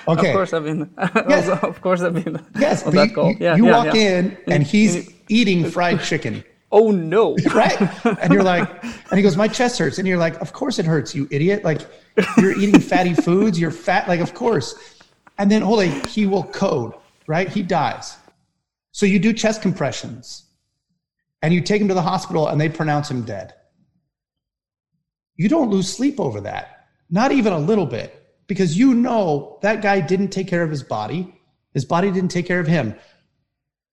okay. 0.08 0.30
Of 0.30 0.34
course, 0.34 0.54
I've 0.54 0.63
been. 0.63 0.90
Yes. 1.28 1.50
Also, 1.50 1.68
of 1.68 1.82
course, 1.82 2.02
I've 2.02 2.13
been. 2.13 2.44
Yes. 2.58 2.84
On 2.86 2.96
that 2.96 3.13
call. 3.13 3.32
You, 3.32 3.38
yeah, 3.40 3.56
you 3.56 3.66
yeah, 3.66 3.72
walk 3.72 3.96
yeah. 3.96 4.20
in 4.20 4.38
and 4.48 4.63
he's 4.63 5.12
eating 5.30 5.70
fried 5.70 6.02
chicken. 6.02 6.44
Oh 6.72 6.92
no! 6.92 7.36
right? 7.54 7.80
And 8.22 8.34
you're 8.34 8.44
like, 8.44 8.68
and 8.84 9.18
he 9.18 9.22
goes, 9.22 9.38
"My 9.38 9.48
chest 9.48 9.80
hurts," 9.80 10.00
and 10.00 10.08
you're 10.08 10.18
like, 10.18 10.36
"Of 10.42 10.52
course 10.52 10.80
it 10.80 10.86
hurts, 10.86 11.16
you 11.16 11.28
idiot! 11.32 11.63
Like, 11.63 11.82
you're 12.38 12.58
eating 12.58 12.82
fatty 12.82 13.13
foods. 13.13 13.58
You're 13.58 13.72
fat. 13.72 14.08
Like, 14.08 14.20
of 14.20 14.34
course." 14.34 15.00
And 15.38 15.50
then, 15.50 15.63
Ole, 15.63 15.88
he 16.08 16.26
will 16.26 16.44
code. 16.44 16.94
Right? 17.26 17.48
He 17.48 17.62
dies. 17.62 18.18
So 18.92 19.06
you 19.06 19.20
do 19.20 19.32
chest 19.32 19.62
compressions, 19.62 20.44
and 21.42 21.54
you 21.54 21.62
take 21.62 21.82
him 21.82 21.88
to 21.88 21.94
the 21.94 22.02
hospital, 22.02 22.48
and 22.48 22.60
they 22.60 22.68
pronounce 22.68 23.10
him 23.10 23.22
dead 23.22 23.54
you 25.38 25.47
don't 25.47 25.69
lose 25.69 25.91
sleep 25.91 26.19
over 26.19 26.41
that, 26.41 26.88
not 27.10 27.32
even 27.32 27.54
a 27.54 27.60
little 27.60 27.86
bit, 27.86 28.21
because 28.47 28.78
you 28.78 28.93
know 28.93 29.60
that 29.62 29.82
guy 29.82 30.02
didn't 30.02 30.30
take 30.30 30.47
care 30.47 30.63
of 30.63 30.69
his 30.69 30.84
body. 30.84 31.34
His 31.73 31.86
body 31.86 32.12
didn't 32.12 32.32
take 32.32 32.47
care 32.47 32.60
of 32.60 32.67
him. 32.67 32.95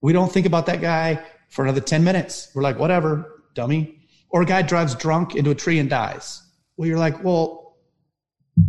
We 0.00 0.12
don't 0.12 0.33
think 0.33 0.46
about 0.46 0.66
that 0.66 0.80
guy 0.80 1.24
for 1.50 1.64
another 1.64 1.80
10 1.80 2.02
minutes. 2.02 2.50
We're 2.54 2.62
like, 2.62 2.78
whatever, 2.78 3.42
dummy. 3.54 4.00
Or 4.30 4.42
a 4.42 4.46
guy 4.46 4.62
drives 4.62 4.94
drunk 4.94 5.37
into 5.37 5.50
a 5.50 5.54
tree 5.54 5.78
and 5.78 5.88
dies. 5.88 6.42
Well, 6.76 6.88
you're 6.88 6.98
like, 6.98 7.22
well, 7.22 7.76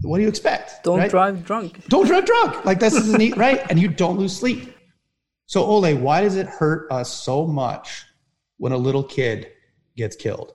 what 0.01 0.17
do 0.17 0.23
you 0.23 0.29
expect? 0.29 0.83
Don't 0.83 0.99
right? 0.99 1.09
drive 1.09 1.45
drunk. 1.45 1.87
Don't 1.87 2.07
drive 2.07 2.25
drunk. 2.25 2.65
Like 2.65 2.79
this 2.79 2.95
isn't 2.95 3.17
neat, 3.17 3.37
right? 3.37 3.65
And 3.69 3.79
you 3.79 3.87
don't 3.87 4.17
lose 4.17 4.35
sleep. 4.35 4.75
So 5.45 5.63
Ole, 5.63 5.93
why 5.95 6.21
does 6.21 6.35
it 6.35 6.47
hurt 6.47 6.91
us 6.91 7.13
so 7.13 7.45
much 7.45 8.05
when 8.57 8.71
a 8.71 8.77
little 8.77 9.03
kid 9.03 9.51
gets 9.95 10.15
killed? 10.15 10.54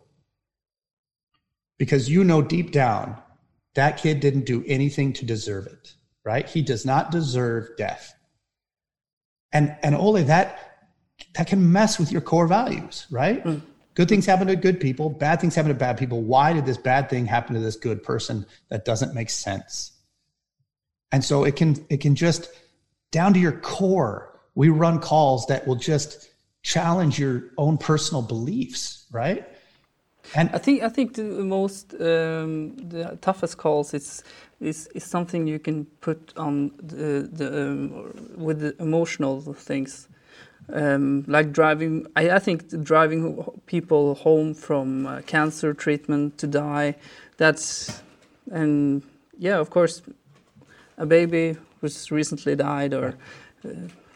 Because 1.80 2.10
you 2.10 2.22
know 2.22 2.42
deep 2.42 2.72
down 2.72 3.16
that 3.74 3.96
kid 3.96 4.20
didn't 4.20 4.44
do 4.44 4.62
anything 4.66 5.14
to 5.14 5.24
deserve 5.24 5.66
it, 5.66 5.94
right? 6.24 6.46
He 6.46 6.60
does 6.60 6.84
not 6.84 7.10
deserve 7.10 7.70
death. 7.78 8.14
And 9.50 9.74
and 9.82 9.94
only 9.94 10.24
that 10.24 10.58
that 11.36 11.46
can 11.46 11.72
mess 11.72 11.98
with 11.98 12.12
your 12.12 12.20
core 12.20 12.46
values, 12.46 13.06
right? 13.10 13.42
Mm. 13.42 13.62
Good 13.94 14.10
things 14.10 14.26
happen 14.26 14.46
to 14.48 14.56
good 14.56 14.78
people, 14.78 15.08
bad 15.08 15.40
things 15.40 15.54
happen 15.54 15.70
to 15.70 15.74
bad 15.74 15.96
people. 15.96 16.20
Why 16.20 16.52
did 16.52 16.66
this 16.66 16.76
bad 16.76 17.08
thing 17.08 17.24
happen 17.24 17.54
to 17.54 17.60
this 17.60 17.76
good 17.76 18.02
person? 18.02 18.44
That 18.68 18.84
doesn't 18.84 19.14
make 19.14 19.30
sense. 19.30 19.92
And 21.10 21.24
so 21.24 21.44
it 21.44 21.56
can 21.56 21.86
it 21.88 22.02
can 22.02 22.14
just 22.14 22.50
down 23.10 23.32
to 23.32 23.40
your 23.40 23.58
core. 23.58 24.38
We 24.54 24.68
run 24.68 25.00
calls 25.00 25.46
that 25.46 25.66
will 25.66 25.76
just 25.76 26.28
challenge 26.62 27.18
your 27.18 27.44
own 27.56 27.78
personal 27.78 28.20
beliefs, 28.20 29.06
right? 29.10 29.46
And 30.34 30.50
I 30.52 30.58
think 30.58 30.82
I 30.82 30.88
think 30.88 31.14
the 31.14 31.22
most 31.22 31.94
um, 31.94 32.76
the 32.76 33.18
toughest 33.20 33.56
calls 33.56 33.94
is 33.94 34.22
is 34.60 34.88
is 34.94 35.04
something 35.04 35.46
you 35.46 35.58
can 35.58 35.86
put 36.00 36.32
on 36.36 36.72
the, 36.82 37.28
the 37.32 37.62
um, 37.62 38.12
with 38.36 38.60
the 38.60 38.74
emotional 38.80 39.40
things. 39.54 40.08
Um, 40.72 41.24
like 41.26 41.50
driving, 41.50 42.06
I, 42.14 42.30
I, 42.30 42.38
think 42.38 42.84
driving 42.84 43.44
people 43.66 44.14
home 44.14 44.54
from 44.54 45.04
uh, 45.04 45.20
cancer 45.22 45.74
treatment 45.74 46.38
to 46.38 46.46
die. 46.46 46.94
That's 47.36 48.02
and 48.52 49.02
yeah, 49.36 49.58
of 49.58 49.70
course, 49.70 50.02
a 50.96 51.06
baby 51.06 51.56
who's 51.80 52.12
recently 52.12 52.54
died 52.54 52.94
or 52.94 53.16
uh, 53.64 53.70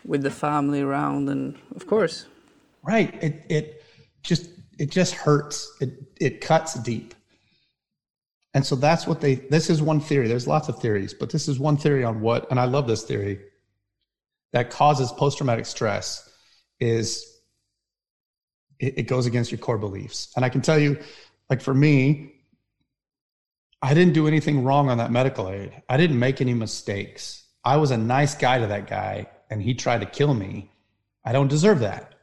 with 0.04 0.22
the 0.22 0.30
family 0.30 0.80
around, 0.80 1.28
and 1.28 1.56
of 1.74 1.86
course, 1.88 2.26
right. 2.84 3.12
It 3.20 3.44
it 3.48 3.82
just 4.22 4.50
it 4.78 4.90
just 4.90 5.14
hurts. 5.14 5.72
It 5.80 6.03
it 6.20 6.40
cuts 6.40 6.74
deep. 6.74 7.14
And 8.54 8.64
so 8.64 8.76
that's 8.76 9.06
what 9.06 9.20
they 9.20 9.34
this 9.34 9.68
is 9.68 9.82
one 9.82 10.00
theory. 10.00 10.28
There's 10.28 10.46
lots 10.46 10.68
of 10.68 10.78
theories, 10.78 11.12
but 11.12 11.30
this 11.30 11.48
is 11.48 11.58
one 11.58 11.76
theory 11.76 12.04
on 12.04 12.20
what 12.20 12.50
and 12.50 12.60
I 12.60 12.66
love 12.66 12.86
this 12.86 13.02
theory 13.02 13.40
that 14.52 14.70
causes 14.70 15.10
post 15.12 15.38
traumatic 15.38 15.66
stress 15.66 16.30
is 16.78 17.34
it, 18.78 18.98
it 18.98 19.02
goes 19.04 19.26
against 19.26 19.50
your 19.50 19.58
core 19.58 19.78
beliefs. 19.78 20.32
And 20.36 20.44
I 20.44 20.48
can 20.48 20.60
tell 20.60 20.78
you, 20.78 20.98
like 21.50 21.60
for 21.60 21.74
me, 21.74 22.34
I 23.82 23.94
didn't 23.94 24.14
do 24.14 24.26
anything 24.26 24.64
wrong 24.64 24.88
on 24.88 24.98
that 24.98 25.10
medical 25.10 25.50
aid. 25.50 25.82
I 25.88 25.96
didn't 25.96 26.18
make 26.18 26.40
any 26.40 26.54
mistakes. 26.54 27.44
I 27.64 27.76
was 27.76 27.90
a 27.90 27.98
nice 27.98 28.34
guy 28.34 28.58
to 28.58 28.66
that 28.68 28.86
guy, 28.88 29.26
and 29.50 29.60
he 29.60 29.74
tried 29.74 30.00
to 30.00 30.06
kill 30.06 30.32
me. 30.32 30.70
I 31.24 31.32
don't 31.32 31.48
deserve 31.48 31.80
that. 31.80 32.14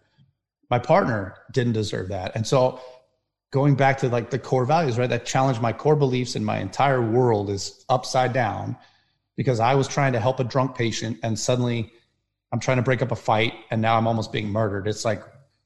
My 0.69 0.79
partner 0.79 1.35
didn't 1.51 1.73
deserve 1.73 2.09
that. 2.09 2.35
And 2.35 2.47
so 2.47 2.79
going 3.51 3.75
back 3.75 3.97
to 3.99 4.09
like 4.09 4.29
the 4.29 4.39
core 4.39 4.65
values, 4.65 4.97
right? 4.97 5.09
That 5.09 5.25
challenged 5.25 5.61
my 5.61 5.73
core 5.73 5.95
beliefs 5.95 6.35
and 6.35 6.45
my 6.45 6.59
entire 6.59 7.01
world 7.01 7.49
is 7.49 7.85
upside 7.89 8.33
down 8.33 8.77
because 9.35 9.59
I 9.59 9.75
was 9.75 9.87
trying 9.87 10.13
to 10.13 10.19
help 10.19 10.39
a 10.39 10.43
drunk 10.43 10.75
patient 10.75 11.19
and 11.21 11.37
suddenly 11.37 11.91
I'm 12.51 12.59
trying 12.59 12.77
to 12.77 12.83
break 12.83 13.01
up 13.01 13.11
a 13.11 13.15
fight 13.15 13.53
and 13.69 13.81
now 13.81 13.97
I'm 13.97 14.07
almost 14.07 14.31
being 14.31 14.49
murdered. 14.49 14.87
It's 14.87 15.05
like, 15.05 15.21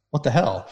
what 0.09 0.23
the 0.23 0.31
hell? 0.31 0.67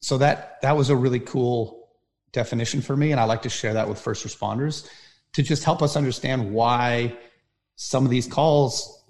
So 0.00 0.18
that 0.18 0.60
that 0.62 0.76
was 0.76 0.90
a 0.90 0.96
really 0.96 1.20
cool 1.20 1.88
definition 2.32 2.80
for 2.82 2.96
me. 2.96 3.12
And 3.12 3.20
I 3.20 3.24
like 3.24 3.42
to 3.42 3.48
share 3.48 3.74
that 3.74 3.88
with 3.88 4.00
first 4.00 4.26
responders 4.26 4.88
to 5.32 5.42
just 5.42 5.64
help 5.64 5.82
us 5.82 5.96
understand 5.96 6.52
why 6.52 7.16
some 7.76 8.04
of 8.04 8.10
these 8.10 8.26
calls 8.26 9.04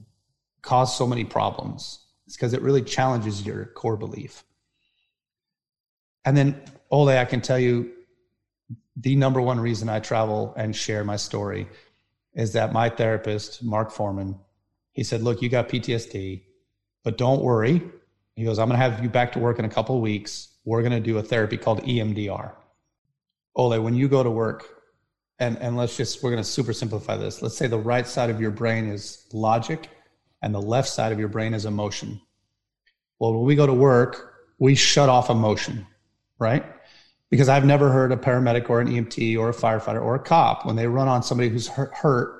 cause 0.62 0.96
so 0.96 1.06
many 1.06 1.24
problems. 1.24 2.00
It's 2.26 2.36
because 2.36 2.52
it 2.52 2.62
really 2.62 2.82
challenges 2.82 3.44
your 3.44 3.66
core 3.66 3.96
belief. 3.96 4.44
And 6.24 6.36
then 6.36 6.60
Ole, 6.90 7.10
I 7.10 7.24
can 7.24 7.40
tell 7.40 7.58
you 7.58 7.92
the 8.96 9.14
number 9.16 9.40
one 9.40 9.60
reason 9.60 9.88
I 9.88 10.00
travel 10.00 10.54
and 10.56 10.74
share 10.74 11.04
my 11.04 11.16
story 11.16 11.68
is 12.34 12.52
that 12.52 12.72
my 12.72 12.88
therapist, 12.88 13.62
Mark 13.62 13.90
Foreman, 13.90 14.38
he 14.92 15.04
said, 15.04 15.22
Look, 15.22 15.42
you 15.42 15.48
got 15.48 15.68
PTSD, 15.68 16.42
but 17.04 17.18
don't 17.18 17.42
worry. 17.42 17.82
He 18.36 18.44
goes, 18.44 18.58
I'm 18.58 18.68
going 18.68 18.78
to 18.78 18.90
have 18.90 19.02
you 19.02 19.08
back 19.08 19.32
to 19.32 19.38
work 19.38 19.58
in 19.58 19.64
a 19.64 19.68
couple 19.68 19.96
of 19.96 20.02
weeks. 20.02 20.48
We're 20.64 20.82
going 20.82 20.92
to 20.92 21.00
do 21.00 21.18
a 21.18 21.22
therapy 21.22 21.56
called 21.56 21.82
EMDR. 21.82 22.52
Ole, 23.56 23.80
when 23.80 23.94
you 23.94 24.08
go 24.08 24.22
to 24.22 24.30
work, 24.30 24.64
and, 25.40 25.56
and 25.58 25.76
let's 25.76 25.96
just, 25.96 26.22
we're 26.22 26.30
going 26.30 26.42
to 26.42 26.48
super 26.48 26.72
simplify 26.72 27.16
this. 27.16 27.42
Let's 27.42 27.56
say 27.56 27.66
the 27.66 27.78
right 27.78 28.06
side 28.06 28.30
of 28.30 28.40
your 28.40 28.50
brain 28.50 28.88
is 28.88 29.26
logic 29.32 29.88
and 30.42 30.54
the 30.54 30.62
left 30.62 30.88
side 30.88 31.12
of 31.12 31.18
your 31.18 31.28
brain 31.28 31.54
is 31.54 31.64
emotion. 31.64 32.20
Well, 33.18 33.34
when 33.34 33.44
we 33.44 33.54
go 33.54 33.66
to 33.66 33.74
work, 33.74 34.34
we 34.58 34.74
shut 34.74 35.08
off 35.08 35.30
emotion, 35.30 35.86
right? 36.38 36.64
Because 37.30 37.48
I've 37.48 37.64
never 37.64 37.90
heard 37.90 38.12
a 38.12 38.16
paramedic 38.16 38.70
or 38.70 38.80
an 38.80 38.88
EMT 38.88 39.38
or 39.38 39.50
a 39.50 39.54
firefighter 39.54 40.02
or 40.02 40.14
a 40.14 40.18
cop 40.18 40.64
when 40.64 40.76
they 40.76 40.86
run 40.86 41.08
on 41.08 41.22
somebody 41.22 41.48
who's 41.48 41.68
hurt, 41.68 41.92
hurt 41.94 42.34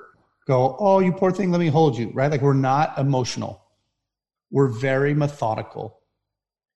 go, 0.47 0.75
"Oh, 0.79 0.99
you 0.99 1.11
poor 1.11 1.31
thing, 1.31 1.51
let 1.51 1.59
me 1.59 1.67
hold 1.67 1.97
you." 1.97 2.11
Right? 2.13 2.31
Like 2.31 2.41
we're 2.41 2.53
not 2.53 2.97
emotional. 2.97 3.63
We're 4.51 4.67
very 4.67 5.13
methodical. 5.13 5.99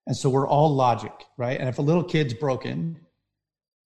And 0.05 0.16
so 0.16 0.30
we're 0.30 0.47
all 0.47 0.74
logic, 0.74 1.14
right? 1.38 1.59
And 1.59 1.70
if 1.70 1.80
a 1.80 1.82
little 1.82 2.03
kid's 2.03 2.34
broken, 2.34 2.99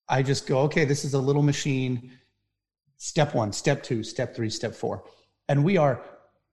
I 0.10 0.24
just 0.24 0.48
go, 0.48 0.60
"Okay, 0.62 0.84
this 0.84 1.06
is 1.06 1.14
a 1.14 1.20
little 1.20 1.44
machine. 1.44 2.12
Step 2.98 3.36
1, 3.36 3.54
step 3.54 3.84
2, 3.84 4.04
step 4.04 4.36
3, 4.36 4.50
step 4.50 4.76
4." 4.76 5.04
And 5.48 5.64
we 5.64 5.78
are 5.78 6.02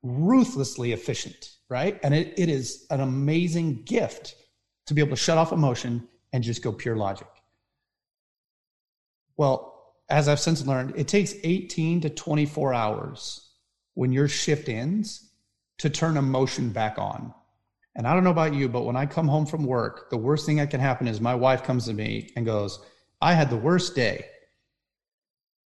ruthlessly 0.03 0.93
efficient, 0.93 1.57
right? 1.69 1.99
And 2.03 2.15
it, 2.15 2.35
it 2.37 2.49
is 2.49 2.87
an 2.91 3.01
amazing 3.01 3.83
gift 3.85 4.37
to 4.87 4.95
be 4.95 5.01
able 5.01 5.17
to 5.17 5.23
shut 5.23 5.39
off 5.39 5.51
emotion 5.51 6.07
and 6.33 6.45
just 6.45 6.63
go 6.63 6.71
pure 6.71 6.95
logic. 6.95 7.27
Well, 9.37 9.95
as 10.09 10.29
I've 10.29 10.41
since 10.41 10.67
learned, 10.67 10.95
it 10.97 11.09
takes 11.09 11.35
18 11.43 12.03
to 12.03 12.11
24 12.11 12.75
hours 12.75 13.49
when 13.95 14.13
your 14.13 14.29
shift 14.29 14.69
ends 14.69 15.31
to 15.79 15.91
turn 15.91 16.17
emotion 16.17 16.71
back 16.71 16.99
on. 16.99 17.33
And 17.97 18.07
I 18.07 18.15
don't 18.15 18.25
know 18.25 18.31
about 18.31 18.55
you, 18.55 18.69
but 18.69 18.83
when 18.83 18.97
I 18.97 19.07
come 19.07 19.29
home 19.29 19.47
from 19.47 19.65
work, 19.65 20.11
the 20.11 20.17
worst 20.17 20.47
thing 20.47 20.57
that 20.57 20.71
can 20.71 20.81
happen 20.81 21.07
is 21.07 21.21
my 21.21 21.35
wife 21.35 21.63
comes 21.63 21.87
to 21.87 21.95
me 21.95 22.33
and 22.37 22.45
goes, 22.45 22.85
I 23.21 23.35
had 23.35 23.51
the 23.51 23.57
worst 23.57 23.95
day 23.95 24.27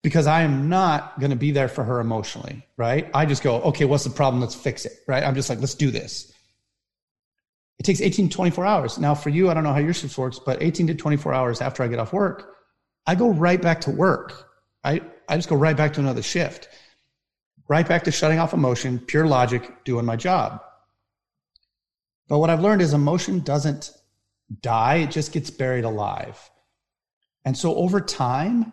because 0.03 0.27
I 0.27 0.43
am 0.43 0.69
not 0.69 1.19
going 1.21 1.31
to 1.31 1.37
be 1.37 1.51
there 1.51 1.69
for 1.69 1.85
her 1.85 2.01
emotionally, 2.01 2.67
right? 2.77 3.11
I 3.15 3.27
just 3.27 3.43
go, 3.43 3.61
okay, 3.63 3.85
what's 3.85 4.05
the 4.05 4.11
problem? 4.11 4.41
Let's 4.41 4.55
fix 4.55 4.85
it, 4.85 4.93
right? 5.07 5.23
I'm 5.23 5.35
just 5.35 5.49
like, 5.49 5.61
let's 5.61 5.75
do 5.75 5.91
this. 5.91 6.33
It 7.79 7.85
takes 7.85 8.01
18 8.01 8.29
to 8.29 8.35
24 8.35 8.65
hours. 8.65 8.99
Now, 8.99 9.15
for 9.15 9.31
you, 9.31 9.51
I 9.51 9.55
don't 9.55 9.65
know 9.65 9.73
how 9.73 9.79
your 9.79 9.95
shift 9.95 10.17
works, 10.17 10.39
but 10.39 10.63
18 10.63 10.89
to 10.89 10.95
24 10.95 11.35
hours 11.35 11.61
after 11.61 11.83
I 11.83 11.89
get 11.89 11.99
off 11.99 12.13
work, 12.13 12.54
I 13.07 13.15
go 13.15 13.29
right 13.29 13.61
back 13.61 13.81
to 13.83 13.91
work. 13.91 14.51
I, 14.83 15.01
I 15.29 15.37
just 15.37 15.49
go 15.49 15.57
right 15.57 15.77
back 15.77 15.93
to 15.95 16.01
another 16.01 16.23
shift, 16.23 16.69
right 17.69 17.87
back 17.87 18.05
to 18.05 18.11
shutting 18.11 18.39
off 18.39 18.53
emotion, 18.53 18.99
pure 18.99 19.27
logic, 19.27 19.85
doing 19.85 20.05
my 20.05 20.17
job. 20.17 20.63
But 22.29 22.39
what 22.39 22.51
I've 22.51 22.61
learned 22.61 22.83
is 22.83 22.95
emotion 22.95 23.41
doesn't 23.41 23.93
die, 24.61 24.97
it 24.97 25.11
just 25.11 25.33
gets 25.33 25.51
buried 25.51 25.85
alive. 25.85 26.39
And 27.45 27.57
so 27.57 27.75
over 27.77 28.01
time, 28.01 28.73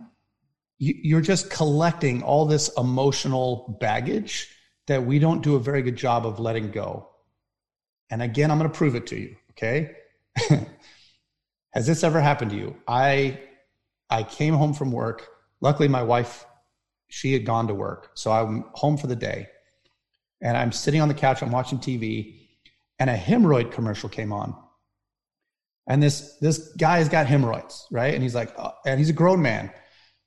you're 0.80 1.22
just 1.22 1.52
collecting 1.52 2.24
all 2.24 2.46
this 2.46 2.72
emotional 2.78 3.78
baggage 3.80 4.50
that 4.88 5.06
we 5.06 5.20
don't 5.20 5.44
do 5.44 5.56
a 5.56 5.60
very 5.60 5.82
good 5.82 5.96
job 5.96 6.26
of 6.26 6.40
letting 6.40 6.72
go. 6.72 7.08
And 8.10 8.22
again, 8.22 8.50
I'm 8.50 8.58
going 8.58 8.70
to 8.70 8.76
prove 8.76 8.96
it 8.96 9.08
to 9.08 9.20
you. 9.20 9.36
Okay. 9.52 9.96
Has 11.74 11.86
this 11.86 12.04
ever 12.04 12.20
happened 12.20 12.52
to 12.52 12.58
you? 12.58 12.76
I 12.88 13.40
I 14.12 14.24
came 14.24 14.54
home 14.54 14.74
from 14.74 14.92
work. 14.92 15.28
Luckily, 15.62 15.88
my 15.88 16.04
wife, 16.04 16.46
she 17.08 17.34
had 17.34 17.46
gone 17.46 17.68
to 17.68 17.74
work. 17.74 18.12
So 18.14 18.32
I'm 18.32 18.66
home 18.74 18.98
for 18.98 19.08
the 19.08 19.16
day. 19.16 19.48
And 20.42 20.58
I'm 20.58 20.72
sitting 20.72 21.02
on 21.02 21.08
the 21.08 21.14
couch, 21.14 21.42
I'm 21.42 21.52
watching 21.52 21.78
TV, 21.80 22.40
and 23.00 23.10
a 23.10 23.16
hemorrhoid 23.16 23.72
commercial 23.72 24.10
came 24.10 24.34
on. 24.34 24.56
And 25.88 26.02
this, 26.02 26.38
this 26.38 26.70
guy 26.78 26.98
has 26.98 27.10
got 27.10 27.28
hemorrhoids, 27.28 27.88
right? 27.92 28.14
And 28.14 28.22
he's 28.22 28.36
like, 28.36 28.54
oh, 28.60 28.72
and 28.86 29.00
he's 29.00 29.10
a 29.10 29.14
grown 29.14 29.42
man. 29.42 29.72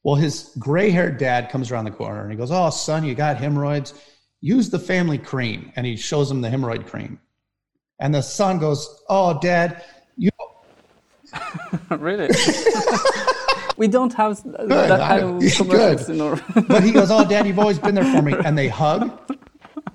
Well, 0.05 0.17
his 0.17 0.51
gray 0.59 0.91
haired 0.91 1.19
dad 1.19 1.51
comes 1.51 1.71
around 1.71 1.87
the 1.87 1.91
corner 1.91 2.21
and 2.21 2.31
he 2.31 2.37
goes, 2.37 2.51
Oh, 2.51 2.69
son, 2.71 3.05
you 3.05 3.15
got 3.15 3.39
hemorrhoids. 3.39 3.95
Use 4.43 4.69
the 4.69 4.79
family 4.79 5.17
cream. 5.17 5.73
And 5.77 5.87
he 5.87 5.97
shows 5.97 6.31
him 6.31 6.43
the 6.43 6.49
hemorrhoid 6.49 6.87
cream. 6.87 7.19
And 7.99 8.15
the 8.15 8.21
son 8.21 8.59
goes, 8.59 9.03
Oh, 9.09 9.41
dad, 9.41 9.83
you. 10.17 10.31
really? 11.91 12.29
we 13.77 13.89
don't 13.89 14.13
have 14.15 14.39
uh, 14.47 14.65
Good, 14.67 14.71
that 14.71 15.01
kind 15.01 15.45
of 15.45 15.53
commercials 15.57 16.09
in 16.09 16.21
our. 16.21 16.41
but 16.69 16.83
he 16.83 16.93
goes, 16.93 17.11
"Oh, 17.11 17.25
Dad, 17.25 17.47
you've 17.47 17.59
always 17.59 17.79
been 17.79 17.95
there 17.95 18.05
for 18.05 18.23
me," 18.23 18.35
and 18.45 18.57
they 18.57 18.69
hug, 18.69 19.11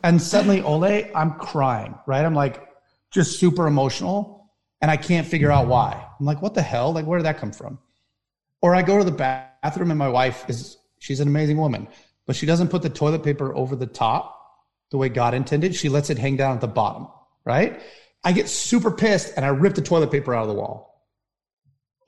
and 0.04 0.22
suddenly, 0.22 0.62
Ole, 0.62 1.10
I'm 1.16 1.34
crying. 1.34 1.96
Right? 2.06 2.26
I'm 2.26 2.34
like, 2.34 2.68
just 3.12 3.40
super 3.40 3.68
emotional, 3.68 4.52
and 4.82 4.92
I 4.92 4.98
can't 4.98 5.28
figure 5.28 5.52
out 5.52 5.68
why. 5.68 6.06
I'm 6.20 6.26
like, 6.26 6.42
"What 6.42 6.54
the 6.54 6.62
hell? 6.62 6.94
Like, 6.94 7.06
where 7.06 7.18
did 7.20 7.26
that 7.26 7.38
come 7.38 7.52
from?" 7.52 7.80
Or 8.62 8.76
I 8.76 8.82
go 8.82 8.98
to 8.98 9.04
the 9.04 9.12
bathroom, 9.12 9.92
and 9.92 10.00
my 10.00 10.10
wife 10.10 10.46
is 10.50 10.78
she's 11.00 11.20
an 11.20 11.28
amazing 11.28 11.58
woman, 11.58 11.88
but 12.26 12.36
she 12.36 12.46
doesn't 12.46 12.70
put 12.70 12.82
the 12.82 12.90
toilet 12.90 13.24
paper 13.24 13.56
over 13.56 13.76
the 13.76 13.88
top 13.88 14.36
the 14.92 14.98
way 14.98 15.08
God 15.08 15.34
intended. 15.34 15.76
She 15.76 15.88
lets 15.88 16.10
it 16.10 16.18
hang 16.18 16.36
down 16.36 16.56
at 16.56 16.62
the 16.62 16.68
bottom. 16.68 17.08
Right? 17.46 17.82
I 18.24 18.34
get 18.34 18.50
super 18.50 18.92
pissed, 18.92 19.34
and 19.38 19.46
I 19.46 19.50
rip 19.50 19.76
the 19.76 19.82
toilet 19.82 20.12
paper 20.12 20.36
out 20.36 20.44
of 20.44 20.50
the 20.50 20.56
wall 20.56 20.89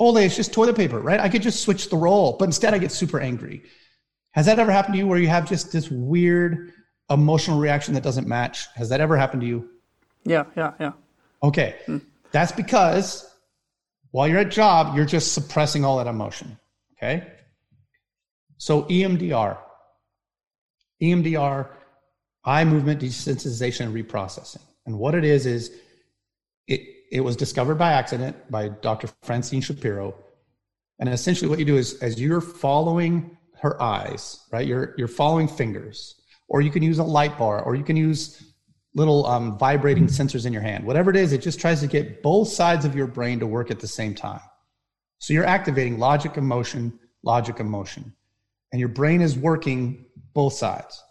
Ole, 0.02 0.18
it's 0.18 0.36
just 0.36 0.52
toilet 0.52 0.76
paper, 0.76 1.00
right? 1.00 1.20
I 1.20 1.30
could 1.30 1.44
just 1.44 1.62
switch 1.62 1.90
the 1.90 1.96
role, 1.96 2.36
but 2.40 2.46
instead 2.46 2.74
I 2.74 2.80
get 2.80 2.92
super 2.92 3.20
angry. 3.20 3.62
Has 4.32 4.48
that 4.48 4.58
ever 4.58 4.72
happened 4.72 4.96
to 4.96 4.98
you 4.98 5.06
where 5.06 5.20
you 5.20 5.28
have 5.28 5.48
just 5.48 5.72
this 5.72 5.92
weird 5.92 6.74
emotional 7.12 7.60
reaction 7.60 7.94
that 7.94 8.02
doesn't 8.02 8.28
match? 8.28 8.66
Has 8.74 8.90
that 8.90 9.00
ever 9.00 9.16
happened 9.16 9.42
to 9.42 9.48
you? 9.48 9.70
Yeah, 10.24 10.46
yeah, 10.58 10.74
yeah. 10.80 10.94
Okay. 11.44 11.76
Mm. 11.86 12.02
That's 12.32 12.52
because 12.52 13.32
while 14.10 14.28
you're 14.28 14.40
at 14.40 14.50
job, 14.50 14.96
you're 14.96 15.06
just 15.06 15.34
suppressing 15.34 15.86
all 15.86 15.98
that 15.98 16.08
emotion. 16.08 16.58
Okay. 16.98 17.28
So 18.58 18.84
EMDR, 18.86 19.56
EMDR, 21.00 21.68
eye 22.44 22.66
movement 22.66 23.02
desensitization 23.02 23.82
and 23.82 23.94
reprocessing. 23.94 24.62
And 24.88 24.98
what 24.98 25.14
it 25.14 25.26
is, 25.26 25.46
is 25.46 25.72
it 26.68 26.82
it 27.12 27.22
was 27.22 27.36
discovered 27.36 27.76
by 27.76 27.92
accident 27.92 28.50
by 28.50 28.70
Dr. 28.70 29.10
Francine 29.22 29.62
Shapiro. 29.62 30.16
And 31.00 31.10
essentially 31.10 31.50
what 31.50 31.60
you 31.60 31.66
do 31.66 31.76
is 31.76 32.02
as 32.02 32.20
you're 32.20 32.42
following 32.42 33.38
her 33.60 33.80
eyes, 33.82 34.40
right? 34.52 34.66
You're 34.66 34.96
you're 34.98 35.08
following 35.08 35.48
fingers, 35.48 36.16
or 36.48 36.62
you 36.62 36.72
can 36.72 36.82
use 36.82 36.98
a 37.00 37.04
light 37.04 37.38
bar, 37.38 37.62
or 37.62 37.76
you 37.76 37.84
can 37.84 37.96
use 37.96 38.44
little 38.96 39.26
um, 39.28 39.58
vibrating 39.58 40.08
sensors 40.08 40.46
in 40.46 40.54
your 40.54 40.62
hand. 40.62 40.86
Whatever 40.86 41.12
it 41.12 41.16
is, 41.16 41.32
it 41.32 41.42
just 41.42 41.60
tries 41.60 41.80
to 41.82 41.88
get 41.88 42.24
both 42.24 42.48
sides 42.48 42.86
of 42.86 42.96
your 42.96 43.08
brain 43.08 43.40
to 43.40 43.48
work 43.48 43.72
at 43.72 43.80
the 43.80 43.88
same 43.88 44.16
time. 44.16 44.42
So 45.20 45.34
you're 45.34 45.46
activating 45.46 46.00
logic, 46.00 46.38
emotion, 46.38 47.00
logic, 47.24 47.60
emotion, 47.60 48.14
and 48.72 48.80
your 48.80 48.90
brain 48.90 49.22
is 49.22 49.38
working 49.38 50.06
both 50.34 50.54
sides. 50.54 51.04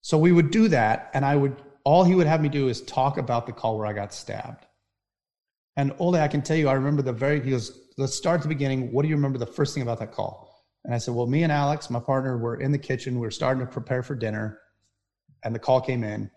So 0.00 0.16
we 0.16 0.32
would 0.32 0.50
do 0.50 0.68
that, 0.68 1.10
and 1.14 1.24
I 1.24 1.36
would 1.36 1.56
all 1.86 2.02
he 2.02 2.16
would 2.16 2.26
have 2.26 2.42
me 2.42 2.48
do 2.48 2.66
is 2.66 2.82
talk 2.82 3.16
about 3.16 3.46
the 3.46 3.52
call 3.52 3.78
where 3.78 3.86
I 3.86 3.92
got 3.92 4.12
stabbed. 4.12 4.66
And 5.76 5.94
Ole, 6.00 6.16
I 6.16 6.26
can 6.26 6.42
tell 6.42 6.56
you, 6.56 6.68
I 6.68 6.72
remember 6.72 7.00
the 7.00 7.12
very, 7.12 7.40
he 7.40 7.50
goes, 7.50 7.78
let's 7.96 8.12
start 8.12 8.38
at 8.38 8.42
the 8.42 8.48
beginning. 8.48 8.90
What 8.90 9.02
do 9.02 9.08
you 9.08 9.14
remember 9.14 9.38
the 9.38 9.46
first 9.46 9.72
thing 9.72 9.84
about 9.84 10.00
that 10.00 10.10
call? 10.10 10.66
And 10.84 10.92
I 10.92 10.98
said, 10.98 11.14
well, 11.14 11.28
me 11.28 11.44
and 11.44 11.52
Alex, 11.52 11.88
my 11.88 12.00
partner, 12.00 12.38
were 12.38 12.56
in 12.56 12.72
the 12.72 12.78
kitchen. 12.78 13.14
We 13.14 13.20
were 13.20 13.30
starting 13.30 13.64
to 13.64 13.70
prepare 13.70 14.02
for 14.02 14.16
dinner. 14.16 14.58
And 15.44 15.54
the 15.54 15.60
call 15.60 15.80
came 15.80 16.02
in. 16.02 16.28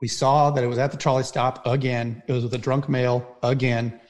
We 0.00 0.08
saw 0.08 0.50
that 0.50 0.64
it 0.64 0.66
was 0.66 0.78
at 0.78 0.90
the 0.90 0.96
trolley 0.96 1.22
stop 1.22 1.64
again. 1.64 2.20
It 2.26 2.32
was 2.32 2.42
with 2.42 2.54
a 2.54 2.58
drunk 2.58 2.88
male 2.88 3.36
again. 3.44 4.00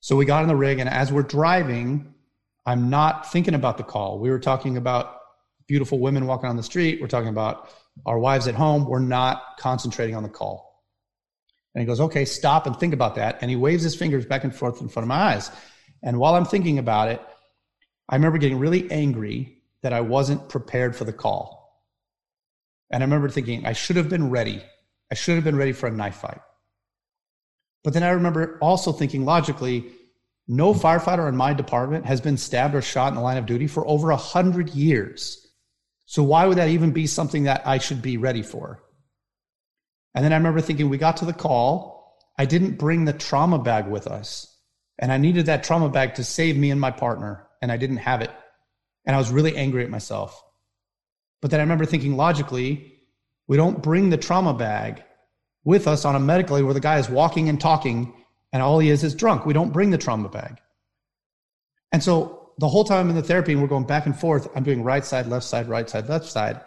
So 0.00 0.16
we 0.16 0.26
got 0.26 0.42
in 0.42 0.48
the 0.48 0.56
rig, 0.56 0.80
and 0.80 0.88
as 0.90 1.12
we're 1.12 1.22
driving, 1.22 2.12
I'm 2.66 2.90
not 2.90 3.32
thinking 3.32 3.54
about 3.54 3.78
the 3.78 3.84
call. 3.84 4.18
We 4.18 4.28
were 4.28 4.38
talking 4.38 4.76
about 4.76 5.16
beautiful 5.66 5.98
women 5.98 6.26
walking 6.26 6.50
on 6.50 6.58
the 6.58 6.62
street. 6.62 7.00
We're 7.00 7.08
talking 7.08 7.30
about 7.30 7.70
our 8.06 8.18
wives 8.18 8.48
at 8.48 8.54
home. 8.54 8.86
We're 8.86 8.98
not 8.98 9.42
concentrating 9.58 10.16
on 10.16 10.22
the 10.22 10.28
call. 10.28 10.84
And 11.74 11.80
he 11.80 11.86
goes, 11.86 12.00
okay, 12.00 12.24
stop 12.24 12.66
and 12.66 12.76
think 12.76 12.94
about 12.94 13.16
that. 13.16 13.38
And 13.40 13.50
he 13.50 13.56
waves 13.56 13.82
his 13.82 13.96
fingers 13.96 14.26
back 14.26 14.44
and 14.44 14.54
forth 14.54 14.80
in 14.80 14.88
front 14.88 15.04
of 15.04 15.08
my 15.08 15.34
eyes. 15.34 15.50
And 16.02 16.18
while 16.18 16.34
I'm 16.34 16.44
thinking 16.44 16.78
about 16.78 17.08
it, 17.08 17.20
I 18.08 18.14
remember 18.14 18.38
getting 18.38 18.58
really 18.58 18.90
angry 18.90 19.62
that 19.82 19.92
I 19.92 20.00
wasn't 20.00 20.48
prepared 20.48 20.94
for 20.94 21.04
the 21.04 21.12
call. 21.12 21.82
And 22.90 23.02
I 23.02 23.06
remember 23.06 23.28
thinking, 23.28 23.66
I 23.66 23.72
should 23.72 23.96
have 23.96 24.08
been 24.08 24.30
ready. 24.30 24.62
I 25.10 25.14
should 25.14 25.34
have 25.34 25.44
been 25.44 25.56
ready 25.56 25.72
for 25.72 25.86
a 25.86 25.90
knife 25.90 26.16
fight. 26.16 26.40
But 27.82 27.92
then 27.92 28.02
I 28.02 28.10
remember 28.10 28.58
also 28.60 28.92
thinking 28.92 29.24
logically, 29.24 29.92
no 30.46 30.74
firefighter 30.74 31.28
in 31.28 31.36
my 31.36 31.54
department 31.54 32.06
has 32.06 32.20
been 32.20 32.36
stabbed 32.36 32.74
or 32.74 32.82
shot 32.82 33.08
in 33.08 33.14
the 33.14 33.20
line 33.20 33.36
of 33.36 33.46
duty 33.46 33.66
for 33.66 33.86
over 33.86 34.10
a 34.10 34.16
hundred 34.16 34.70
years. 34.70 35.43
So 36.06 36.22
why 36.22 36.46
would 36.46 36.58
that 36.58 36.68
even 36.68 36.92
be 36.92 37.06
something 37.06 37.44
that 37.44 37.66
I 37.66 37.78
should 37.78 38.02
be 38.02 38.16
ready 38.16 38.42
for? 38.42 38.82
And 40.14 40.24
then 40.24 40.32
I 40.32 40.36
remember 40.36 40.60
thinking, 40.60 40.88
we 40.88 40.98
got 40.98 41.18
to 41.18 41.24
the 41.24 41.32
call. 41.32 42.18
I 42.38 42.44
didn't 42.44 42.78
bring 42.78 43.04
the 43.04 43.12
trauma 43.12 43.58
bag 43.58 43.86
with 43.86 44.06
us. 44.06 44.50
And 44.98 45.10
I 45.10 45.18
needed 45.18 45.46
that 45.46 45.64
trauma 45.64 45.88
bag 45.88 46.14
to 46.14 46.24
save 46.24 46.56
me 46.56 46.70
and 46.70 46.80
my 46.80 46.90
partner. 46.90 47.48
And 47.60 47.72
I 47.72 47.76
didn't 47.76 47.98
have 47.98 48.20
it. 48.20 48.30
And 49.06 49.16
I 49.16 49.18
was 49.18 49.30
really 49.30 49.56
angry 49.56 49.82
at 49.82 49.90
myself. 49.90 50.40
But 51.40 51.50
then 51.50 51.60
I 51.60 51.64
remember 51.64 51.84
thinking 51.84 52.16
logically, 52.16 53.00
we 53.46 53.56
don't 53.56 53.82
bring 53.82 54.10
the 54.10 54.16
trauma 54.16 54.54
bag 54.54 55.02
with 55.64 55.88
us 55.88 56.04
on 56.04 56.14
a 56.14 56.20
medically 56.20 56.62
where 56.62 56.74
the 56.74 56.80
guy 56.80 56.98
is 56.98 57.08
walking 57.08 57.48
and 57.48 57.60
talking 57.60 58.14
and 58.52 58.62
all 58.62 58.78
he 58.78 58.88
is 58.88 59.02
is 59.02 59.14
drunk. 59.14 59.44
We 59.44 59.52
don't 59.52 59.72
bring 59.72 59.90
the 59.90 59.98
trauma 59.98 60.28
bag. 60.28 60.58
And 61.90 62.02
so 62.02 62.43
the 62.58 62.68
whole 62.68 62.84
time 62.84 63.10
in 63.10 63.16
the 63.16 63.22
therapy 63.22 63.52
and 63.52 63.62
we're 63.62 63.68
going 63.68 63.86
back 63.86 64.06
and 64.06 64.18
forth, 64.18 64.48
I'm 64.54 64.62
doing 64.62 64.82
right 64.82 65.04
side, 65.04 65.26
left 65.26 65.44
side, 65.44 65.68
right 65.68 65.88
side, 65.88 66.08
left 66.08 66.26
side. 66.26 66.60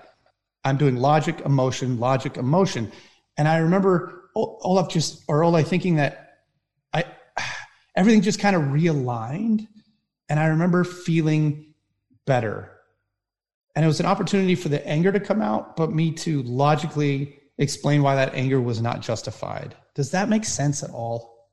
I'm 0.64 0.78
doing 0.78 0.98
logic, 0.98 1.42
emotion, 1.46 2.00
logic, 2.00 2.38
emotion. 2.38 2.92
And 3.38 3.48
I 3.48 3.58
remember 3.58 4.30
Olaf 4.36 4.90
just, 4.90 5.24
or 5.28 5.44
Ole 5.44 5.64
thinking 5.64 5.96
that 5.96 6.40
I, 6.94 7.06
everything 7.96 8.22
just 8.22 8.40
kind 8.40 8.56
of 8.56 8.64
realigned. 8.64 9.68
And 10.30 10.40
I 10.40 10.48
remember 10.48 10.84
feeling 10.84 11.74
better. 12.26 12.72
And 13.76 13.86
it 13.86 13.88
was 13.88 14.00
an 14.00 14.06
opportunity 14.06 14.56
for 14.56 14.70
the 14.70 14.86
anger 14.86 15.12
to 15.12 15.20
come 15.20 15.42
out, 15.42 15.78
but 15.78 15.94
me 15.94 16.12
to 16.12 16.44
logically 16.44 17.40
explain 17.58 18.02
why 18.02 18.16
that 18.16 18.34
anger 18.34 18.60
was 18.60 18.82
not 18.82 19.02
justified. 19.02 19.76
Does 19.96 20.12
that 20.12 20.30
make 20.30 20.44
sense 20.44 20.84
at 20.84 20.90
all? 20.90 21.48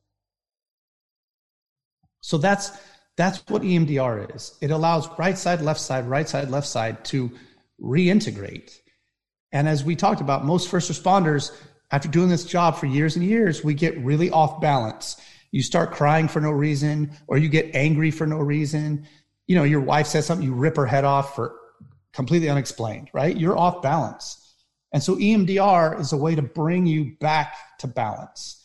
So 2.20 2.38
that's 2.38 2.70
that's 3.16 3.38
what 3.48 3.62
EMDR 3.62 4.34
is. 4.34 4.56
It 4.60 4.70
allows 4.70 5.08
right 5.18 5.38
side, 5.38 5.60
left 5.60 5.80
side, 5.80 6.06
right 6.06 6.28
side, 6.28 6.50
left 6.50 6.66
side 6.66 7.04
to 7.06 7.30
reintegrate. 7.80 8.78
And 9.52 9.68
as 9.68 9.84
we 9.84 9.94
talked 9.94 10.20
about, 10.20 10.44
most 10.44 10.68
first 10.68 10.90
responders, 10.90 11.52
after 11.90 12.08
doing 12.08 12.28
this 12.28 12.44
job 12.44 12.76
for 12.76 12.86
years 12.86 13.14
and 13.14 13.24
years, 13.24 13.62
we 13.62 13.74
get 13.74 13.96
really 13.98 14.30
off 14.30 14.60
balance. 14.60 15.20
You 15.52 15.62
start 15.62 15.92
crying 15.92 16.26
for 16.26 16.40
no 16.40 16.50
reason, 16.50 17.12
or 17.28 17.38
you 17.38 17.48
get 17.48 17.72
angry 17.74 18.10
for 18.10 18.26
no 18.26 18.38
reason. 18.38 19.06
You 19.46 19.54
know, 19.54 19.62
your 19.62 19.80
wife 19.80 20.08
says 20.08 20.26
something, 20.26 20.44
you 20.44 20.54
rip 20.54 20.76
her 20.76 20.86
head 20.86 21.04
off 21.04 21.36
for 21.36 21.54
completely 22.12 22.48
unexplained, 22.48 23.10
right? 23.12 23.36
You're 23.36 23.56
off 23.56 23.80
balance. 23.80 24.56
And 24.92 25.02
so 25.02 25.16
EMDR 25.16 26.00
is 26.00 26.12
a 26.12 26.16
way 26.16 26.34
to 26.34 26.42
bring 26.42 26.86
you 26.86 27.16
back 27.20 27.54
to 27.78 27.86
balance. 27.86 28.64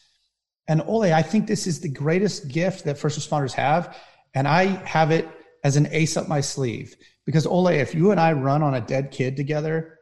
And 0.67 0.81
Ole, 0.85 1.13
I 1.13 1.23
think 1.23 1.47
this 1.47 1.65
is 1.65 1.81
the 1.81 1.89
greatest 1.89 2.47
gift 2.47 2.85
that 2.85 2.97
first 2.97 3.19
responders 3.19 3.53
have. 3.53 3.97
And 4.33 4.47
I 4.47 4.65
have 4.85 5.11
it 5.11 5.27
as 5.63 5.75
an 5.75 5.87
ace 5.91 6.17
up 6.17 6.27
my 6.27 6.41
sleeve. 6.41 6.95
Because 7.25 7.45
Ole, 7.45 7.67
if 7.67 7.93
you 7.93 8.11
and 8.11 8.19
I 8.19 8.33
run 8.33 8.63
on 8.63 8.73
a 8.73 8.81
dead 8.81 9.11
kid 9.11 9.35
together, 9.35 9.99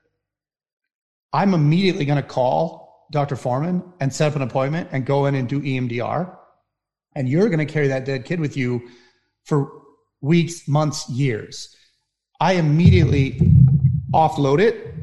I'm 1.33 1.53
immediately 1.53 2.05
going 2.05 2.21
to 2.21 2.27
call 2.27 3.07
Dr. 3.11 3.35
Foreman 3.35 3.83
and 3.99 4.13
set 4.13 4.31
up 4.31 4.35
an 4.35 4.41
appointment 4.41 4.89
and 4.91 5.05
go 5.05 5.25
in 5.25 5.35
and 5.35 5.47
do 5.47 5.61
EMDR. 5.61 6.35
And 7.15 7.27
you're 7.27 7.49
going 7.49 7.65
to 7.65 7.65
carry 7.65 7.87
that 7.87 8.05
dead 8.05 8.25
kid 8.25 8.39
with 8.39 8.55
you 8.55 8.89
for 9.45 9.71
weeks, 10.21 10.67
months, 10.67 11.09
years. 11.09 11.75
I 12.39 12.53
immediately 12.53 13.39
offload 14.13 14.59
it 14.59 14.93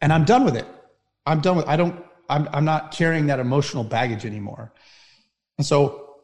and 0.00 0.12
I'm 0.12 0.24
done 0.24 0.44
with 0.44 0.56
it. 0.56 0.66
I'm 1.26 1.40
done 1.40 1.56
with 1.56 1.66
I 1.68 1.76
don't 1.76 2.04
I'm 2.28 2.48
I'm 2.52 2.64
not 2.64 2.92
carrying 2.92 3.26
that 3.26 3.38
emotional 3.38 3.84
baggage 3.84 4.24
anymore. 4.24 4.72
And 5.58 5.66
so 5.66 6.16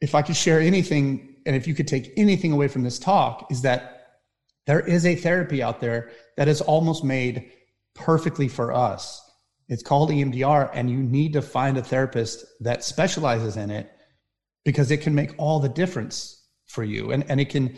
if 0.00 0.14
I 0.14 0.22
could 0.22 0.36
share 0.36 0.60
anything 0.60 1.29
and 1.50 1.56
if 1.56 1.66
you 1.66 1.74
could 1.74 1.88
take 1.88 2.12
anything 2.16 2.52
away 2.52 2.68
from 2.68 2.84
this 2.84 3.00
talk 3.00 3.50
is 3.50 3.62
that 3.62 4.20
there 4.68 4.78
is 4.78 5.04
a 5.04 5.16
therapy 5.16 5.64
out 5.64 5.80
there 5.80 6.12
that 6.36 6.46
is 6.46 6.60
almost 6.60 7.02
made 7.02 7.50
perfectly 7.92 8.46
for 8.46 8.72
us. 8.72 9.20
It's 9.68 9.82
called 9.82 10.10
EMDR 10.10 10.70
and 10.72 10.88
you 10.88 10.98
need 10.98 11.32
to 11.32 11.42
find 11.42 11.76
a 11.76 11.82
therapist 11.82 12.44
that 12.60 12.84
specializes 12.84 13.56
in 13.56 13.72
it 13.72 13.90
because 14.64 14.92
it 14.92 14.98
can 14.98 15.16
make 15.16 15.34
all 15.38 15.58
the 15.58 15.68
difference 15.68 16.40
for 16.66 16.84
you 16.84 17.10
and 17.10 17.28
and 17.28 17.40
it 17.40 17.50
can 17.50 17.76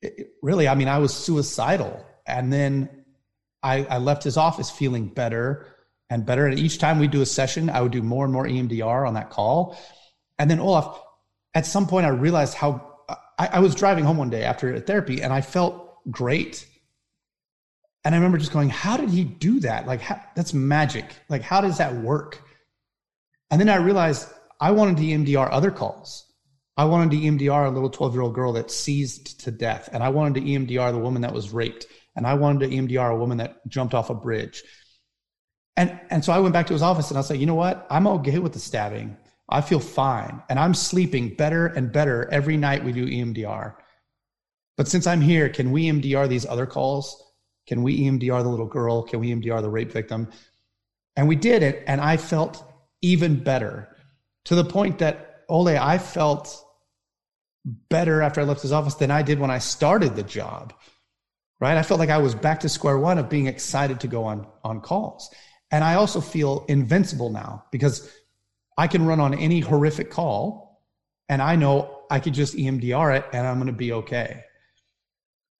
it, 0.00 0.28
really 0.42 0.66
I 0.66 0.74
mean 0.74 0.88
I 0.88 0.96
was 0.96 1.14
suicidal 1.14 2.06
and 2.26 2.50
then 2.50 3.04
I, 3.62 3.84
I 3.84 3.98
left 3.98 4.24
his 4.24 4.38
office 4.38 4.70
feeling 4.70 5.08
better 5.08 5.66
and 6.08 6.24
better. 6.24 6.46
And 6.46 6.58
each 6.58 6.78
time 6.78 6.98
we 6.98 7.06
do 7.06 7.20
a 7.20 7.26
session, 7.26 7.68
I 7.68 7.82
would 7.82 7.92
do 7.92 8.02
more 8.02 8.24
and 8.24 8.32
more 8.32 8.46
EMDR 8.46 9.06
on 9.06 9.12
that 9.12 9.28
call. 9.28 9.76
And 10.38 10.50
then 10.50 10.58
Olaf, 10.58 11.02
at 11.58 11.66
some 11.66 11.88
point, 11.88 12.06
I 12.06 12.10
realized 12.10 12.54
how 12.54 12.98
I, 13.36 13.48
I 13.54 13.58
was 13.58 13.74
driving 13.74 14.04
home 14.04 14.16
one 14.16 14.30
day 14.30 14.44
after 14.44 14.78
therapy 14.78 15.22
and 15.22 15.32
I 15.32 15.40
felt 15.40 15.98
great. 16.08 16.64
And 18.04 18.14
I 18.14 18.18
remember 18.18 18.38
just 18.38 18.52
going, 18.52 18.68
how 18.68 18.96
did 18.96 19.10
he 19.10 19.24
do 19.24 19.58
that? 19.60 19.84
Like, 19.84 20.00
how, 20.00 20.22
that's 20.36 20.54
magic. 20.54 21.04
Like, 21.28 21.42
how 21.42 21.60
does 21.60 21.78
that 21.78 21.96
work? 21.96 22.40
And 23.50 23.60
then 23.60 23.68
I 23.68 23.76
realized 23.76 24.28
I 24.60 24.70
wanted 24.70 24.98
to 24.98 25.02
EMDR 25.02 25.48
other 25.50 25.72
calls. 25.72 26.32
I 26.76 26.84
wanted 26.84 27.10
to 27.10 27.16
EMDR 27.16 27.66
a 27.66 27.70
little 27.70 27.90
12 27.90 28.14
year 28.14 28.22
old 28.22 28.36
girl 28.36 28.52
that 28.52 28.70
seized 28.70 29.40
to 29.40 29.50
death. 29.50 29.88
And 29.92 30.00
I 30.00 30.10
wanted 30.10 30.40
to 30.40 30.46
EMDR 30.48 30.92
the 30.92 30.98
woman 30.98 31.22
that 31.22 31.34
was 31.34 31.50
raped 31.50 31.86
and 32.14 32.24
I 32.24 32.34
wanted 32.34 32.70
to 32.70 32.76
EMDR 32.76 33.12
a 33.12 33.18
woman 33.18 33.38
that 33.38 33.66
jumped 33.66 33.94
off 33.94 34.10
a 34.10 34.14
bridge. 34.14 34.62
And, 35.76 35.98
and 36.08 36.24
so 36.24 36.32
I 36.32 36.38
went 36.38 36.52
back 36.52 36.68
to 36.68 36.72
his 36.72 36.82
office 36.82 37.08
and 37.08 37.18
I 37.18 37.20
was 37.20 37.30
like, 37.30 37.40
you 37.40 37.46
know 37.46 37.56
what? 37.56 37.84
I'm 37.90 38.06
okay 38.06 38.38
with 38.38 38.52
the 38.52 38.60
stabbing. 38.60 39.16
I 39.48 39.60
feel 39.60 39.80
fine. 39.80 40.42
And 40.48 40.58
I'm 40.58 40.74
sleeping 40.74 41.34
better 41.34 41.66
and 41.66 41.92
better 41.92 42.28
every 42.30 42.56
night 42.56 42.84
we 42.84 42.92
do 42.92 43.06
EMDR. 43.06 43.74
But 44.76 44.88
since 44.88 45.06
I'm 45.06 45.20
here, 45.20 45.48
can 45.48 45.72
we 45.72 45.86
EMDR 45.86 46.28
these 46.28 46.46
other 46.46 46.66
calls? 46.66 47.22
Can 47.66 47.82
we 47.82 48.00
EMDR 48.00 48.42
the 48.42 48.48
little 48.48 48.66
girl? 48.66 49.02
Can 49.02 49.20
we 49.20 49.30
EMDR 49.30 49.62
the 49.62 49.70
rape 49.70 49.92
victim? 49.92 50.28
And 51.16 51.26
we 51.28 51.36
did 51.36 51.62
it. 51.62 51.82
And 51.86 52.00
I 52.00 52.16
felt 52.16 52.64
even 53.02 53.42
better 53.42 53.88
to 54.44 54.54
the 54.54 54.64
point 54.64 54.98
that, 54.98 55.44
Ole, 55.48 55.76
I 55.76 55.98
felt 55.98 56.64
better 57.90 58.22
after 58.22 58.40
I 58.40 58.44
left 58.44 58.62
his 58.62 58.72
office 58.72 58.94
than 58.94 59.10
I 59.10 59.22
did 59.22 59.38
when 59.38 59.50
I 59.50 59.58
started 59.58 60.14
the 60.14 60.22
job 60.22 60.72
right? 61.60 61.76
I 61.76 61.82
felt 61.82 62.00
like 62.00 62.10
I 62.10 62.18
was 62.18 62.34
back 62.34 62.60
to 62.60 62.68
square 62.68 62.98
one 62.98 63.18
of 63.18 63.28
being 63.28 63.46
excited 63.46 64.00
to 64.00 64.08
go 64.08 64.24
on 64.24 64.46
on 64.64 64.80
calls. 64.80 65.32
And 65.70 65.84
I 65.84 65.94
also 65.94 66.20
feel 66.20 66.64
invincible 66.68 67.30
now 67.30 67.64
because 67.70 68.10
I 68.78 68.86
can 68.86 69.04
run 69.04 69.18
on 69.18 69.34
any 69.34 69.58
horrific 69.58 70.08
call 70.08 70.80
and 71.28 71.42
I 71.42 71.56
know 71.56 72.04
I 72.10 72.20
could 72.20 72.32
just 72.32 72.54
EMDR 72.54 73.18
it 73.18 73.26
and 73.32 73.44
I'm 73.44 73.56
going 73.56 73.66
to 73.66 73.72
be 73.72 73.92
okay. 73.92 74.44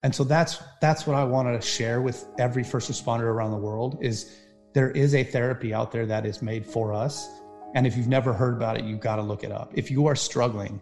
And 0.01 0.15
so 0.15 0.23
that's 0.23 0.63
that's 0.79 1.05
what 1.05 1.17
I 1.17 1.25
wanted 1.25 1.61
to 1.61 1.67
share 1.67 2.01
with 2.01 2.25
every 2.39 2.63
first 2.63 2.89
responder 2.89 3.23
around 3.23 3.51
the 3.51 3.57
world 3.57 3.99
is 4.01 4.33
there 4.73 4.89
is 4.91 5.13
a 5.13 5.25
therapy 5.25 5.73
out 5.73 5.91
there 5.91 6.05
that 6.05 6.25
is 6.25 6.41
made 6.41 6.65
for 6.65 6.93
us 6.93 7.27
and 7.75 7.85
if 7.85 7.97
you've 7.97 8.07
never 8.07 8.31
heard 8.31 8.55
about 8.55 8.77
it 8.77 8.85
you've 8.85 9.01
got 9.01 9.17
to 9.17 9.21
look 9.21 9.43
it 9.43 9.51
up. 9.51 9.73
If 9.75 9.91
you 9.91 10.07
are 10.07 10.15
struggling, 10.15 10.81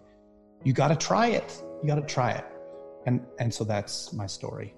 you 0.63 0.73
got 0.73 0.89
to 0.89 0.95
try 0.95 1.29
it. 1.29 1.63
You 1.81 1.87
got 1.87 1.95
to 1.95 2.13
try 2.13 2.33
it. 2.33 2.45
And 3.07 3.25
and 3.39 3.51
so 3.51 3.63
that's 3.63 4.13
my 4.13 4.27
story. 4.27 4.75